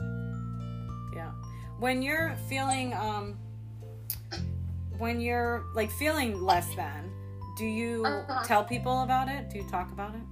yeah. 1.15 1.31
When 1.79 2.03
you're 2.03 2.35
feeling, 2.49 2.95
um, 2.95 3.37
when 4.97 5.21
you're 5.21 5.65
like 5.75 5.91
feeling 5.91 6.41
less 6.43 6.75
than, 6.75 7.13
do 7.59 7.67
you 7.67 8.07
Uh-huh. 8.07 8.43
tell 8.45 8.65
people 8.65 9.03
about 9.03 9.29
it? 9.29 9.51
Do 9.51 9.59
you 9.59 9.69
talk 9.69 9.93
about 9.93 10.15
it? 10.15 10.23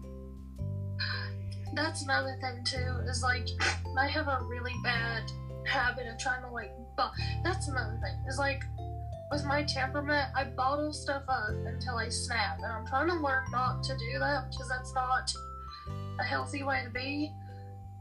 That's 1.74 2.02
another 2.02 2.36
thing 2.40 2.64
too, 2.64 3.00
is 3.08 3.22
like 3.22 3.46
I 3.98 4.06
have 4.08 4.28
a 4.28 4.38
really 4.48 4.74
bad 4.82 5.30
habit 5.66 6.06
of 6.06 6.18
trying 6.18 6.42
to 6.42 6.50
like 6.50 6.72
but 6.96 7.10
that's 7.42 7.68
another 7.68 7.98
thing. 8.02 8.14
Is 8.28 8.38
like 8.38 8.62
with 9.30 9.44
my 9.44 9.62
temperament, 9.64 10.28
I 10.36 10.44
bottle 10.44 10.92
stuff 10.92 11.24
up 11.28 11.50
until 11.66 11.96
I 11.96 12.08
snap. 12.08 12.58
And 12.58 12.72
I'm 12.72 12.86
trying 12.86 13.08
to 13.08 13.14
learn 13.14 13.44
not 13.50 13.82
to 13.84 13.96
do 13.96 14.18
that 14.18 14.50
because 14.50 14.68
that's 14.68 14.94
not 14.94 15.32
a 16.20 16.24
healthy 16.24 16.62
way 16.62 16.82
to 16.84 16.90
be. 16.90 17.32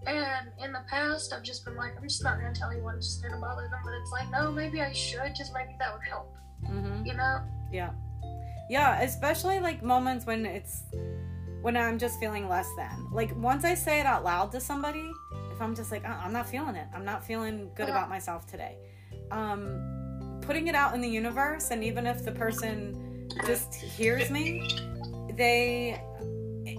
And 0.06 0.49
in 0.63 0.73
the 0.73 0.82
past, 0.89 1.34
I've 1.34 1.43
just 1.43 1.63
been 1.65 1.76
like, 1.76 1.95
I'm 1.97 2.04
just 2.04 2.23
not 2.23 2.39
gonna 2.39 2.54
tell 2.54 2.69
anyone, 2.69 2.97
it's 2.97 3.08
just 3.08 3.23
gonna 3.23 3.39
bother 3.39 3.67
them. 3.69 3.80
But 3.84 3.93
it's 4.02 4.12
like, 4.12 4.30
no, 4.32 4.52
maybe 4.52 4.82
I 4.82 4.91
should, 4.91 5.23
because 5.23 5.52
maybe 5.54 5.76
that 5.80 5.93
would 5.93 6.04
help. 6.04 6.36
Mm-hmm. 6.65 7.06
You 7.06 7.13
know? 7.13 7.41
Yeah. 7.71 7.91
Yeah, 8.69 9.02
especially 9.02 9.60
like 9.60 9.82
moments 9.82 10.26
when 10.26 10.45
it's 10.45 10.84
when 11.62 11.78
I'm 11.78 11.97
just 11.97 12.19
feeling 12.19 12.49
less 12.49 12.67
than. 12.76 13.08
Like 13.12 13.36
once 13.38 13.63
I 13.63 13.73
say 13.73 13.99
it 14.02 14.06
out 14.06 14.23
loud 14.23 14.52
to 14.52 14.60
somebody, 14.60 15.10
if 15.54 15.62
I'm 15.62 15.76
just 15.76 15.92
like, 15.92 16.04
"Uh, 16.06 16.16
I'm 16.24 16.34
not 16.34 16.48
feeling 16.50 16.76
it. 16.76 16.88
I'm 16.94 17.06
not 17.06 17.24
feeling 17.26 17.70
good 17.76 17.89
about 17.89 18.10
myself 18.10 18.46
today. 18.48 18.78
Um 19.32 20.39
putting 20.42 20.68
it 20.68 20.76
out 20.76 20.94
in 20.94 21.00
the 21.02 21.08
universe 21.08 21.72
and 21.72 21.84
even 21.84 22.06
if 22.06 22.26
the 22.26 22.32
person 22.32 23.30
just 23.46 23.74
hears 23.76 24.30
me, 24.30 24.68
they 25.38 26.02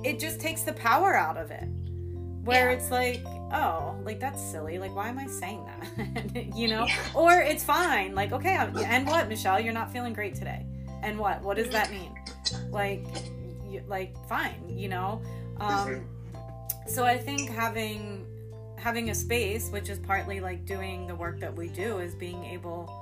it 0.05 0.19
just 0.19 0.39
takes 0.41 0.63
the 0.63 0.73
power 0.75 1.15
out 1.17 1.37
of 1.37 1.51
it. 1.51 1.65
Where 2.45 2.71
Yeah. 2.71 2.77
it's 2.77 2.91
like, 2.91 3.23
oh, 3.53 3.97
like 4.05 4.21
that's 4.21 4.43
silly. 4.43 4.79
Like 4.79 4.95
why 4.95 5.09
am 5.09 5.19
I 5.19 5.27
saying 5.27 5.65
that? 5.65 6.47
you 6.57 6.69
know? 6.69 6.87
Or 7.15 7.41
it's 7.41 7.65
fine. 7.65 8.15
Like, 8.15 8.33
okay, 8.33 8.57
I'm- 8.57 8.77
and 8.77 9.07
what, 9.07 9.29
Michelle? 9.29 9.59
You're 9.61 9.73
not 9.73 9.91
feeling 9.93 10.13
great 10.13 10.35
today. 10.35 10.67
And 11.03 11.19
what? 11.19 11.43
What 11.43 11.57
does 11.57 11.69
that 11.71 11.91
mean? 11.91 12.15
Like, 12.71 13.05
you, 13.69 13.83
like 13.87 14.15
fine, 14.29 14.63
you 14.69 14.89
know. 14.89 15.23
Um, 15.59 16.07
so 16.87 17.05
I 17.05 17.17
think 17.19 17.49
having 17.51 18.27
having 18.85 19.09
a 19.09 19.15
space, 19.15 19.71
which 19.71 19.89
is 19.89 19.99
partly 19.99 20.41
like 20.41 20.67
doing 20.67 21.07
the 21.07 21.15
work 21.15 21.41
that 21.41 21.57
we 21.57 21.69
do, 21.69 21.99
is 22.01 22.15
being 22.15 22.45
able 22.45 22.93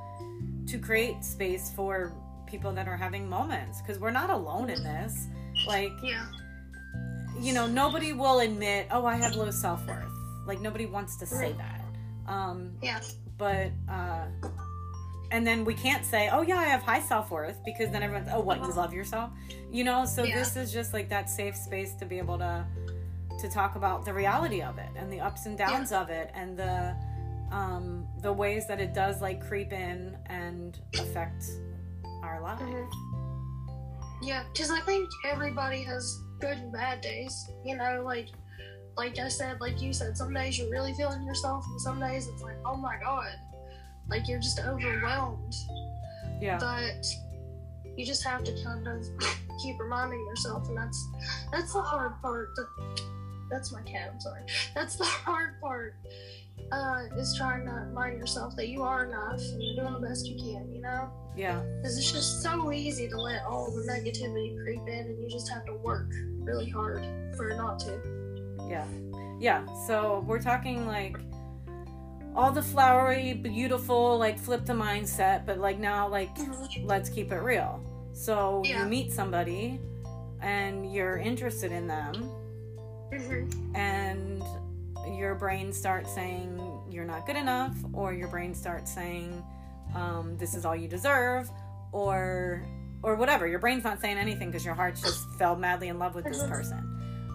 to 0.69 0.79
create 0.79 1.25
space 1.25 1.73
for 1.75 2.13
people 2.47 2.71
that 2.73 2.87
are 2.87 2.97
having 2.97 3.29
moments 3.29 3.81
because 3.83 3.99
we're 3.99 4.13
not 4.13 4.31
alone 4.31 4.71
in 4.71 4.81
this. 4.85 5.27
Like, 5.67 5.91
Yeah. 6.01 6.25
you 7.41 7.53
know, 7.53 7.67
nobody 7.67 8.13
will 8.13 8.39
admit, 8.41 8.87
oh, 8.93 9.05
I 9.05 9.17
have 9.17 9.35
low 9.35 9.51
self 9.51 9.85
worth. 9.89 10.13
Like 10.47 10.61
nobody 10.61 10.87
wants 10.87 11.17
to 11.17 11.27
say 11.27 11.53
that. 11.59 11.81
Um, 12.33 12.75
Yeah. 12.81 13.01
but 13.37 13.73
uh 13.89 14.27
and 15.33 15.45
then 15.47 15.65
we 15.65 15.73
can't 15.75 16.05
say 16.05 16.29
oh 16.31 16.43
yeah 16.43 16.59
i 16.59 16.65
have 16.65 16.83
high 16.83 17.01
self-worth 17.01 17.59
because 17.65 17.91
then 17.91 18.03
everyone's 18.03 18.29
oh 18.31 18.39
what 18.41 18.59
you 18.61 18.71
love 18.75 18.93
yourself 18.93 19.31
you 19.73 19.83
know 19.83 20.05
so 20.05 20.23
Yeah. 20.23 20.39
this 20.39 20.57
is 20.57 20.71
just 20.71 20.93
like 20.93 21.09
that 21.09 21.31
safe 21.31 21.57
space 21.57 21.95
to 21.95 22.05
be 22.05 22.19
able 22.19 22.37
to 22.39 22.67
to 23.43 23.51
talk 23.51 23.77
about 23.77 24.05
the 24.05 24.13
reality 24.15 24.63
of 24.63 24.79
it 24.79 24.89
and 24.97 25.13
the 25.13 25.21
ups 25.21 25.47
and 25.47 25.59
downs 25.59 25.93
of 25.93 26.09
it 26.11 26.31
and 26.35 26.57
the 26.57 26.95
um 27.51 28.07
the 28.23 28.33
ways 28.33 28.67
that 28.67 28.81
it 28.81 28.95
does 28.95 29.21
like 29.21 29.47
creep 29.47 29.73
in 29.73 30.17
and 30.27 30.79
affect 30.99 31.45
our 32.23 32.41
lives 32.41 32.63
Mhm. 32.63 32.89
Yeah, 34.23 34.45
because 34.53 34.71
I 34.71 34.81
think 34.83 35.09
everybody 35.25 35.83
has 35.83 36.21
good 36.41 36.57
and 36.57 36.73
bad 36.73 37.01
days. 37.01 37.35
You 37.65 37.77
know, 37.77 38.03
like 38.05 38.29
like 38.97 39.19
I 39.19 39.27
said, 39.29 39.61
like 39.61 39.83
you 39.83 39.93
said, 39.93 40.17
some 40.17 40.33
days 40.33 40.59
you're 40.59 40.71
really 40.71 40.95
feeling 40.95 41.25
yourself, 41.27 41.65
and 41.67 41.81
some 41.81 41.99
days 41.99 42.29
it's 42.29 42.43
like, 42.43 42.57
oh 42.65 42.77
my 42.77 42.97
god, 43.03 43.35
like 44.09 44.29
you're 44.29 44.39
just 44.39 44.61
overwhelmed. 44.61 45.55
yeah 46.41 46.59
But 46.59 47.05
you 47.97 48.07
just 48.07 48.25
have 48.25 48.45
to 48.45 48.53
kind 48.63 48.87
of 48.87 49.03
keep 49.61 49.77
reminding 49.81 50.21
yourself, 50.27 50.69
and 50.69 50.77
that's 50.79 51.01
that's 51.51 51.73
the 51.73 51.83
hard 51.83 52.13
part. 52.23 52.49
That, 52.55 53.03
that's 53.53 53.71
my 53.73 53.83
cat. 53.83 54.11
I'm 54.13 54.21
sorry. 54.21 54.43
That's 54.75 54.97
the 54.97 55.05
hard 55.25 55.61
part. 55.61 55.95
Uh, 56.71 57.03
is 57.19 57.35
trying 57.37 57.67
to 57.67 57.73
remind 57.73 58.19
yourself 58.19 58.57
that 58.57 58.69
you 58.69 58.83
are 58.83 59.05
enough 59.05 59.41
and 59.41 59.63
you're 59.63 59.77
doing 59.85 60.01
the 60.01 60.07
best 60.09 60.27
you 60.27 60.37
can. 60.37 60.73
You 60.75 60.81
know. 60.81 61.11
yeah 61.37 61.63
Because 61.77 61.99
it's 61.99 62.11
just 62.11 62.43
so 62.43 62.73
easy 62.73 63.09
to 63.09 63.21
let 63.21 63.45
all 63.45 63.71
the 63.71 63.83
negativity 63.93 64.57
creep 64.63 64.81
in, 64.89 65.07
and 65.07 65.23
you 65.23 65.29
just 65.29 65.49
have 65.51 65.65
to 65.67 65.75
work 65.75 66.11
really 66.41 66.71
hard 66.71 67.05
for 67.37 67.51
it 67.51 67.57
not 67.57 67.79
to. 67.81 67.93
yeah 68.69 68.87
yeah 69.41 69.65
so 69.87 70.25
we're 70.27 70.41
talking 70.41 70.87
like 70.87 71.17
all 72.35 72.51
the 72.53 72.63
flowery 72.63 73.33
beautiful 73.35 74.19
like 74.19 74.39
flip 74.39 74.65
the 74.65 74.73
mindset 74.73 75.45
but 75.45 75.59
like 75.59 75.79
now 75.79 76.09
like 76.09 76.31
let's 76.85 77.09
keep 77.11 77.33
it 77.33 77.43
real. 77.53 77.81
So 78.15 78.63
Yeah. 78.65 78.83
you 78.85 78.89
meet 78.89 79.13
somebody 79.13 79.81
and 80.41 80.93
you're 80.93 81.19
interested 81.19 81.71
in 81.73 81.87
them, 81.87 82.15
hmm 83.13 83.75
and 83.77 84.43
your 85.19 85.35
brain 85.35 85.73
starts 85.73 86.15
saying 86.15 86.61
you're 86.91 87.05
not 87.05 87.27
good 87.27 87.37
enough, 87.37 87.75
or 87.93 88.13
your 88.13 88.29
brain 88.29 88.55
starts 88.55 88.93
saying 88.95 89.43
um, 89.95 90.37
this 90.39 90.55
is 90.55 90.65
all 90.65 90.77
you 90.77 90.89
deserve, 90.89 91.51
or 91.93 92.63
or 93.03 93.17
whatever. 93.17 93.47
Your 93.47 93.59
brain's 93.59 93.83
not 93.85 94.01
saying 94.01 94.17
anything 94.19 94.49
because 94.51 94.65
your 94.65 94.75
heart 94.75 94.95
just 94.95 95.29
fell 95.39 95.57
madly 95.57 95.89
in 95.89 95.99
love 95.99 96.15
with 96.15 96.25
this 96.25 96.43
Mhm. 96.43 96.49
person. 96.49 96.79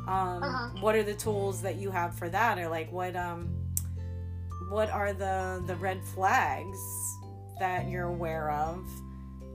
Um, 0.07 0.43
Uh-huh. 0.43 0.69
What 0.79 0.95
are 0.95 1.03
the 1.03 1.13
tools 1.13 1.61
that 1.63 1.75
you 1.75 1.91
have 1.91 2.15
for 2.15 2.29
that, 2.29 2.57
or 2.57 2.69
like 2.69 2.89
what 2.91 3.15
um, 3.15 3.49
what 4.69 4.89
are 4.89 5.11
the 5.13 5.61
the 5.67 5.75
red 5.75 6.01
flags 6.15 6.79
that 7.59 7.87
you're 7.89 8.05
aware 8.07 8.51
of 8.51 8.85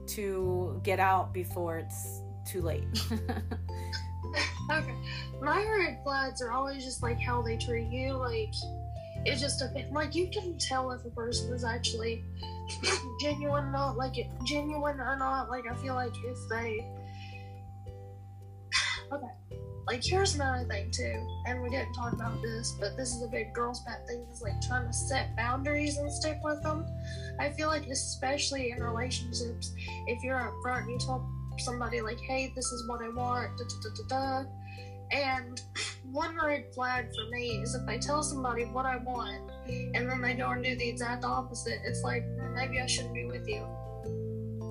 to 0.07 0.79
get 0.83 0.99
out 0.99 1.33
before 1.33 1.77
it's 1.77 2.21
too 2.47 2.61
late? 2.61 2.85
Okay. 4.71 4.95
My 5.41 5.65
red 5.65 5.99
flags 6.03 6.41
are 6.41 6.51
always 6.51 6.83
just 6.83 7.03
like 7.03 7.19
how 7.19 7.41
they 7.41 7.57
treat 7.57 7.87
you. 7.89 8.13
Like, 8.13 8.53
it 9.25 9.37
just 9.37 9.59
depends. 9.59 9.93
Like, 9.93 10.15
you 10.15 10.29
can 10.29 10.57
tell 10.57 10.91
if 10.91 11.05
a 11.05 11.09
person 11.09 11.53
is 11.53 11.63
actually 11.63 12.23
genuine 13.21 13.65
or 13.65 13.71
not. 13.71 13.97
Like, 13.97 14.13
genuine 14.45 14.99
or 14.99 15.17
not. 15.17 15.49
Like, 15.49 15.65
I 15.69 15.75
feel 15.75 15.95
like 15.95 16.13
if 16.25 16.37
they. 16.49 16.85
Okay. 19.11 19.27
Like, 19.85 20.01
here's 20.01 20.33
another 20.35 20.65
thing, 20.65 20.89
too. 20.91 21.27
And 21.45 21.61
we 21.61 21.69
didn't 21.69 21.93
talk 21.93 22.13
about 22.13 22.41
this, 22.41 22.75
but 22.79 22.95
this 22.95 23.13
is 23.13 23.21
a 23.21 23.27
big 23.27 23.53
girl's 23.53 23.81
pet 23.81 24.07
thing 24.07 24.25
is 24.31 24.41
like 24.41 24.59
trying 24.61 24.87
to 24.87 24.93
set 24.93 25.35
boundaries 25.35 25.97
and 25.97 26.11
stick 26.11 26.39
with 26.41 26.63
them. 26.63 26.85
I 27.37 27.49
feel 27.49 27.67
like, 27.67 27.85
especially 27.87 28.71
in 28.71 28.81
relationships, 28.81 29.73
if 30.07 30.23
you're 30.23 30.39
upfront 30.39 30.83
and 30.83 30.91
you 30.91 30.97
tell 30.97 31.29
somebody 31.59 32.01
like, 32.01 32.19
"Hey, 32.19 32.51
this 32.55 32.65
is 32.71 32.87
what 32.87 33.01
I 33.01 33.09
want," 33.09 33.57
da 33.57 33.63
da 33.65 33.75
da 33.81 34.17
da 34.17 34.43
da. 34.43 34.49
And 35.11 35.61
one 36.11 36.35
red 36.37 36.65
flag 36.73 37.07
for 37.13 37.29
me 37.29 37.61
is 37.61 37.75
if 37.75 37.87
I 37.87 37.97
tell 37.97 38.23
somebody 38.23 38.65
what 38.65 38.85
I 38.85 38.97
want 38.97 39.51
and 39.93 40.09
then 40.09 40.21
they 40.21 40.31
and 40.31 40.63
do 40.63 40.75
the 40.75 40.89
exact 40.89 41.23
opposite. 41.23 41.79
It's 41.85 42.01
like 42.03 42.23
"Mm, 42.23 42.55
maybe 42.55 42.79
I 42.79 42.85
shouldn't 42.85 43.13
be 43.13 43.25
with 43.25 43.47
you. 43.47 43.65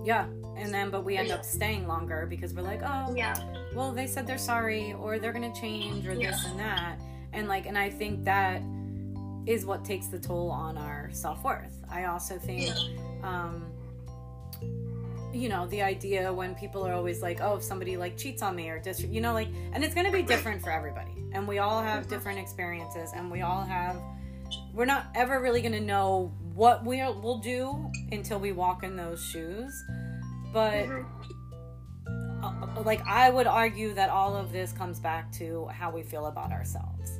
yeah, 0.05 0.27
and 0.57 0.73
then 0.75 0.91
but 0.91 1.05
we 1.05 1.17
end 1.17 1.31
up 1.31 1.45
staying 1.45 1.87
longer 1.87 2.27
because 2.29 2.53
we're 2.55 2.63
like, 2.63 2.83
oh, 2.83 3.15
Yeah, 3.15 3.37
well, 3.75 3.93
they 3.93 4.07
said 4.07 4.27
they're 4.27 4.39
sorry 4.39 4.93
or 4.95 5.19
they're 5.19 5.33
gonna 5.33 5.55
change 5.55 6.07
or 6.07 6.15
this 6.15 6.43
Yeah. 6.45 6.51
and 6.51 6.59
that, 6.61 6.99
and 7.33 7.49
like, 7.49 7.67
and 7.67 7.79
I 7.79 7.89
think 7.91 8.25
that 8.25 8.61
is 9.47 9.65
what 9.65 9.85
takes 9.85 10.09
the 10.09 10.19
toll 10.19 10.51
on 10.51 10.77
our 10.77 11.09
self 11.13 11.43
worth. 11.45 11.73
I 11.89 12.05
also 12.05 12.39
think. 12.39 12.63
yeah, 12.63 12.75
um, 13.23 13.72
you 15.33 15.49
know 15.49 15.67
the 15.69 15.83
idea 15.83 16.33
when 16.33 16.55
people 16.55 16.87
are 16.87 16.93
always 16.93 17.23
like 17.23 17.41
oh 17.41 17.57
if 17.57 17.63
somebody 17.63 17.97
like 17.97 18.17
cheats 18.17 18.43
on 18.43 18.55
me 18.55 18.69
or 18.69 18.79
dis 18.79 19.01
you 19.01 19.21
know 19.21 19.33
like 19.33 19.49
and 19.73 19.83
it's 19.83 19.95
going 19.95 20.07
to 20.07 20.13
be 20.13 20.23
different 20.23 20.63
for 20.63 20.71
everybody. 20.71 21.11
And 21.33 21.49
we 21.49 21.59
all 21.59 21.83
have 21.83 22.03
mm-hmm. 22.03 22.11
different 22.11 22.39
experiences 22.39 23.11
and 23.15 23.31
we 23.31 23.43
all 23.43 23.63
have 23.63 24.01
we're 24.75 24.85
not 24.85 25.07
ever 25.15 25.41
really 25.41 25.63
going 25.63 25.73
to 25.73 25.81
know 25.81 26.33
what 26.55 26.85
we'll, 26.85 27.19
we'll 27.21 27.39
do 27.39 27.91
until 28.11 28.39
we 28.39 28.53
walk 28.53 28.83
in 28.83 28.97
those 28.97 29.25
shoes. 29.25 29.73
But 30.53 30.85
mm-hmm. 30.85 32.45
uh, 32.45 32.67
uh, 32.79 32.83
like 32.83 33.01
i 33.07 33.31
would 33.31 33.47
argue 33.47 33.95
that 33.95 34.11
all 34.11 34.37
of 34.37 34.53
this 34.53 34.73
comes 34.73 35.01
back 35.01 35.33
to 35.33 35.67
how 35.69 35.91
we 35.91 36.03
feel 36.03 36.27
about 36.27 36.53
ourselves. 36.53 37.19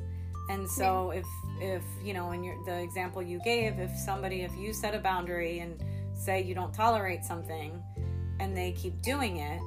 And 0.49 0.69
so 0.69 1.11
if 1.11 1.25
if 1.61 1.83
you 2.03 2.13
know 2.13 2.31
in 2.31 2.43
your 2.43 2.55
the 2.65 2.79
example 2.81 3.21
you 3.21 3.39
gave 3.43 3.79
if 3.79 3.91
somebody 3.97 4.41
if 4.41 4.55
you 4.57 4.73
set 4.73 4.93
a 4.93 4.99
boundary 4.99 5.59
and 5.59 5.81
say 6.13 6.41
you 6.41 6.53
don't 6.53 6.73
tolerate 6.73 7.23
something 7.23 7.81
and 8.43 8.55
they 8.55 8.71
keep 8.73 9.01
doing 9.01 9.37
it 9.37 9.59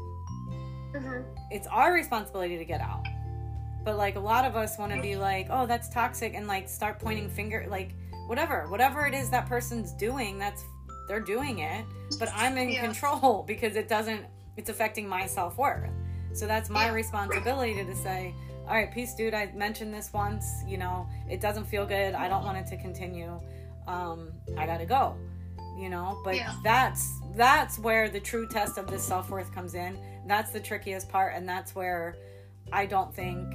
Mhm. 0.95 1.25
it's 1.51 1.67
our 1.67 1.93
responsibility 1.93 2.57
to 2.59 2.65
get 2.65 2.81
out 2.81 3.05
but 3.85 3.97
like 3.97 4.17
a 4.17 4.21
lot 4.21 4.45
of 4.45 4.57
us 4.57 4.79
want 4.79 4.93
to 4.93 5.01
be 5.01 5.17
like 5.17 5.49
oh 5.51 5.67
that's 5.67 5.89
toxic 5.89 6.35
and 6.35 6.47
like 6.47 6.69
start 6.69 6.99
pointing 6.99 7.29
finger 7.29 7.67
like 7.69 7.95
whatever 8.29 8.67
whatever 8.69 9.07
it 9.07 9.15
is 9.15 9.29
that 9.31 9.47
person's 9.47 9.93
doing 9.93 10.39
that's 10.39 10.65
they're 11.09 11.21
doing 11.21 11.59
it 11.61 11.85
but 12.19 12.29
i'm 12.35 12.57
in 12.57 12.71
Yeah. 12.71 12.81
control 12.85 13.43
because 13.47 13.77
it 13.77 13.89
doesn't 13.89 14.25
it's 14.57 14.71
affecting 14.71 15.07
my 15.09 15.27
self-worth 15.27 15.91
so 16.33 16.47
that's 16.47 16.69
my 16.71 16.87
Yeah. 16.87 16.93
responsibility 16.93 17.75
to, 17.75 17.85
to 17.85 17.95
say 17.97 18.35
all 18.67 18.75
right 18.75 18.91
peace 18.93 19.15
dude 19.15 19.35
i 19.35 19.47
mentioned 19.55 19.93
this 19.93 20.13
once 20.13 20.47
you 20.67 20.79
know 20.79 21.07
it 21.31 21.41
doesn't 21.41 21.67
feel 21.67 21.85
good 21.87 22.15
i 22.15 22.27
don't 22.29 22.45
want 22.45 22.57
it 22.59 22.67
to 22.69 22.77
continue 22.77 23.39
um 23.87 24.33
i 24.57 24.65
gotta 24.67 24.87
go 24.87 25.15
you 25.79 25.89
know 25.91 26.21
but 26.25 26.35
Yeah. 26.35 26.53
that's 26.65 27.07
that's 27.37 27.79
where 27.79 28.09
the 28.09 28.21
true 28.21 28.47
test 28.49 28.79
of 28.79 28.87
this 28.89 29.03
self-worth 29.05 29.55
comes 29.55 29.75
in. 29.75 29.99
That's 30.27 30.51
the 30.51 30.61
trickiest 30.61 31.09
part 31.09 31.35
and 31.35 31.49
that's 31.49 31.75
where 31.75 32.17
i 32.73 32.85
don't 32.85 33.15
think 33.15 33.47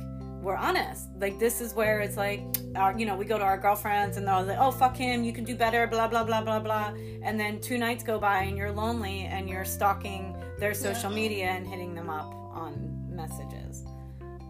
we're 0.42 0.56
honest. 0.56 1.08
Like 1.20 1.38
this 1.38 1.62
is 1.62 1.76
where 1.76 2.00
it's 2.00 2.18
like 2.18 2.42
our, 2.76 2.98
you 2.98 3.06
know 3.06 3.16
we 3.16 3.26
go 3.26 3.38
to 3.38 3.44
our 3.44 3.58
girlfriends 3.60 4.18
and 4.18 4.28
they're 4.28 4.42
like 4.42 4.58
oh 4.60 4.72
fuck 4.72 4.98
him 4.98 5.24
you 5.24 5.32
can 5.34 5.44
do 5.44 5.56
better 5.56 5.86
blah 5.86 6.08
blah 6.08 6.24
blah 6.24 6.42
blah 6.42 6.60
blah. 6.60 6.94
And 7.22 7.40
then 7.40 7.60
two 7.60 7.78
nights 7.78 8.04
go 8.04 8.18
by 8.18 8.44
and 8.44 8.58
you're 8.58 8.72
lonely 8.72 9.22
and 9.26 9.48
you're 9.50 9.66
stalking 9.66 10.36
their 10.60 10.74
social 10.74 11.12
media 11.12 11.46
and 11.48 11.68
hitting 11.68 11.94
them 11.94 12.10
up 12.10 12.34
on 12.54 12.74
messages. 13.14 13.84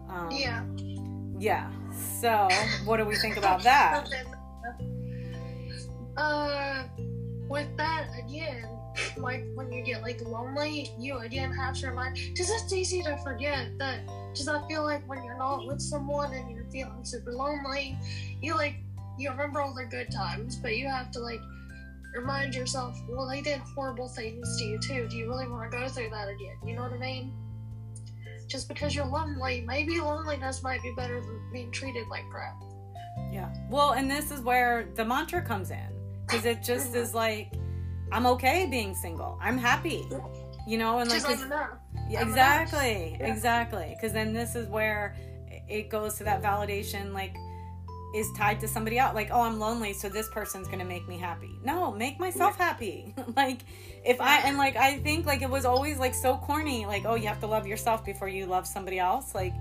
Um, 0.09 0.29
Yeah. 0.31 0.63
yeah. 1.39 1.69
So 2.21 2.47
what 2.85 2.97
do 2.97 3.05
we 3.05 3.15
think 3.15 3.35
about 3.37 3.61
that? 3.71 4.07
Uh, 6.15 6.83
with 7.49 7.67
that 7.77 8.07
again, 8.17 8.65
like 9.17 9.45
when 9.55 9.71
you 9.71 9.83
get 9.83 10.01
like 10.01 10.21
lonely, 10.21 10.91
you 10.99 11.17
again 11.19 11.51
have 11.51 11.75
to 11.79 11.89
remind. 11.89 12.15
Because 12.15 12.49
it's 12.49 12.73
easy 12.73 13.01
to 13.03 13.17
forget 13.17 13.77
that. 13.79 14.01
Because 14.31 14.47
I 14.47 14.65
feel 14.67 14.83
like 14.83 15.07
when 15.07 15.23
you're 15.23 15.37
not 15.37 15.65
with 15.65 15.81
someone 15.81 16.33
and 16.33 16.51
you're 16.51 16.69
feeling 16.71 17.03
super 17.03 17.31
lonely, 17.31 17.97
you 18.41 18.55
like 18.55 18.75
you 19.17 19.29
remember 19.29 19.61
all 19.61 19.73
the 19.73 19.85
good 19.85 20.11
times, 20.11 20.55
but 20.55 20.77
you 20.77 20.87
have 20.87 21.11
to 21.11 21.19
like 21.19 21.41
remind 22.15 22.55
yourself, 22.55 22.97
well, 23.07 23.27
they 23.27 23.41
did 23.41 23.59
horrible 23.75 24.07
things 24.09 24.57
to 24.57 24.65
you 24.65 24.79
too. 24.79 25.07
Do 25.07 25.17
you 25.17 25.29
really 25.29 25.47
want 25.47 25.71
to 25.71 25.77
go 25.77 25.87
through 25.87 26.09
that 26.09 26.27
again? 26.27 26.55
You 26.65 26.75
know 26.75 26.83
what 26.83 26.93
I 26.93 26.97
mean? 26.97 27.33
Just 28.47 28.67
because 28.67 28.93
you're 28.93 29.05
lonely, 29.05 29.63
maybe 29.65 29.99
loneliness 29.99 30.61
might 30.61 30.81
be 30.83 30.91
better 30.97 31.21
than 31.21 31.39
being 31.53 31.71
treated 31.71 32.07
like 32.09 32.27
crap. 32.29 32.61
Yeah. 33.31 33.53
Well, 33.69 33.93
and 33.93 34.11
this 34.11 34.31
is 34.31 34.41
where 34.41 34.89
the 34.95 35.05
mantra 35.05 35.41
comes 35.41 35.71
in 35.71 35.87
because 36.25 36.45
it 36.45 36.61
just 36.61 36.89
mm-hmm. 36.89 36.97
is 36.97 37.13
like, 37.13 37.53
I'm 38.11 38.25
okay 38.27 38.67
being 38.69 38.93
single. 38.95 39.37
I'm 39.41 39.57
happy, 39.57 40.07
you 40.67 40.77
know, 40.77 40.99
and 40.99 41.09
like, 41.09 41.23
yeah, 42.09 42.21
exactly, 42.21 43.17
Yeah. 43.19 43.27
exactly. 43.27 43.95
Because 43.95 44.13
then 44.13 44.33
this 44.33 44.55
is 44.55 44.67
where 44.67 45.15
it 45.69 45.89
goes 45.89 46.17
to 46.17 46.23
that 46.25 46.41
validation, 46.41 47.13
like, 47.13 47.35
is 48.13 48.27
tied 48.35 48.59
to 48.59 48.67
somebody 48.67 48.99
else. 48.99 49.15
Like, 49.15 49.29
oh, 49.31 49.41
I'm 49.41 49.57
lonely, 49.59 49.93
so 49.93 50.09
this 50.09 50.27
person's 50.29 50.67
gonna 50.67 50.83
make 50.85 51.07
me 51.07 51.17
happy. 51.17 51.57
No, 51.63 51.91
make 51.91 52.19
myself 52.19 52.57
happy. 52.57 53.13
like, 53.37 53.59
if 54.03 54.19
I 54.19 54.39
and 54.39 54.57
like 54.57 54.75
I 54.75 54.97
think 54.97 55.25
like 55.25 55.41
it 55.41 55.49
was 55.49 55.63
always 55.63 55.97
like 55.97 56.13
so 56.13 56.35
corny. 56.37 56.85
Like, 56.85 57.05
oh, 57.05 57.15
you 57.15 57.27
have 57.27 57.39
to 57.39 57.47
love 57.47 57.65
yourself 57.65 58.03
before 58.03 58.27
you 58.27 58.45
love 58.45 58.67
somebody 58.67 58.99
else. 58.99 59.33
Like. 59.33 59.53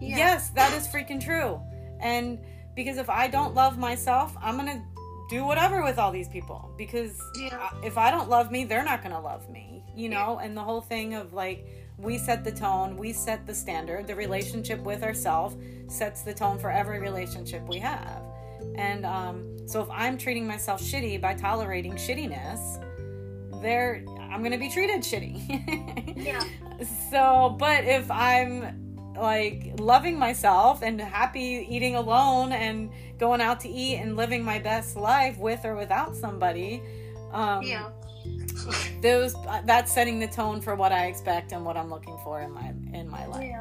Yeah. 0.00 0.16
Yes, 0.16 0.50
that 0.50 0.72
is 0.74 0.86
freaking 0.86 1.24
true. 1.24 1.60
And 2.00 2.38
because 2.74 2.98
if 2.98 3.08
I 3.08 3.28
don't 3.28 3.54
love 3.54 3.78
myself, 3.78 4.36
I'm 4.42 4.56
going 4.58 4.66
to 4.66 4.93
do 5.30 5.44
whatever 5.44 5.82
with 5.82 5.98
all 5.98 6.12
these 6.12 6.28
people 6.28 6.70
because 6.76 7.20
Yeah. 7.36 7.70
If 7.82 7.96
I 7.98 8.10
don't 8.10 8.28
love 8.28 8.50
me, 8.50 8.64
they're 8.64 8.84
not 8.84 9.02
going 9.02 9.14
to 9.14 9.20
love 9.20 9.48
me, 9.50 9.82
you 9.94 10.08
know? 10.08 10.38
And 10.42 10.56
the 10.56 10.62
whole 10.62 10.80
thing 10.80 11.14
of 11.14 11.32
like 11.32 11.66
we 11.98 12.18
set 12.18 12.44
the 12.44 12.52
tone, 12.52 12.96
we 12.96 13.12
set 13.12 13.46
the 13.46 13.54
standard, 13.54 14.06
the 14.06 14.14
relationship 14.14 14.80
with 14.80 15.02
ourselves 15.02 15.56
sets 15.88 16.22
the 16.22 16.34
tone 16.34 16.58
for 16.58 16.70
every 16.70 17.00
relationship 17.00 17.66
we 17.68 17.78
have. 17.78 18.22
And 18.76 19.04
um, 19.06 19.68
so 19.68 19.80
if 19.82 19.90
I'm 19.90 20.18
treating 20.18 20.46
myself 20.46 20.80
shitty 20.82 21.20
by 21.20 21.34
tolerating 21.34 21.94
shittiness, 21.94 22.80
there 23.62 24.04
I'm 24.30 24.40
going 24.40 24.52
to 24.52 24.58
be 24.58 24.70
treated 24.70 25.00
shitty. 25.00 26.14
Yeah. 26.24 26.42
So, 27.10 27.54
but 27.58 27.84
if 27.84 28.10
I'm 28.10 28.83
like 29.16 29.72
loving 29.78 30.18
myself 30.18 30.82
and 30.82 31.00
happy 31.00 31.66
eating 31.68 31.94
alone 31.96 32.52
and 32.52 32.90
going 33.18 33.40
out 33.40 33.60
to 33.60 33.68
eat 33.68 33.96
and 33.96 34.16
living 34.16 34.44
my 34.44 34.58
best 34.58 34.96
life 34.96 35.38
with 35.38 35.64
or 35.64 35.76
without 35.76 36.14
somebody, 36.16 36.82
um, 37.32 37.62
Yeah. 37.62 37.90
those 39.02 39.34
that's 39.64 39.92
setting 39.92 40.18
the 40.18 40.26
tone 40.26 40.60
for 40.60 40.74
what 40.74 40.92
I 40.92 41.06
expect 41.06 41.52
and 41.52 41.64
what 41.64 41.76
I'm 41.76 41.90
looking 41.90 42.18
for 42.24 42.40
in 42.40 42.50
my 42.52 42.72
in 42.92 43.08
my 43.08 43.26
life. 43.26 43.44
Yeah. 43.44 43.60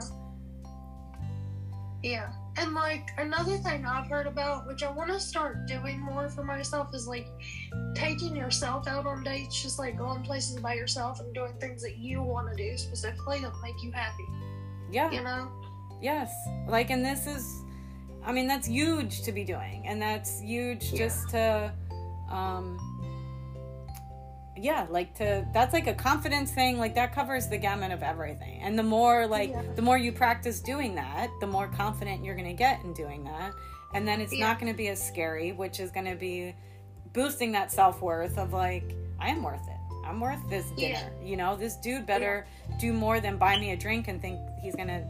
Yeah. 2.02 2.32
And 2.58 2.74
like 2.76 3.10
another 3.18 3.58
thing 3.58 3.86
I've 3.86 4.08
heard 4.08 4.28
about, 4.28 4.68
which 4.68 4.84
I 4.84 4.92
want 4.92 5.10
to 5.10 5.20
start 5.20 5.66
doing 5.68 6.00
more 6.00 6.30
for 6.30 6.44
myself, 6.44 6.94
is 6.94 7.08
like 7.08 7.28
taking 7.96 8.36
yourself 8.36 8.88
out 8.88 9.08
on 9.08 9.24
dates, 9.24 9.62
just 9.64 9.80
like 9.80 9.98
going 9.98 10.22
places 10.22 10.60
by 10.60 10.74
yourself 10.76 11.20
and 11.20 11.34
doing 11.34 11.54
things 11.60 11.82
that 11.82 11.98
you 11.98 12.22
want 12.22 12.50
to 12.50 12.56
do 12.56 12.78
specifically 12.78 13.40
that 13.40 13.54
make 13.64 13.82
you 13.82 13.92
happy. 13.92 14.26
Yeah. 14.94 15.12
You 15.12 15.22
know? 15.24 15.48
Yes. 16.02 16.32
Like, 16.68 16.92
and 16.92 17.04
this 17.04 17.26
is, 17.28 17.64
I 18.24 18.32
mean, 18.32 18.48
that's 18.48 18.68
huge 18.68 19.24
to 19.24 19.32
be 19.32 19.44
doing. 19.44 19.84
And 19.88 20.02
that's 20.02 20.40
huge 20.40 20.92
Yeah. 20.92 20.98
just 20.98 21.30
to, 21.32 21.74
um, 22.30 22.78
yeah, 24.56 24.86
like 24.90 25.16
to, 25.16 25.48
that's 25.54 25.74
like 25.74 25.88
a 25.88 25.94
confidence 25.96 26.52
thing. 26.52 26.78
Like, 26.78 26.94
that 26.96 27.14
covers 27.14 27.48
the 27.48 27.58
gamut 27.58 27.92
of 27.92 28.04
everything. 28.04 28.62
And 28.62 28.78
the 28.78 28.84
more, 28.84 29.26
like, 29.26 29.50
Yeah. 29.50 29.64
the 29.76 29.82
more 29.82 29.98
you 29.98 30.12
practice 30.12 30.60
doing 30.60 30.96
that, 30.96 31.30
the 31.42 31.48
more 31.48 31.68
confident 31.68 32.24
you're 32.24 32.36
going 32.36 32.48
to 32.48 32.54
get 32.54 32.84
in 32.84 32.94
doing 32.94 33.24
that. 33.24 33.52
And 33.96 34.08
then 34.08 34.22
it's 34.22 34.34
Yeah. 34.34 34.48
not 34.48 34.60
going 34.60 34.72
to 34.72 34.78
be 34.78 34.90
as 34.90 35.02
scary, 35.06 35.52
which 35.54 35.80
is 35.80 35.90
going 35.92 36.06
to 36.06 36.16
be 36.16 36.54
boosting 37.14 37.52
that 37.54 37.72
self 37.72 38.02
worth 38.02 38.38
of, 38.38 38.54
like, 38.54 38.96
I 39.20 39.30
am 39.30 39.42
worth 39.44 39.68
it. 39.68 39.78
I'm 40.06 40.20
worth 40.20 40.40
this 40.50 40.66
Yeah. 40.76 41.00
dinner. 41.10 41.14
You 41.24 41.38
know, 41.38 41.56
this 41.56 41.76
dude 41.78 42.06
better 42.06 42.46
do 42.80 42.94
more 42.94 43.20
than 43.20 43.38
buy 43.38 43.58
me 43.58 43.72
a 43.72 43.78
drink 43.78 44.08
and 44.08 44.22
think 44.22 44.40
he's 44.62 44.76
going 44.76 44.88
to 44.90 45.04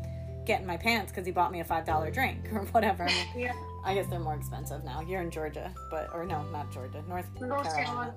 get 0.46 0.60
in 0.62 0.68
my 0.68 0.78
pants 0.78 1.12
because 1.12 1.26
he 1.26 1.32
bought 1.32 1.52
me 1.52 1.62
a 1.62 1.64
five 1.64 1.86
dollar 1.86 2.12
drink 2.12 2.50
or 2.54 2.62
whatever. 2.68 3.04
I, 3.04 3.08
mean, 3.08 3.28
Yeah. 3.46 3.54
I 3.86 3.94
guess 3.94 4.08
they're 4.08 4.20
more 4.20 4.36
expensive 4.36 4.84
now. 4.84 5.02
You're 5.02 5.22
in 5.22 5.32
Georgia, 5.32 5.74
but 5.90 6.10
or 6.14 6.26
no, 6.26 6.44
not 6.52 6.72
Georgia, 6.72 7.04
North, 7.08 7.28
North 7.40 7.64
Carolina. 7.76 7.86
Carolina. 7.86 8.14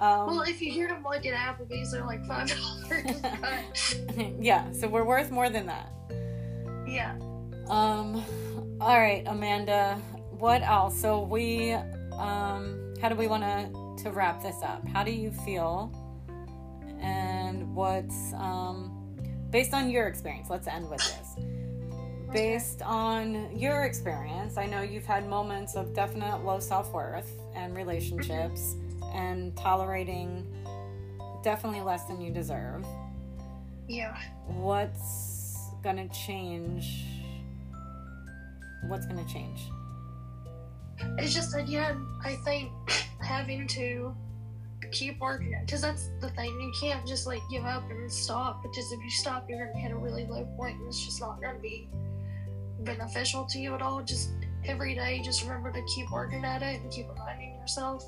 Um, 0.00 0.26
Well, 0.26 0.42
if 0.42 0.60
you 0.60 0.72
hear 0.72 0.88
them 0.88 1.02
like 1.04 1.24
at 1.26 1.34
Applebee's, 1.34 1.92
they're 1.92 2.04
like 2.04 2.24
five 2.26 2.48
dollars. 2.48 3.94
yeah, 4.40 4.70
so 4.72 4.88
we're 4.88 5.04
worth 5.04 5.30
more 5.30 5.48
than 5.50 5.66
that. 5.66 5.90
yeah. 6.86 7.14
Um, 7.68 8.22
all 8.80 8.98
right, 8.98 9.22
Amanda. 9.26 9.96
What 10.32 10.62
else? 10.62 11.00
So 11.00 11.22
we, 11.22 11.72
um, 12.18 12.94
how 13.00 13.08
do 13.08 13.14
we 13.14 13.26
want 13.28 13.42
to 13.44 13.70
to 13.98 14.10
wrap 14.10 14.42
this 14.42 14.62
up? 14.62 14.86
How 14.88 15.04
do 15.04 15.10
you 15.10 15.30
feel? 15.30 15.92
And 17.00 17.74
what's 17.74 18.32
um, 18.34 19.16
based 19.50 19.74
on 19.74 19.90
your 19.90 20.06
experience? 20.06 20.48
Let's 20.50 20.66
end 20.66 20.88
with 20.88 21.00
this. 21.00 21.44
Based 22.32 22.82
on 22.82 23.56
your 23.56 23.84
experience, 23.84 24.56
I 24.56 24.66
know 24.66 24.82
you've 24.82 25.06
had 25.06 25.28
moments 25.28 25.76
of 25.76 25.94
definite 25.94 26.44
low 26.44 26.58
self 26.58 26.92
worth 26.92 27.30
and 27.54 27.76
relationships, 27.76 28.74
and 29.14 29.56
tolerating 29.56 30.46
definitely 31.44 31.82
less 31.82 32.04
than 32.04 32.20
you 32.20 32.32
deserve. 32.32 32.84
Yeah. 33.86 34.16
What's 34.46 35.70
gonna 35.82 36.08
change? 36.08 37.04
What's 38.88 39.06
gonna 39.06 39.26
change? 39.28 39.60
It's 41.18 41.34
just 41.34 41.54
again, 41.54 42.06
I 42.24 42.36
think 42.44 42.72
having 43.20 43.66
to 43.68 44.14
keep 44.92 45.18
working 45.18 45.56
because 45.64 45.82
that's 45.82 46.10
the 46.20 46.30
thing. 46.30 46.50
You 46.60 46.72
can't 46.80 47.06
just 47.06 47.26
like 47.26 47.40
give 47.50 47.64
up 47.64 47.88
and 47.90 48.10
stop 48.10 48.62
because 48.62 48.90
if 48.92 49.02
you 49.02 49.10
stop, 49.10 49.48
you're 49.48 49.66
gonna 49.66 49.78
hit 49.78 49.92
a 49.92 49.96
really 49.96 50.26
low 50.26 50.44
point, 50.56 50.78
and 50.78 50.86
it's 50.88 51.04
just 51.04 51.20
not 51.20 51.40
gonna 51.40 51.58
be 51.58 51.88
beneficial 52.80 53.44
to 53.46 53.58
you 53.58 53.74
at 53.74 53.82
all. 53.82 54.02
Just 54.02 54.30
every 54.64 54.94
day, 54.94 55.20
just 55.24 55.42
remember 55.42 55.72
to 55.72 55.82
keep 55.94 56.10
working 56.10 56.44
at 56.44 56.62
it 56.62 56.80
and 56.80 56.90
keep 56.90 57.08
reminding 57.08 57.58
yourself. 57.58 58.04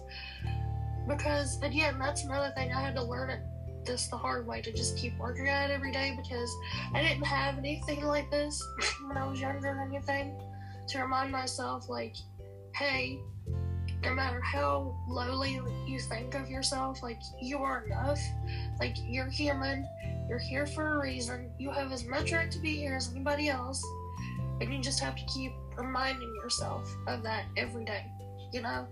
Because 1.08 1.60
again, 1.62 1.98
that's 1.98 2.24
another 2.24 2.52
thing 2.56 2.72
I 2.72 2.80
had 2.80 2.94
to 2.96 3.02
learn 3.02 3.30
it 3.30 3.40
this 3.84 4.08
the 4.08 4.16
hard 4.16 4.46
way 4.46 4.60
to 4.60 4.72
just 4.72 4.98
keep 4.98 5.16
working 5.16 5.48
at 5.48 5.70
it 5.70 5.72
every 5.72 5.92
day 5.92 6.18
because 6.20 6.52
I 6.92 7.02
didn't 7.02 7.24
have 7.24 7.56
anything 7.56 8.04
like 8.04 8.30
this 8.30 8.60
when 9.06 9.16
I 9.16 9.26
was 9.26 9.40
younger 9.40 9.68
or 9.68 9.80
anything 9.80 10.34
to 10.88 11.00
remind 11.00 11.32
myself, 11.32 11.88
like, 11.88 12.16
hey, 12.76 13.20
no 14.02 14.14
matter 14.14 14.40
how 14.40 14.94
lowly 15.08 15.60
you 15.86 15.98
think 15.98 16.34
of 16.34 16.48
yourself, 16.48 17.02
like, 17.02 17.20
you 17.40 17.58
are 17.58 17.84
enough. 17.86 18.20
Like, 18.78 18.94
you're 19.04 19.28
human. 19.28 19.86
You're 20.28 20.38
here 20.38 20.66
for 20.66 20.96
a 20.96 21.00
reason. 21.00 21.50
You 21.58 21.70
have 21.70 21.92
as 21.92 22.04
much 22.04 22.32
right 22.32 22.50
to 22.50 22.58
be 22.58 22.76
here 22.76 22.94
as 22.94 23.10
anybody 23.10 23.48
else. 23.48 23.82
And 24.60 24.72
you 24.72 24.80
just 24.80 25.00
have 25.00 25.16
to 25.16 25.24
keep 25.26 25.52
reminding 25.76 26.32
yourself 26.42 26.94
of 27.06 27.22
that 27.22 27.44
every 27.56 27.84
day, 27.84 28.04
you 28.52 28.62
know? 28.62 28.86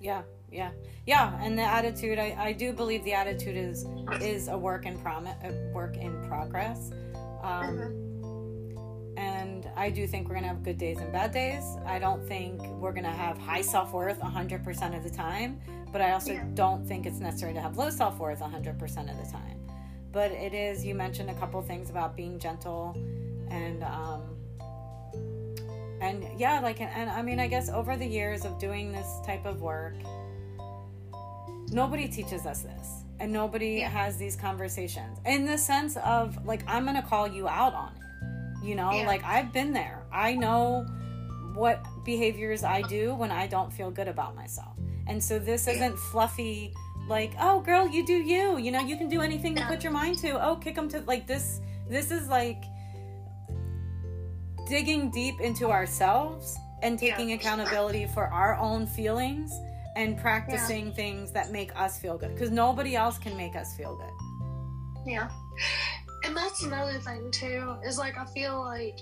Yeah, 0.00 0.22
yeah, 0.50 0.70
yeah. 1.06 1.38
And 1.42 1.58
the 1.58 1.62
attitude, 1.62 2.18
I, 2.18 2.36
I 2.38 2.52
do 2.52 2.72
believe 2.72 3.02
the 3.04 3.14
attitude 3.14 3.56
is 3.56 3.86
is 4.20 4.48
a 4.48 4.56
work 4.56 4.84
in 4.84 4.98
prom 4.98 5.26
a 5.26 5.72
work 5.72 5.96
in 5.96 6.26
progress. 6.28 6.90
Um, 7.42 7.78
Mhm. 7.78 8.05
And 9.16 9.68
I 9.76 9.90
do 9.90 10.06
think 10.06 10.28
we're 10.28 10.34
gonna 10.34 10.48
have 10.48 10.62
good 10.62 10.78
days 10.78 10.98
and 10.98 11.12
bad 11.12 11.32
days. 11.32 11.64
I 11.86 11.98
don't 11.98 12.22
think 12.26 12.60
we're 12.80 12.92
gonna 12.92 13.12
have 13.12 13.38
high 13.38 13.62
self 13.62 13.92
worth 13.92 14.20
100% 14.20 14.96
of 14.96 15.02
the 15.02 15.10
time, 15.10 15.60
but 15.92 16.00
I 16.00 16.12
also 16.12 16.32
Yeah. 16.32 16.44
don't 16.54 16.86
think 16.86 17.06
it's 17.06 17.18
necessary 17.20 17.54
to 17.54 17.60
have 17.60 17.76
low 17.76 17.90
self 17.90 18.18
worth 18.18 18.40
100% 18.40 19.10
of 19.10 19.16
the 19.16 19.30
time. 19.30 19.60
But 20.12 20.30
it 20.32 20.54
is. 20.54 20.84
You 20.84 20.94
mentioned 20.94 21.30
a 21.30 21.34
couple 21.34 21.60
things 21.62 21.90
about 21.90 22.16
being 22.16 22.38
gentle, 22.38 22.96
and 23.50 23.82
um, 23.84 24.22
and 26.00 26.24
yeah, 26.38 26.60
like 26.60 26.80
and, 26.80 26.90
and 26.94 27.10
I 27.10 27.22
mean, 27.22 27.38
I 27.40 27.46
guess 27.48 27.68
over 27.68 27.96
the 27.96 28.06
years 28.06 28.44
of 28.44 28.58
doing 28.58 28.92
this 28.92 29.06
type 29.26 29.44
of 29.44 29.60
work, 29.60 29.94
nobody 31.70 32.08
teaches 32.08 32.46
us 32.46 32.62
this 32.62 33.02
and 33.18 33.32
nobody 33.32 33.78
Yeah. 33.80 33.88
has 33.88 34.16
these 34.18 34.36
conversations 34.36 35.18
in 35.26 35.46
the 35.46 35.56
sense 35.58 35.96
of 35.96 36.44
like 36.46 36.62
i'm 36.68 36.84
gonna 36.84 37.02
call 37.02 37.26
you 37.26 37.48
out 37.48 37.74
on 37.74 37.92
it 37.96 38.02
you 38.66 38.74
know 38.74 38.90
Yeah. 38.92 39.06
like 39.06 39.22
i've 39.24 39.52
been 39.52 39.72
there 39.72 40.04
i 40.12 40.34
know 40.34 40.84
what 41.54 41.84
behaviors 42.04 42.64
i 42.64 42.82
do 42.82 43.14
when 43.14 43.30
i 43.30 43.46
don't 43.46 43.72
feel 43.72 43.90
good 43.90 44.08
about 44.08 44.34
myself 44.34 44.76
and 45.06 45.22
so 45.22 45.38
this 45.38 45.66
isn't 45.68 45.96
fluffy 46.10 46.72
like 47.08 47.32
oh 47.40 47.60
girl 47.60 47.86
you 47.88 48.04
do 48.04 48.14
you 48.14 48.58
you 48.58 48.70
know 48.70 48.80
you 48.80 48.96
can 48.96 49.08
do 49.08 49.20
anything 49.20 49.52
you 49.56 49.62
Yeah. 49.62 49.68
put 49.68 49.82
your 49.84 49.92
mind 49.92 50.18
to 50.18 50.30
oh 50.46 50.56
kick 50.56 50.74
them 50.74 50.88
to 50.90 51.00
like 51.02 51.26
this 51.26 51.60
this 51.88 52.10
is 52.10 52.28
like 52.28 52.62
digging 54.68 55.10
deep 55.10 55.40
into 55.40 55.70
ourselves 55.70 56.56
and 56.82 57.00
Yeah. 57.00 57.16
taking 57.16 57.32
accountability 57.32 58.06
for 58.06 58.26
our 58.26 58.56
own 58.56 58.86
feelings 58.86 59.52
and 59.94 60.18
practicing 60.18 60.92
things 60.92 61.32
that 61.32 61.50
make 61.52 61.70
us 61.78 61.98
feel 61.98 62.18
good 62.18 62.34
because 62.34 62.50
nobody 62.50 62.96
else 62.96 63.16
can 63.18 63.36
make 63.36 63.54
us 63.56 63.74
feel 63.76 63.96
good. 63.96 64.12
Yeah. 65.06 65.28
And 66.36 66.44
that's 66.44 66.62
another 66.64 66.98
thing 66.98 67.30
too, 67.30 67.76
is 67.82 67.96
like 67.96 68.18
I 68.18 68.26
feel 68.26 68.60
like 68.60 69.00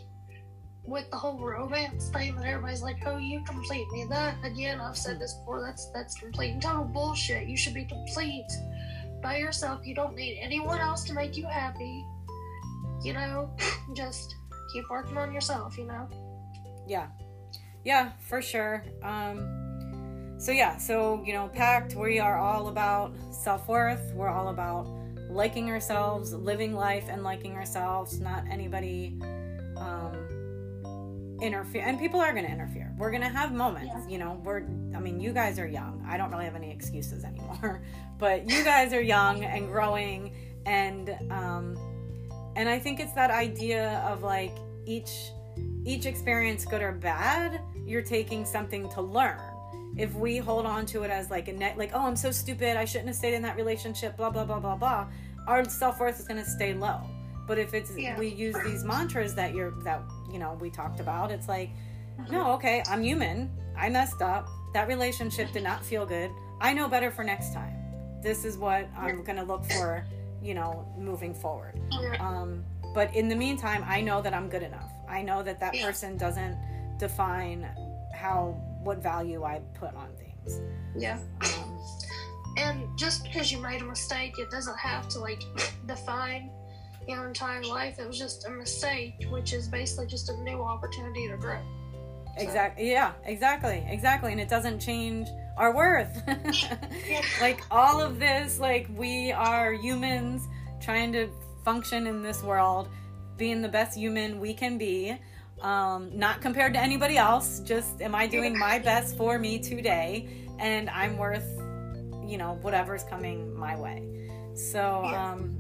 with 0.85 1.11
the 1.11 1.17
whole 1.17 1.41
romance 1.41 2.09
thing 2.11 2.37
that 2.37 2.45
everybody's 2.45 2.81
like, 2.81 2.99
Oh, 3.07 3.17
you 3.17 3.43
complete 3.43 3.85
me. 3.91 4.07
That 4.09 4.37
again, 4.45 4.81
I've 4.81 4.97
said 4.97 5.19
this 5.19 5.35
before, 5.35 5.61
that's 5.61 5.91
that's 5.93 6.15
complete 6.15 6.51
and 6.53 6.63
total 6.63 6.85
bullshit. 6.85 7.49
You 7.49 7.57
should 7.57 7.75
be 7.75 7.87
complete 7.87 8.47
by 9.21 9.39
yourself. 9.39 9.85
You 9.85 9.97
don't 9.97 10.15
need 10.15 10.39
anyone 10.41 10.79
else 10.79 11.03
to 11.05 11.13
make 11.13 11.37
you 11.37 11.47
happy. 11.47 12.05
You 13.03 13.15
know? 13.15 13.51
Just 13.97 14.37
keep 14.73 14.85
working 14.89 15.19
on 15.19 15.33
yourself, 15.33 15.77
you 15.77 15.87
know? 15.87 16.09
Yeah. 16.87 17.09
Yeah, 17.85 18.13
for 18.29 18.43
sure. 18.43 18.85
Um 19.03 20.39
so 20.39 20.53
yeah, 20.53 20.77
so 20.77 21.21
you 21.27 21.33
know, 21.33 21.49
Pact 21.49 21.97
we 21.97 22.21
are 22.21 22.39
all 22.39 22.69
about 22.69 23.13
self-worth. 23.33 24.13
We're 24.15 24.29
all 24.29 24.51
about 24.51 24.87
liking 25.35 25.71
ourselves, 25.71 26.33
living 26.33 26.73
life 26.75 27.05
and 27.09 27.23
liking 27.23 27.55
ourselves, 27.55 28.21
not 28.21 28.45
anybody 28.51 29.19
um 29.77 30.13
interfere 31.43 31.83
and 31.85 31.99
people 31.99 32.21
are 32.21 32.33
going 32.33 32.45
to 32.47 32.51
interfere. 32.51 32.95
We're 32.97 33.11
going 33.11 33.23
to 33.23 33.29
have 33.29 33.53
moments, 33.53 33.93
Yeah. 33.93 34.09
you 34.09 34.19
know, 34.19 34.41
we're 34.45 34.63
I 34.97 35.01
mean, 35.01 35.21
you 35.21 35.33
guys 35.33 35.59
are 35.59 35.67
young. 35.67 36.05
I 36.09 36.17
don't 36.17 36.31
really 36.31 36.45
have 36.45 36.55
any 36.55 36.71
excuses 36.71 37.25
anymore. 37.25 37.83
But 38.19 38.49
you 38.49 38.63
guys 38.63 38.93
are 38.93 39.03
young 39.03 39.45
and 39.45 39.67
growing 39.67 40.35
and 40.67 41.11
um 41.31 41.77
and 42.57 42.69
I 42.69 42.79
think 42.79 43.01
it's 43.01 43.13
that 43.15 43.31
idea 43.33 43.99
of 44.11 44.23
like 44.23 44.57
each 44.87 45.13
each 45.85 46.07
experience 46.07 46.65
good 46.65 46.81
or 46.81 46.93
bad, 46.93 47.61
you're 47.85 48.03
taking 48.03 48.45
something 48.47 48.89
to 48.91 49.01
learn. 49.03 49.41
If 49.97 50.15
we 50.15 50.39
hold 50.39 50.65
on 50.65 50.87
to 50.87 51.03
it 51.03 51.11
as 51.11 51.31
like 51.31 51.49
a 51.49 51.53
net 51.53 51.77
like, 51.77 51.91
oh 51.95 52.07
I'm 52.07 52.17
so 52.17 52.31
stupid, 52.31 52.77
I 52.77 52.85
shouldn't 52.85 53.09
have 53.09 53.17
stayed 53.17 53.35
in 53.35 53.43
that 53.43 53.57
relationship, 53.57 54.17
blah 54.17 54.31
blah 54.31 54.45
blah 54.45 54.61
blah 54.61 54.77
blah, 54.77 55.07
our 55.47 55.65
self 55.69 56.01
worth 56.01 56.19
is 56.19 56.27
gonna 56.27 56.45
stay 56.45 56.75
low. 56.75 57.01
But 57.47 57.59
if 57.59 57.75
it's 57.75 57.97
Yeah. 57.97 58.19
we 58.19 58.29
use 58.29 58.57
these 58.65 58.85
mantras 58.85 59.35
that 59.35 59.55
you're 59.55 59.73
that 59.85 60.01
you 60.31 60.39
know 60.39 60.55
we 60.61 60.71
talked 60.71 61.01
about, 61.01 61.31
it's 61.31 61.49
like, 61.49 61.71
no, 62.31 62.53
okay, 62.53 62.83
I'm 62.89 63.03
human. 63.03 63.51
I 63.77 63.89
messed 63.89 64.23
up. 64.23 64.49
That 64.73 64.89
relationship 64.89 65.53
did 65.53 65.63
not 65.63 65.85
feel 65.85 66.07
good. 66.07 66.31
I 66.61 66.73
know 66.73 66.89
better 66.89 67.11
for 67.11 67.23
next 67.25 67.53
time. 67.53 67.75
This 68.23 68.45
is 68.45 68.57
what 68.57 68.89
I'm 68.97 69.23
gonna 69.23 69.45
look 69.45 69.65
for, 69.67 70.07
you 70.43 70.55
know, 70.55 70.87
moving 70.97 71.35
forward. 71.35 71.79
Um, 72.21 72.65
but 72.95 73.15
in 73.15 73.29
the 73.29 73.37
meantime, 73.37 73.85
I 73.87 74.01
know 74.01 74.23
that 74.23 74.33
I'm 74.33 74.49
good 74.49 74.63
enough. 74.63 74.91
I 75.09 75.23
know 75.23 75.43
that 75.43 75.61
that 75.61 75.75
Yeah. 75.75 75.85
person 75.87 76.17
doesn't 76.17 76.57
define 76.99 77.69
how 78.15 78.57
what 78.83 78.99
value 79.03 79.45
I 79.45 79.61
put 79.75 79.95
on 79.95 80.09
things. 80.17 80.61
Yeah. 80.97 81.19
Um, 81.43 81.64
And 82.57 82.97
just 82.97 83.25
because 83.25 83.51
you 83.51 83.59
made 83.59 83.83
a 83.83 83.85
mistake, 83.85 84.39
it 84.39 84.51
doesn't 84.51 84.79
have 84.79 85.09
to 85.11 85.19
like 85.19 85.43
define 85.87 86.51
your 87.09 87.27
entire 87.27 87.63
life. 87.65 87.99
It 87.99 88.07
was 88.07 88.19
just 88.19 88.47
a 88.47 88.51
mistake, 88.51 89.27
which 89.31 89.53
is 89.53 89.69
basically 89.69 90.07
just 90.07 90.29
a 90.31 90.37
new 90.43 90.63
opportunity 90.63 91.29
to 91.29 91.37
grow. 91.37 91.59
exactly. 92.37 92.91
Yeah. 92.91 93.13
Exactly. 93.25 93.85
Exactly. 93.89 94.33
And 94.33 94.41
it 94.41 94.49
doesn't 94.49 94.81
change 94.81 95.29
our 95.57 95.75
worth. 95.75 96.23
Yeah. 97.09 97.23
like 97.41 97.61
all 97.71 98.01
of 98.01 98.19
this, 98.19 98.59
like 98.59 98.89
we 98.97 99.31
are 99.33 99.73
humans 99.75 100.49
trying 100.81 101.13
to 101.13 101.29
function 101.65 102.07
in 102.07 102.23
this 102.23 102.43
world, 102.43 102.89
being 103.37 103.61
the 103.63 103.69
best 103.69 103.97
human 103.97 104.41
we 104.41 104.55
can 104.55 104.79
be. 104.79 105.17
Um, 105.61 106.11
not 106.17 106.41
compared 106.41 106.75
to 106.75 106.81
anybody 106.81 107.17
else. 107.17 107.61
Just 107.61 108.01
am 108.03 108.15
I 108.15 108.27
doing 108.27 108.59
my 108.59 108.79
best 108.79 109.17
for 109.17 109.39
me 109.39 109.59
today? 109.59 110.29
And 110.59 110.91
I'm 110.91 111.17
worth, 111.17 111.47
you 112.29 112.39
know, 112.39 112.59
whatever's 112.63 113.05
coming 113.05 113.55
my 113.59 113.77
way. 113.77 114.09
So 114.55 115.03
Yeah. 115.05 115.33
um, 115.33 115.59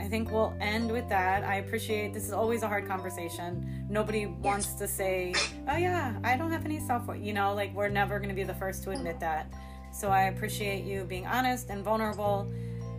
I 0.00 0.08
think 0.08 0.32
we'll 0.32 0.54
end 0.60 0.90
with 0.90 1.08
that. 1.10 1.44
I 1.44 1.56
appreciate 1.56 2.12
this 2.12 2.24
is 2.24 2.32
always 2.32 2.62
a 2.62 2.68
hard 2.68 2.88
conversation. 2.88 3.86
Nobody 3.88 4.26
wants 4.26 4.72
to 4.74 4.88
say, 4.88 5.32
"Oh 5.68 5.76
yeah, 5.76 6.16
I 6.24 6.36
don't 6.36 6.50
have 6.50 6.64
any 6.64 6.80
self. 6.80 7.08
You 7.16 7.32
know, 7.32 7.54
like 7.54 7.72
we're 7.74 7.88
never 7.88 8.18
going 8.18 8.28
to 8.30 8.34
be 8.34 8.42
the 8.42 8.54
first 8.54 8.82
to 8.84 8.90
admit 8.90 9.20
that. 9.20 9.52
So 9.92 10.08
I 10.08 10.22
appreciate 10.24 10.84
you 10.84 11.04
being 11.04 11.26
honest 11.26 11.68
and 11.70 11.84
vulnerable 11.84 12.50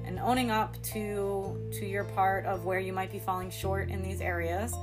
and 0.06 0.20
owning 0.20 0.50
up 0.52 0.82
to 0.94 1.70
to 1.74 1.86
your 1.86 2.04
part 2.06 2.46
of 2.46 2.64
where 2.66 2.80
you 2.80 2.94
might 2.94 3.12
be 3.12 3.20
falling 3.20 3.50
short 3.50 3.90
in 3.90 4.02
these 4.02 4.22
areas. 4.22 4.74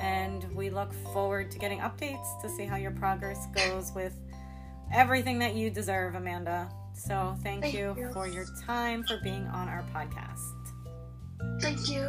And 0.00 0.44
we 0.54 0.68
look 0.68 0.92
forward 1.14 1.50
to 1.52 1.58
getting 1.58 1.78
updates 1.78 2.40
to 2.42 2.48
see 2.48 2.64
how 2.64 2.76
your 2.76 2.90
progress 2.90 3.46
goes 3.54 3.92
with 3.94 4.14
everything 4.92 5.38
that 5.38 5.54
you 5.54 5.70
deserve, 5.70 6.16
Amanda. 6.16 6.68
So 7.06 7.34
thank, 7.42 7.62
Thank 7.62 7.74
you 7.74 7.94
you. 7.96 8.10
for 8.12 8.28
your 8.28 8.46
time 8.64 9.02
for 9.02 9.18
being 9.24 9.46
on 9.48 9.68
our 9.68 9.84
podcast. 9.92 10.54
Thank 11.60 11.88
you. 11.88 12.08